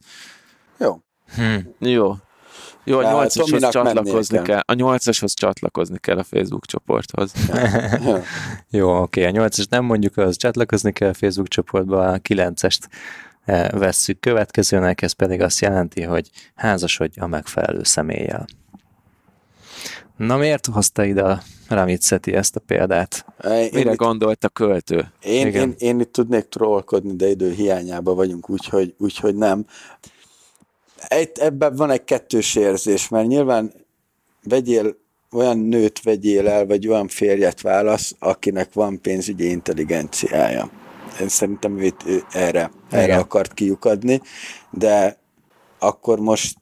Jó. 0.78 1.00
Hm. 1.34 1.58
Jó. 1.78 2.14
Jó, 2.88 2.98
a 2.98 3.02
Már 3.02 3.12
nyolcashoz 3.12 3.48
Tominak 3.48 3.70
csatlakozni 3.70 4.36
mennie 4.36 4.52
kell. 4.52 4.62
A 4.66 4.72
nyolcashoz 4.72 5.34
csatlakozni 5.34 5.98
kell 5.98 6.18
a 6.18 6.24
Facebook 6.24 6.66
csoporthoz. 6.66 7.32
Jó, 8.70 9.02
oké, 9.02 9.24
a 9.24 9.30
8-es 9.30 9.68
nem 9.68 9.84
mondjuk, 9.84 10.16
az 10.16 10.36
csatlakozni 10.36 10.92
kell 10.92 11.08
a 11.08 11.14
Facebook 11.14 11.48
csoportba, 11.48 12.06
a 12.06 12.18
9-est 12.18 12.78
eh, 13.44 13.68
vesszük 13.70 14.20
következőnek, 14.20 15.02
ez 15.02 15.12
pedig 15.12 15.40
azt 15.40 15.60
jelenti, 15.60 16.02
hogy 16.02 16.30
házasodj 16.54 17.20
a 17.20 17.26
megfelelő 17.26 17.82
személlyel. 17.82 18.46
Na 20.16 20.36
miért 20.36 20.66
hozta 20.66 21.04
ide 21.04 21.22
a 21.22 21.42
Ramit 21.68 22.02
Szeti 22.02 22.34
ezt 22.34 22.56
a 22.56 22.60
példát? 22.60 23.24
Én, 23.44 23.68
Mire 23.72 23.90
itt, 23.90 23.96
gondolt 23.96 24.44
a 24.44 24.48
költő? 24.48 25.12
én, 25.22 25.46
Igen. 25.46 25.68
én, 25.68 25.74
én 25.78 26.00
itt 26.00 26.12
tudnék 26.12 26.44
trollkodni, 26.44 27.16
de 27.16 27.28
idő 27.28 27.52
hiányában 27.52 28.16
vagyunk, 28.16 28.50
úgyhogy, 28.50 28.94
úgyhogy 28.98 29.34
nem. 29.34 29.66
Egy, 30.96 31.30
ebben 31.34 31.74
van 31.76 31.90
egy 31.90 32.04
kettős 32.04 32.54
érzés, 32.54 33.08
mert 33.08 33.26
nyilván 33.26 33.72
vegyél 34.42 34.96
olyan 35.32 35.58
nőt 35.58 36.02
vegyél 36.02 36.48
el, 36.48 36.66
vagy 36.66 36.88
olyan 36.88 37.08
férjet 37.08 37.60
válasz, 37.60 38.14
akinek 38.18 38.72
van 38.72 39.00
pénzügyi 39.00 39.48
intelligenciája. 39.50 40.70
Én 41.20 41.28
szerintem 41.28 41.78
ő, 41.78 41.84
itt- 41.84 42.06
ő 42.06 42.22
erre, 42.32 42.70
erre 42.90 43.16
akart 43.16 43.54
kiukadni, 43.54 44.20
de 44.70 45.18
akkor 45.78 46.18
most 46.18 46.56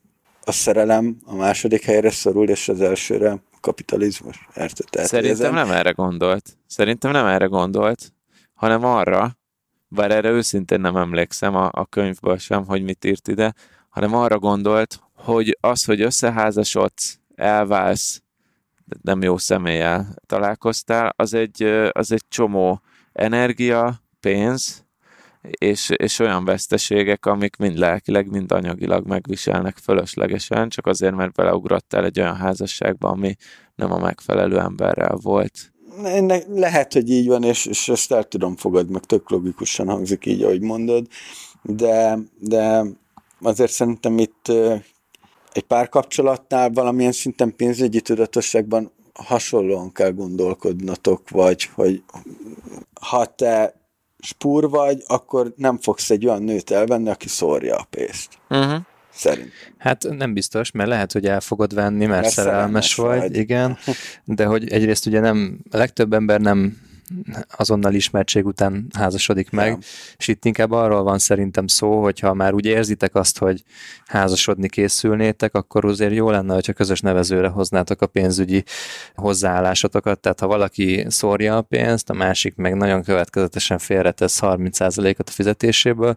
a 0.45 0.53
szerelem 0.53 1.17
a 1.25 1.35
második 1.35 1.83
helyre 1.85 2.11
szorul, 2.11 2.49
és 2.49 2.69
az 2.69 2.81
elsőre 2.81 3.31
a 3.31 3.41
kapitalizmus. 3.61 4.49
Érted? 4.57 4.87
Tehát 4.91 5.09
Szerintem 5.09 5.55
ezen- 5.55 5.67
nem 5.67 5.77
erre 5.77 5.91
gondolt. 5.91 6.57
Szerintem 6.67 7.11
nem 7.11 7.27
erre 7.27 7.45
gondolt, 7.47 8.13
hanem 8.55 8.85
arra, 8.85 9.37
bár 9.89 10.11
erre 10.11 10.29
őszintén 10.31 10.81
nem 10.81 10.97
emlékszem 10.97 11.55
a, 11.55 11.69
a 11.73 11.87
könyvből 11.87 12.39
sem, 12.39 12.67
hogy 12.67 12.83
mit 12.83 13.05
írt 13.05 13.29
ide, 13.29 13.55
hanem 13.95 14.15
arra 14.15 14.39
gondolt, 14.39 15.01
hogy 15.17 15.59
az, 15.61 15.85
hogy 15.85 16.01
összeházasodsz, 16.01 17.19
elválsz, 17.35 18.23
nem 19.03 19.23
jó 19.23 19.39
személlyel 19.39 20.15
találkoztál, 20.27 21.15
az 21.17 21.35
egy, 21.35 21.63
az 21.93 22.13
egy 22.13 22.23
csomó 22.29 22.81
energia, 23.13 24.03
pénz, 24.21 24.85
és, 25.43 25.91
és 25.97 26.19
olyan 26.19 26.45
veszteségek, 26.45 27.27
amik 27.27 27.57
mind 27.57 27.79
lelkileg, 27.79 28.31
mind 28.31 28.53
anyagilag 28.53 29.07
megviselnek 29.07 29.77
fölöslegesen, 29.77 30.69
csak 30.69 30.87
azért, 30.87 31.15
mert 31.15 31.33
beleugrottál 31.33 32.05
egy 32.05 32.21
olyan 32.21 32.37
házasságba, 32.37 33.09
ami 33.09 33.35
nem 33.75 33.93
a 33.93 33.99
megfelelő 33.99 34.59
emberrel 34.59 35.19
volt. 35.23 35.73
Ennek 36.05 36.45
lehet, 36.49 36.93
hogy 36.93 37.11
így 37.11 37.27
van, 37.27 37.43
és, 37.43 37.67
és 37.67 37.89
ezt 37.89 38.13
el 38.13 38.25
tudom 38.25 38.57
fogadni, 38.57 38.93
meg 38.93 39.05
tök 39.05 39.31
logikusan 39.31 39.89
hangzik 39.89 40.27
így, 40.27 40.43
ahogy 40.43 40.61
mondod, 40.61 41.07
de, 41.63 42.19
de 42.39 42.85
azért 43.47 43.73
szerintem 43.73 44.19
itt 44.19 44.53
egy 45.53 45.63
párkapcsolatnál 45.63 46.71
valamilyen 46.71 47.13
szinten 47.13 47.57
pénzügyi 47.57 48.01
tudatosságban 48.01 48.93
hasonlóan 49.13 49.93
kell 49.93 50.11
gondolkodnotok, 50.11 51.31
vagy 51.31 51.63
hogy 51.75 52.03
ha 53.01 53.25
te 53.25 53.75
spúr 54.19 54.71
vagy, 54.71 55.03
akkor 55.07 55.53
nem 55.57 55.79
fogsz 55.79 56.11
egy 56.11 56.27
olyan 56.27 56.43
nőt 56.43 56.71
elvenni, 56.71 57.09
aki 57.09 57.29
szórja 57.29 57.77
a 57.77 57.87
pénzt. 57.91 58.39
Uh-huh. 58.49 58.81
Szerint. 59.15 59.53
Hát 59.79 60.07
nem 60.09 60.35
biztos, 60.35 60.71
mert 60.71 60.89
lehet, 60.89 61.13
hogy 61.13 61.27
el 61.27 61.41
fogod 61.41 61.75
venni, 61.75 62.07
mert, 62.07 62.11
Mert 62.11 62.23
mert 62.23 62.33
szerelmes 62.35 62.87
szerelmes 62.87 63.21
vagy, 63.21 63.31
vagy. 63.31 63.37
igen, 63.37 63.79
de 64.25 64.45
hogy 64.45 64.69
egyrészt 64.69 65.07
ugye 65.07 65.21
nem, 65.21 65.59
a 65.71 65.77
legtöbb 65.77 66.13
ember 66.13 66.41
nem 66.41 66.77
azonnal 67.57 67.95
ismertség 67.95 68.47
után 68.47 68.87
házasodik 68.93 69.51
meg, 69.51 69.69
Ja. 69.71 69.79
és 70.17 70.29
itt 70.29 70.45
inkább 70.45 70.71
arról 70.71 71.03
van 71.03 71.19
szerintem 71.19 71.67
szó, 71.67 72.03
hogyha 72.03 72.35
már 72.35 72.53
úgy 72.55 72.65
érzitek 72.67 73.15
azt, 73.15 73.39
hogy 73.39 73.63
házasodni 74.07 74.69
készülnétek, 74.69 75.55
akkor 75.55 75.85
azért 75.85 76.13
jó 76.15 76.31
lenne, 76.31 76.55
hogyha 76.55 76.73
közös 76.73 77.01
nevezőre 77.01 77.49
hoznátok 77.49 78.01
a 78.03 78.07
pénzügyi 78.07 78.65
hozzáállásotokat, 79.15 80.21
tehát 80.21 80.41
ha 80.41 80.47
valaki 80.47 81.05
szórja 81.09 81.57
a 81.57 81.63
pénzt, 81.63 82.11
a 82.11 82.15
másik 82.15 82.55
meg 82.57 82.75
nagyon 82.77 83.03
következetesen 83.03 83.79
félretesz 83.79 84.39
30%-ot 84.43 85.29
a 85.29 85.33
fizetéséből, 85.33 86.17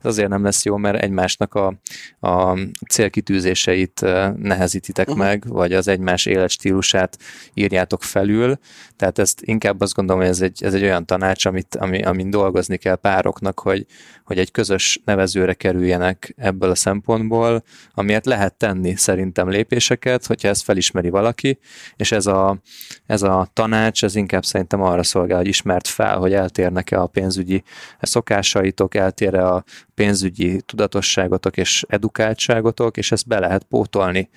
ez 0.00 0.04
azért 0.10 0.28
nem 0.28 0.44
lesz 0.44 0.64
jó, 0.64 0.76
mert 0.76 1.02
egymásnak 1.02 1.54
a, 1.54 1.74
a 2.20 2.58
célkitűzéseit 2.88 4.02
eh, 4.02 4.32
nehezítitek 4.32 5.06
Mhm. 5.08 5.18
meg, 5.18 5.44
vagy 5.48 5.72
az 5.72 5.88
egymás 5.88 6.26
életstílusát 6.26 7.18
írjátok 7.54 8.02
felül, 8.02 8.58
tehát 8.96 9.18
ezt 9.18 9.40
inkább 9.42 9.80
azt 9.80 9.94
gondolom, 9.94 10.20
hogy 10.20 10.30
ez 10.30 10.37
egy, 10.40 10.64
ez 10.64 10.74
egy 10.74 10.82
olyan 10.82 11.06
tanács, 11.06 11.44
amit, 11.44 11.74
ami, 11.74 12.02
amin 12.02 12.30
dolgozni 12.30 12.76
kell 12.76 12.94
pároknak, 12.94 13.60
hogy, 13.60 13.86
hogy 14.24 14.38
egy 14.38 14.50
közös 14.50 15.00
nevezőre 15.04 15.54
kerüljenek 15.54 16.34
ebből 16.36 16.70
a 16.70 16.74
szempontból, 16.74 17.62
amiért 17.94 18.26
lehet 18.26 18.54
tenni 18.54 18.96
szerintem 18.96 19.48
lépéseket, 19.48 20.26
hogyha 20.26 20.48
ezt 20.48 20.62
felismeri 20.62 21.08
valaki, 21.08 21.58
és 21.96 22.12
ez 22.12 22.26
a, 22.26 22.58
ez 23.06 23.22
a 23.22 23.48
tanács, 23.52 24.04
ez 24.04 24.14
inkább 24.14 24.44
szerintem 24.44 24.82
arra 24.82 25.02
szolgál, 25.02 25.38
hogy 25.38 25.46
ismert 25.46 25.88
fel, 25.88 26.16
hogy 26.18 26.32
eltérnek-e 26.32 27.00
a 27.00 27.06
pénzügyi 27.06 27.62
szokásaitok, 28.00 28.94
eltér-e 28.94 29.46
a 29.46 29.64
pénzügyi 29.94 30.60
tudatosságotok 30.60 31.56
és 31.56 31.84
edukáltságotok, 31.88 32.96
és 32.96 33.12
ezt 33.12 33.26
be 33.26 33.38
lehet 33.38 33.62
pótolni. 33.62 34.30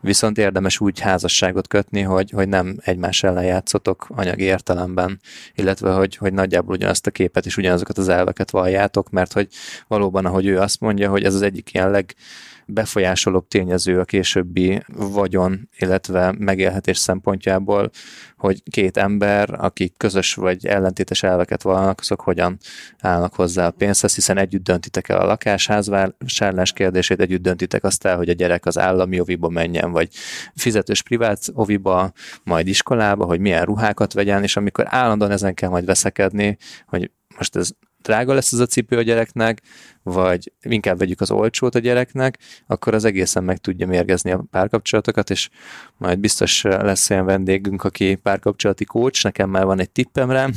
Viszont 0.00 0.38
érdemes 0.38 0.80
úgy 0.80 1.00
házasságot 1.00 1.68
kötni, 1.68 2.00
hogy, 2.00 2.30
hogy 2.30 2.48
nem 2.48 2.76
egymás 2.80 3.22
ellen 3.22 3.44
játszotok 3.44 4.06
anyagi 4.08 4.42
értelemben, 4.42 5.20
illetve 5.54 5.92
hogy, 5.92 6.16
hogy 6.16 6.32
nagyjából 6.32 6.74
ugyanazt 6.74 7.06
a 7.06 7.10
képet 7.10 7.46
és 7.46 7.56
ugyanazokat 7.56 7.98
az 7.98 8.08
elveket 8.08 8.50
valljátok, 8.50 9.10
mert 9.10 9.32
hogy 9.32 9.48
valóban, 9.86 10.26
ahogy 10.26 10.46
ő 10.46 10.58
azt 10.58 10.80
mondja, 10.80 11.10
hogy 11.10 11.24
ez 11.24 11.34
az 11.34 11.42
egyik 11.42 11.74
ilyen 11.74 11.90
legbefolyásolóbb 11.90 13.48
tényező 13.48 14.00
a 14.00 14.04
későbbi 14.04 14.82
vagyon, 14.96 15.68
illetve 15.78 16.34
megélhetés 16.38 16.98
szempontjából, 16.98 17.90
hogy 18.36 18.62
két 18.70 18.96
ember, 18.96 19.54
akik 19.58 19.94
közös 19.96 20.34
vagy 20.34 20.66
ellentétes 20.66 21.22
elveket 21.22 21.62
vallanak, 21.62 22.00
azok 22.00 22.20
hogyan 22.20 22.58
állnak 22.98 23.34
hozzá 23.34 23.66
a 23.66 23.70
pénzhez, 23.70 24.14
hiszen 24.14 24.38
együtt 24.38 24.64
döntitek 24.64 25.08
el 25.08 25.18
a 25.18 25.26
lakásházvásárlás 25.26 26.72
kérdését, 26.72 27.20
együtt 27.20 27.42
döntitek 27.42 27.84
azt 27.84 28.04
el, 28.04 28.16
hogy 28.16 28.28
a 28.28 28.32
gyerek 28.32 28.66
az 28.66 28.78
állami 28.78 29.20
oviba 29.20 29.48
menjen, 29.48 29.87
vagy 29.92 30.08
fizetős 30.54 31.02
privát 31.02 31.40
oviba, 31.52 32.12
majd 32.44 32.66
iskolába, 32.66 33.24
hogy 33.24 33.40
milyen 33.40 33.64
ruhákat 33.64 34.12
vegyen, 34.12 34.42
és 34.42 34.56
amikor 34.56 34.84
állandóan 34.88 35.30
ezen 35.30 35.54
kell 35.54 35.68
majd 35.68 35.84
veszekedni, 35.84 36.56
hogy 36.86 37.10
most 37.36 37.56
ez 37.56 37.70
drága 38.02 38.34
lesz 38.34 38.52
ez 38.52 38.58
a 38.58 38.66
cipő 38.66 38.96
a 38.96 39.02
gyereknek, 39.02 39.62
vagy 40.02 40.52
inkább 40.60 40.98
vegyük 40.98 41.20
az 41.20 41.30
olcsót 41.30 41.74
a 41.74 41.78
gyereknek, 41.78 42.38
akkor 42.66 42.94
az 42.94 43.04
egészen 43.04 43.44
meg 43.44 43.58
tudja 43.58 43.86
mérgezni 43.86 44.30
a 44.30 44.44
párkapcsolatokat, 44.50 45.30
és 45.30 45.48
majd 45.96 46.18
biztos 46.18 46.62
lesz 46.62 47.10
olyan 47.10 47.24
vendégünk, 47.24 47.84
aki 47.84 48.14
párkapcsolati 48.14 48.84
coach, 48.84 49.24
nekem 49.24 49.50
már 49.50 49.64
van 49.64 49.80
egy 49.80 49.90
tippem 49.90 50.30
rá, 50.30 50.48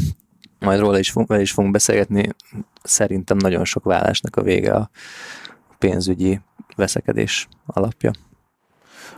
majd 0.60 0.80
róla 0.80 1.00
is, 1.00 1.12
vele 1.12 1.42
is 1.42 1.52
fogunk 1.52 1.74
beszélgetni, 1.74 2.30
szerintem 2.84 3.38
nagyon 3.38 3.66
sok 3.66 3.84
vállásnak 3.84 4.36
a 4.36 4.44
vége 4.44 4.74
a 4.74 4.90
pénzügyi 5.78 6.40
veszekedés 6.76 7.48
alapja. 7.66 8.12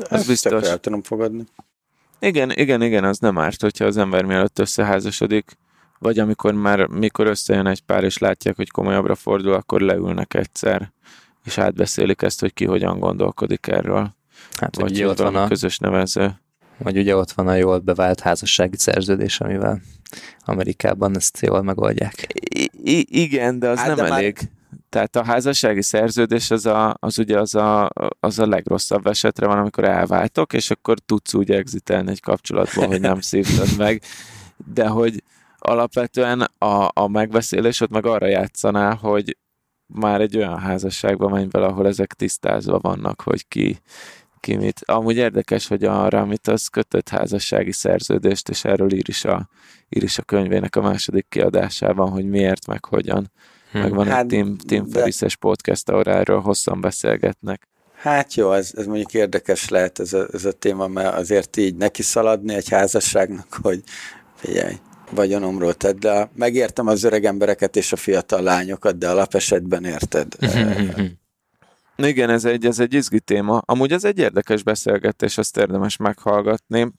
Az 0.10 0.28
biztos. 0.28 0.68
El 0.68 0.78
tudom 0.78 1.04
fogadni. 1.04 1.44
Igen, 2.20 2.52
igen, 2.52 2.82
igen, 2.82 3.04
az 3.04 3.18
nem 3.18 3.38
árt, 3.38 3.62
hogyha 3.62 3.86
az 3.86 3.98
ember 3.98 4.24
mielőtt 4.24 4.60
összeházasodik, 4.60 5.58
vagy 6.00 6.20
amikor 6.20 6.54
már, 6.54 6.86
mikor 6.88 7.28
összejön 7.28 7.68
egy 7.68 7.82
pár, 7.82 8.04
és 8.04 8.18
látják, 8.18 8.56
hogy 8.56 8.70
komolyabbra 8.72 9.16
fordul, 9.16 9.54
akkor 9.54 9.82
leülnek 9.82 10.34
egyszer, 10.34 10.92
és 11.46 11.58
átbeszélik 11.58 12.22
ezt, 12.22 12.40
hogy 12.40 12.54
ki 12.54 12.66
hogyan 12.66 13.00
gondolkodik 13.00 13.68
erről. 13.68 14.14
Hát, 14.60 14.76
vagy 14.76 14.92
ugye, 14.92 15.08
ott 15.08 15.18
van 15.18 15.36
a, 15.36 15.48
közös 15.48 15.78
nevező. 15.78 16.40
vagy 16.78 16.98
ugye 16.98 17.16
ott 17.16 17.32
van 17.32 17.48
a 17.48 17.54
jól 17.54 17.80
bevált 17.80 18.20
házassági 18.20 18.78
szerződés, 18.78 19.40
amivel 19.40 19.82
Amerikában 20.46 21.16
ezt 21.16 21.40
jól 21.42 21.62
megoldják. 21.62 22.28
I- 22.84 23.22
igen, 23.24 23.60
de 23.60 23.70
az 23.70 23.78
Hát, 23.78 23.88
nem 23.88 23.96
de 23.96 24.02
már- 24.02 24.12
elég. 24.12 24.38
Tehát 24.94 25.16
a 25.16 25.24
házassági 25.24 25.82
szerződés 25.82 26.52
az, 26.52 26.66
a, 26.66 26.96
az 27.00 27.20
ugye 27.20 27.40
az 27.40 27.56
a, 27.56 27.90
az 28.20 28.40
a 28.40 28.48
legrosszabb 28.48 29.08
esetre 29.08 29.48
van, 29.48 29.58
amikor 29.58 29.84
elváltok, 29.84 30.54
és 30.54 30.72
akkor 30.72 31.00
tudsz 31.00 31.34
úgy 31.34 31.52
exitelni 31.52 32.12
egy 32.12 32.22
kapcsolatból, 32.22 32.88
hogy 32.88 33.02
nem 33.02 33.20
szívtad 33.20 33.78
meg. 33.78 34.02
De 34.74 34.88
hogy 34.88 35.24
alapvetően 35.58 36.42
a, 36.58 36.90
a 36.94 37.08
megbeszélés 37.08 37.82
ott 37.82 37.90
meg 37.90 38.06
arra 38.06 38.28
játszanál, 38.28 38.96
hogy 38.96 39.38
már 39.86 40.22
egy 40.22 40.38
olyan 40.38 40.60
házasságba 40.60 41.30
menj 41.30 41.46
bele, 41.46 41.66
ahol 41.66 41.88
ezek 41.88 42.14
tisztázva 42.14 42.80
vannak, 42.80 43.22
hogy 43.22 43.48
ki, 43.48 43.80
ki 44.40 44.56
mit. 44.56 44.82
Amúgy 44.86 45.16
érdekes, 45.16 45.68
hogy 45.68 45.84
arra, 45.84 46.20
amit 46.20 46.48
az 46.48 46.68
kötött 46.68 47.10
házassági 47.10 47.72
szerződést, 47.72 48.50
és 48.50 48.64
erről 48.64 48.94
ír 48.94 49.10
is 49.10 49.26
a, 49.26 49.50
ír 49.90 50.04
is 50.04 50.18
a 50.18 50.24
könyvének 50.24 50.76
a 50.76 50.82
második 50.82 51.26
kiadásában, 51.30 52.10
hogy 52.10 52.26
miért, 52.26 52.68
meg 52.68 52.86
hogyan. 52.86 53.32
Hm. 53.74 53.80
Meg 53.80 53.94
van 53.94 54.08
Hát, 54.08 54.22
egy 54.22 54.28
Tim, 54.28 54.58
Tim 54.58 54.86
de- 54.86 55.00
Ferriss-es 55.00 55.36
podcast, 55.36 55.90
ahol 55.90 56.04
erről 56.04 56.40
hosszan 56.40 56.82
beszélgetnek. 56.82 57.68
Hát 57.96 58.34
jó, 58.34 58.52
ez, 58.52 58.72
ez 58.76 58.86
mondjuk 58.86 59.14
érdekes 59.14 59.70
lehet 59.70 60.00
ez 60.00 60.14
a, 60.14 60.28
ez 60.34 60.46
a 60.46 60.52
téma, 60.52 60.88
mert 60.88 61.16
azért 61.16 61.58
így 61.58 61.76
neki 61.76 62.02
szaladni 62.02 62.54
egy 62.54 62.70
házasságnak, 62.70 63.60
hogy 63.62 63.84
figyelj, 64.36 64.76
vagyonomról 65.12 65.74
tedd 65.74 66.06
le. 66.06 66.30
Megértem 66.36 66.88
az 66.88 67.04
öreg 67.04 67.26
embereket 67.26 67.76
és 67.76 67.92
a 67.92 67.96
fiatal 67.96 68.42
lányokat, 68.42 68.98
de 68.98 69.10
alapesetben 69.10 69.86
érted. 69.86 70.36
Igen, 71.96 72.30
ez 72.30 72.46
egy, 72.46 72.66
ez 72.66 72.80
egy 72.80 72.94
izgi 72.94 73.20
téma. 73.20 73.58
Amúgy 73.58 73.92
ez 73.92 74.04
egy 74.04 74.18
érdekes 74.20 74.64
beszélgetés, 74.64 75.38
azt 75.38 75.58
érdemes 75.58 75.98
meghallgatni. 75.98 76.92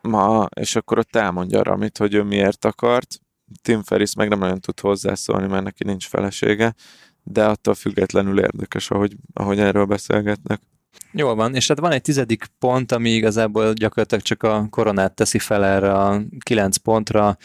Ma, 0.00 0.46
és 0.60 0.76
akkor 0.76 0.98
ott 0.98 1.16
elmondja 1.16 1.62
Ramit, 1.62 1.98
hogy 1.98 2.14
ő 2.14 2.22
miért 2.22 2.64
akart. 2.64 3.20
Tim 3.62 3.82
Ferris 3.82 4.14
meg 4.14 4.28
nem 4.28 4.38
nagyon 4.38 4.60
tud 4.60 4.80
hozzászólni, 4.80 5.46
mert 5.46 5.64
neki 5.64 5.84
nincs 5.84 6.06
felesége, 6.06 6.74
de 7.22 7.44
attól 7.44 7.74
függetlenül 7.74 8.40
érdekes, 8.40 8.90
ahogy, 8.90 9.16
ahogy 9.32 9.58
erről 9.58 9.84
beszélgetnek. 9.84 10.60
Jól 11.12 11.34
van, 11.34 11.54
és 11.54 11.68
hát 11.68 11.78
van 11.78 11.92
egy 11.92 12.02
tizedik 12.02 12.46
pont, 12.58 12.92
ami 12.92 13.10
igazából 13.10 13.72
gyakorlatilag 13.72 14.24
csak 14.24 14.42
a 14.42 14.66
koronát 14.70 15.14
teszi 15.14 15.38
fel 15.38 15.64
erre 15.64 15.92
a 15.92 16.22
kilenc 16.38 16.76
pontra, 16.76 17.36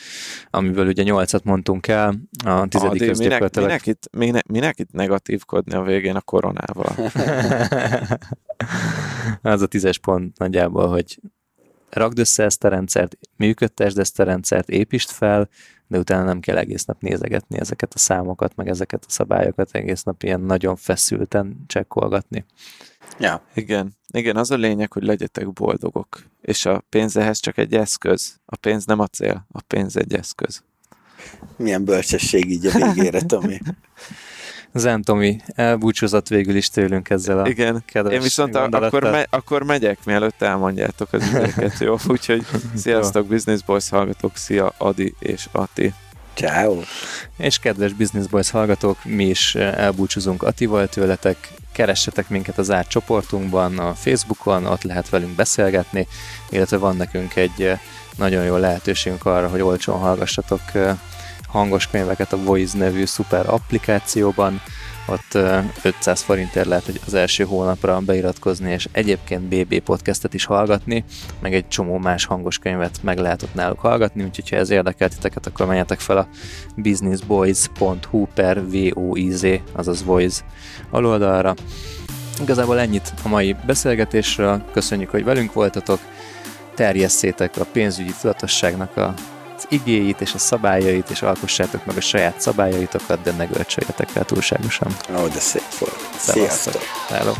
amiből 0.50 0.88
ugye 0.88 1.04
nyolcat 1.04 1.44
mondtunk 1.44 1.88
el, 1.88 2.16
a 2.46 2.68
tizedik 2.68 3.02
Adi, 3.02 3.10
az 3.10 3.18
minek, 3.18 3.32
gyakorlatilag... 3.32 3.68
minek, 3.68 3.86
itt, 3.88 4.10
minek, 4.18 4.48
minek 4.48 4.80
itt 4.80 4.92
negatívkodni 4.92 5.74
a 5.74 5.82
végén 5.82 6.16
a 6.16 6.22
koronával? 6.22 6.96
az 9.54 9.62
a 9.62 9.68
tízes 9.68 9.98
pont 9.98 10.38
nagyjából, 10.38 10.88
hogy 10.88 11.20
rakd 11.94 12.20
össze 12.20 12.44
ezt 12.44 12.64
a 12.64 12.68
rendszert, 12.68 13.18
működtesd 13.36 13.98
ezt 13.98 14.20
a 14.20 14.24
rendszert, 14.24 14.70
építsd 14.70 15.10
fel, 15.10 15.50
de 15.88 15.98
utána 15.98 16.24
nem 16.24 16.40
kell 16.40 16.58
egész 16.58 16.86
nap 16.86 17.02
nézegetni 17.02 17.60
ezeket 17.60 17.94
a 17.94 17.98
számokat, 17.98 18.56
meg 18.56 18.68
ezeket 18.68 19.04
a 19.08 19.10
szabályokat, 19.10 19.70
egész 19.72 20.04
nap 20.04 20.24
ilyen 20.24 20.42
nagyon 20.42 20.76
feszülten 20.76 21.64
csekkolgatni. 21.68 22.46
Ja. 23.20 23.42
Igen, 23.54 23.98
igen, 24.12 24.36
az 24.36 24.52
a 24.52 24.56
lényeg, 24.56 24.92
hogy 24.94 25.04
legyetek 25.04 25.54
boldogok. 25.54 26.24
És 26.42 26.66
a 26.66 26.84
pénz 26.90 27.18
ehhez 27.18 27.40
csak 27.40 27.58
egy 27.58 27.74
eszköz. 27.74 28.40
A 28.46 28.56
pénz 28.56 28.86
nem 28.86 29.00
a 29.00 29.08
cél, 29.08 29.46
a 29.52 29.62
pénz 29.62 29.98
egy 29.98 30.14
eszköz. 30.14 30.64
Milyen 31.56 31.86
bölcsesség 31.86 32.50
így 32.50 32.66
a 32.66 32.72
végére, 32.72 33.22
Tomi. 33.22 33.60
Zen 34.74 35.02
Tomi 35.02 35.42
elbúcsúzott 35.56 36.28
végül 36.28 36.56
is 36.56 36.70
tőlünk 36.70 37.10
ezzel 37.10 37.40
a 37.40 37.48
Igen, 37.48 37.84
kedves 37.86 38.14
én 38.14 38.22
viszont 38.22 38.56
a, 38.56 38.68
akkor, 38.72 39.04
me, 39.04 39.28
akkor 39.30 39.64
megyek, 39.64 39.98
mielőtt 40.06 40.42
elmondjátok 40.42 41.14
az 41.14 41.28
időket, 41.28 41.80
jó? 41.80 41.96
Úgyhogy 42.08 42.46
sziasztok, 42.76 43.28
Business 43.28 43.62
Boys 43.62 43.90
hallgatók, 43.90 44.38
szia 44.38 44.74
Adi 44.78 45.16
és 45.20 45.48
Ati. 45.52 45.94
Ciao. 46.34 46.80
És 47.38 47.60
kedves 47.60 47.94
Business 47.94 48.28
Boys 48.28 48.50
hallgatók, 48.50 49.06
mi 49.06 49.26
is 49.26 49.56
elbúcsúzunk 49.56 50.44
Atival 50.44 50.88
tőletek, 50.88 51.52
keressetek 51.72 52.30
minket 52.30 52.58
az 52.58 52.72
árt 52.72 52.88
csoportunkban, 52.88 53.80
a 53.80 53.94
Facebookon, 53.94 54.66
ott 54.66 54.84
lehet 54.84 55.10
velünk 55.10 55.36
beszélgetni, 55.36 56.08
illetve 56.50 56.78
van 56.78 56.96
nekünk 56.96 57.36
egy 57.36 57.72
nagyon 58.18 58.44
jó 58.44 58.56
lehetőségünk 58.56 59.26
arra, 59.26 59.48
hogy 59.48 59.62
olcsón 59.62 60.00
hallgassatok 60.00 60.62
hangos 61.54 61.88
könyveket 61.88 62.34
a 62.34 62.44
Voice 62.44 62.78
nevű 62.78 63.06
szuper 63.06 63.50
applikációban, 63.50 64.62
ott 65.06 65.38
500 65.84 66.22
forintért 66.22 66.66
lehet 66.66 66.86
hogy 66.86 67.00
az 67.06 67.14
első 67.14 67.44
hónapra 67.44 68.00
beiratkozni, 68.00 68.72
és 68.72 68.88
egyébként 68.92 69.42
BB 69.42 69.80
podcastet 69.80 70.34
is 70.34 70.46
hallgatni, 70.46 71.04
meg 71.42 71.54
egy 71.54 71.68
csomó 71.68 71.98
más 71.98 72.26
hangos 72.26 72.58
könyvet 72.58 73.00
meg 73.02 73.18
lehet 73.18 73.42
ott 73.42 73.54
náluk 73.54 73.80
hallgatni, 73.80 74.24
úgyhogy 74.24 74.50
ha 74.50 74.56
ez 74.56 74.70
érdekel 74.70 75.10
titeket, 75.10 75.48
akkor 75.48 75.66
menjetek 75.66 76.00
fel 76.00 76.18
a 76.18 76.28
businessboys.hu 76.76 78.26
per 78.34 78.62
VOIZ, 78.70 79.46
azaz 79.72 80.04
Voice 80.04 80.42
aloldalra. 80.90 81.54
Igazából 82.42 82.80
ennyit 82.80 83.14
a 83.24 83.28
mai 83.28 83.56
beszélgetésről, 83.66 84.64
köszönjük, 84.72 85.10
hogy 85.10 85.24
velünk 85.24 85.54
voltatok, 85.54 86.00
terjesszétek 86.76 87.58
a 87.58 87.66
pénzügyi 87.72 88.14
tudatosságnak 88.22 88.98
a 88.98 89.14
igéit 89.74 90.22
és 90.22 90.34
a 90.34 90.38
szabályait, 90.38 91.10
és 91.10 91.22
alkossátok 91.22 91.86
meg 91.86 91.98
a 91.98 92.02
saját 92.02 92.42
szabályaitokat, 92.42 93.22
de 93.22 93.32
ne 93.32 93.46
görcsöljetek 93.46 94.10
el 94.14 94.26
túlságosan. 94.26 94.96
Ó, 95.16 95.28
de 95.28 95.40
szép 95.40 95.78
volt. 95.80 95.98
Sziasztok! 96.18 96.82
Hello. 97.08 97.34